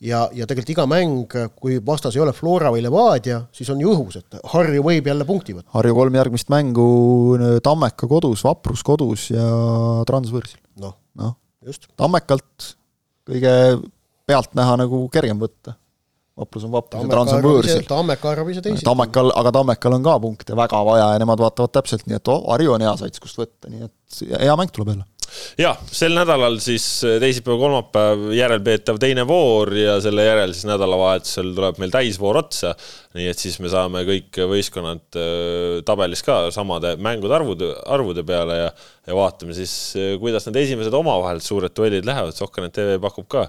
ja, 0.00 0.26
ja 0.32 0.46
tegelikult 0.48 0.74
iga 0.74 0.86
mäng, 0.90 1.36
kui 1.56 1.78
vastas 1.84 2.16
ei 2.16 2.22
ole 2.24 2.34
Flora 2.36 2.72
või 2.74 2.84
Levadia, 2.84 3.42
siis 3.54 3.70
on 3.72 3.80
ju 3.82 3.94
õhus, 3.94 4.18
et 4.20 4.38
Harju 4.52 4.84
võib 4.84 5.08
jälle 5.08 5.26
punkti 5.28 5.56
võtta. 5.56 5.70
Harju 5.76 5.96
kolm 5.96 6.20
järgmist 6.20 6.52
mängu 6.52 6.88
Tammeka 7.64 8.08
kodus, 8.10 8.44
Vaprus 8.46 8.84
kodus 8.86 9.30
ja 9.32 9.48
Trans 10.08 10.32
võõrsil. 10.34 10.60
noh 10.82 10.96
no. 11.18 11.34
just. 11.66 11.88
Tammekalt 11.96 12.74
kõige 13.26 13.52
pealtnäha 14.26 14.78
nagu 14.84 15.06
kergem 15.12 15.40
võtta 15.42 15.76
vaprus 16.36 16.64
on 16.66 16.72
vaprus 16.72 17.02
ja 17.02 17.10
Trans 17.10 17.32
on 17.32 17.44
võõrsil. 17.44 17.84
Tammeka 17.88 18.30
arvab 18.34 18.50
ise 18.52 18.62
teisiti. 18.64 18.84
Tammekal, 18.84 19.32
aga 19.40 19.52
Tammekal 19.56 19.96
on 19.96 20.04
ka 20.04 20.16
punkte 20.20 20.56
väga 20.58 20.82
vaja 20.84 21.10
ja 21.14 21.22
nemad 21.22 21.40
vaatavad 21.40 21.72
täpselt 21.78 22.04
nii, 22.06 22.18
et 22.20 22.32
oh, 22.32 22.42
Harju 22.50 22.76
on 22.76 22.84
hea 22.84 22.92
sats, 23.00 23.22
kust 23.22 23.40
võtta, 23.40 23.70
nii 23.72 23.88
et 23.88 24.42
hea 24.44 24.56
mäng 24.60 24.74
tuleb 24.74 24.92
jälle. 24.92 25.06
Ja 25.60 25.72
sel 25.92 26.16
nädalal 26.16 26.58
siis 26.62 26.86
teisipäev, 27.22 27.58
kolmapäev 27.60 28.26
järelpeetav 28.36 29.00
teine 29.02 29.26
voor 29.28 29.72
ja 29.76 29.98
selle 30.04 30.26
järel 30.26 30.54
siis 30.54 30.68
nädalavahetusel 30.70 31.52
tuleb 31.56 31.80
meil 31.82 31.94
täisvoor 31.94 32.40
otsa. 32.42 32.74
nii 33.16 33.30
et 33.32 33.40
siis 33.40 33.56
me 33.64 33.70
saame 33.72 34.02
kõik 34.08 34.42
võistkonnad 34.50 35.20
äh, 35.20 35.78
tabelis 35.88 36.24
ka 36.26 36.50
samade 36.54 36.96
mängude 37.00 37.36
arvude, 37.36 37.70
arvude 37.86 38.26
peale 38.26 38.58
ja, 38.64 38.74
ja 39.06 39.16
vaatame 39.16 39.56
siis, 39.56 39.72
kuidas 40.20 40.48
need 40.48 40.60
esimesed 40.64 40.94
omavahel 40.94 41.40
suured 41.44 41.74
duellid 41.76 42.06
lähevad. 42.06 42.36
Sokkernet 42.36 42.74
tv 42.76 43.00
pakub 43.02 43.28
ka 43.30 43.46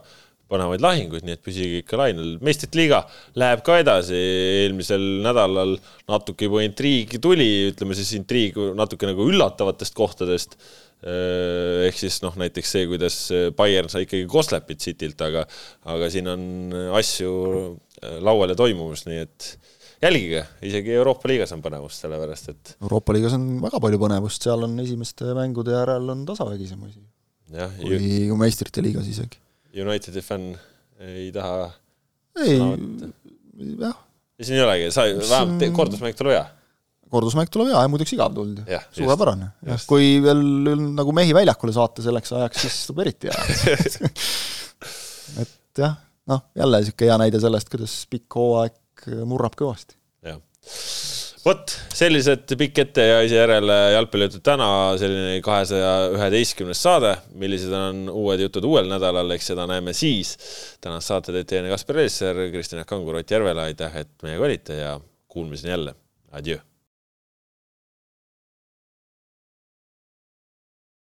põnevaid 0.51 0.83
lahinguid, 0.83 1.25
nii 1.27 1.35
et 1.35 1.43
püsige 1.43 1.81
ikka 1.81 1.99
lainel. 1.99 2.37
meistrite 2.43 2.79
liiga 2.79 3.01
läheb 3.39 3.63
ka 3.67 3.79
edasi, 3.81 4.17
eelmisel 4.63 5.03
nädalal 5.25 5.75
natuke 6.07 6.47
juba 6.47 6.63
intriigi 6.65 7.19
tuli, 7.23 7.49
ütleme 7.71 7.97
siis 7.97 8.13
intriig 8.17 8.57
natuke 8.77 9.09
nagu 9.09 9.27
üllatavatest 9.27 9.95
kohtadest 9.97 10.55
ehk 11.05 11.97
siis 11.99 12.17
noh, 12.23 12.33
näiteks 12.41 12.71
see, 12.73 12.85
kuidas 12.89 13.17
Bayern 13.57 13.89
sai 13.91 14.07
ikkagi 14.07 14.25
Koslepit 14.31 14.81
Citylt, 14.81 15.21
aga, 15.27 15.43
aga 15.93 16.09
siin 16.13 16.29
on 16.31 16.45
asju 16.97 17.33
äh, 18.01 18.17
laual 18.25 18.53
ja 18.53 18.57
toimumas, 18.57 19.05
nii 19.05 19.19
et 19.21 19.49
jälgige, 20.01 20.43
isegi 20.65 20.95
Euroopa 20.97 21.29
liigas 21.29 21.53
on 21.53 21.61
põnevust, 21.65 22.01
sellepärast 22.01 22.49
et. 22.53 22.73
Euroopa 22.81 23.13
liigas 23.13 23.37
on 23.37 23.45
väga 23.61 23.81
palju 23.83 24.01
põnevust, 24.01 24.47
seal 24.47 24.65
on 24.65 24.73
esimeste 24.81 25.37
mängude 25.37 25.77
järel 25.77 26.13
on 26.15 26.25
tasavägisem 26.27 26.89
asi. 26.89 27.05
kui, 27.77 28.01
kui 28.31 28.41
meistrite 28.41 28.83
liigas 28.85 29.07
isegi. 29.13 29.41
Unitedi 29.77 30.25
fänn 30.25 30.57
ei 31.05 31.29
taha. 31.35 31.69
ei, 32.41 32.57
jah. 32.57 33.97
ja 34.37 34.45
siin 34.45 34.57
ei 34.57 34.65
olegi, 34.65 34.93
sa 34.93 35.05
vähemalt 35.05 35.73
kordusmäng 35.77 36.17
tuleb 36.17 36.39
hea 36.39 36.45
kordusmäng 37.11 37.51
tuleb 37.51 37.71
hea 37.71 37.83
ja 37.85 37.91
muideks 37.91 38.13
igav 38.15 38.33
tulnud 38.35 38.63
ju, 38.67 38.79
suurepärane. 38.99 39.51
kui 39.89 40.17
veel 40.23 40.41
nagu 40.97 41.15
mehi 41.15 41.35
väljakule 41.37 41.75
saata 41.75 42.05
selleks 42.05 42.33
ajaks, 42.37 42.65
siis 42.65 42.81
tuleb 42.89 43.05
eriti 43.05 43.31
hea 43.31 43.37
et 45.43 45.83
jah, 45.83 45.95
noh, 46.31 46.43
jälle 46.57 46.81
niisugune 46.81 47.11
hea 47.11 47.21
näide 47.23 47.41
sellest, 47.43 47.71
kuidas 47.71 47.99
pikk 48.11 48.39
hooaeg 48.39 49.07
murrab 49.29 49.55
kõvasti. 49.59 49.97
jah. 50.27 50.39
vot, 51.45 51.75
sellised 51.95 52.55
pikk 52.59 52.83
ette 52.83 53.07
ja 53.07 53.19
ise 53.25 53.39
järele 53.39 53.77
jalgpallijutud 53.95 54.43
täna, 54.45 54.69
selline 54.99 55.41
kahesaja 55.45 55.93
üheteistkümnes 56.15 56.81
saade, 56.83 57.13
millised 57.39 57.73
on 57.73 58.07
uued 58.11 58.43
jutud 58.47 58.67
uuel 58.67 58.89
nädalal, 58.91 59.31
eks 59.37 59.53
seda 59.53 59.67
näeme 59.69 59.95
siis. 59.97 60.35
tänast 60.83 61.13
saate 61.13 61.35
teeb 61.35 61.49
teieni 61.49 61.71
Kaspar 61.73 62.03
Elisser, 62.03 62.47
Kristjan 62.53 62.87
Kangur, 62.89 63.21
Ott 63.21 63.31
Järvela, 63.37 63.69
aitäh, 63.71 64.01
et 64.03 64.11
meiega 64.25 64.49
olite 64.49 64.81
ja 64.81 64.97
kuulmiseni 65.31 65.75
jälle, 65.75 65.95
adjöö 66.31 66.63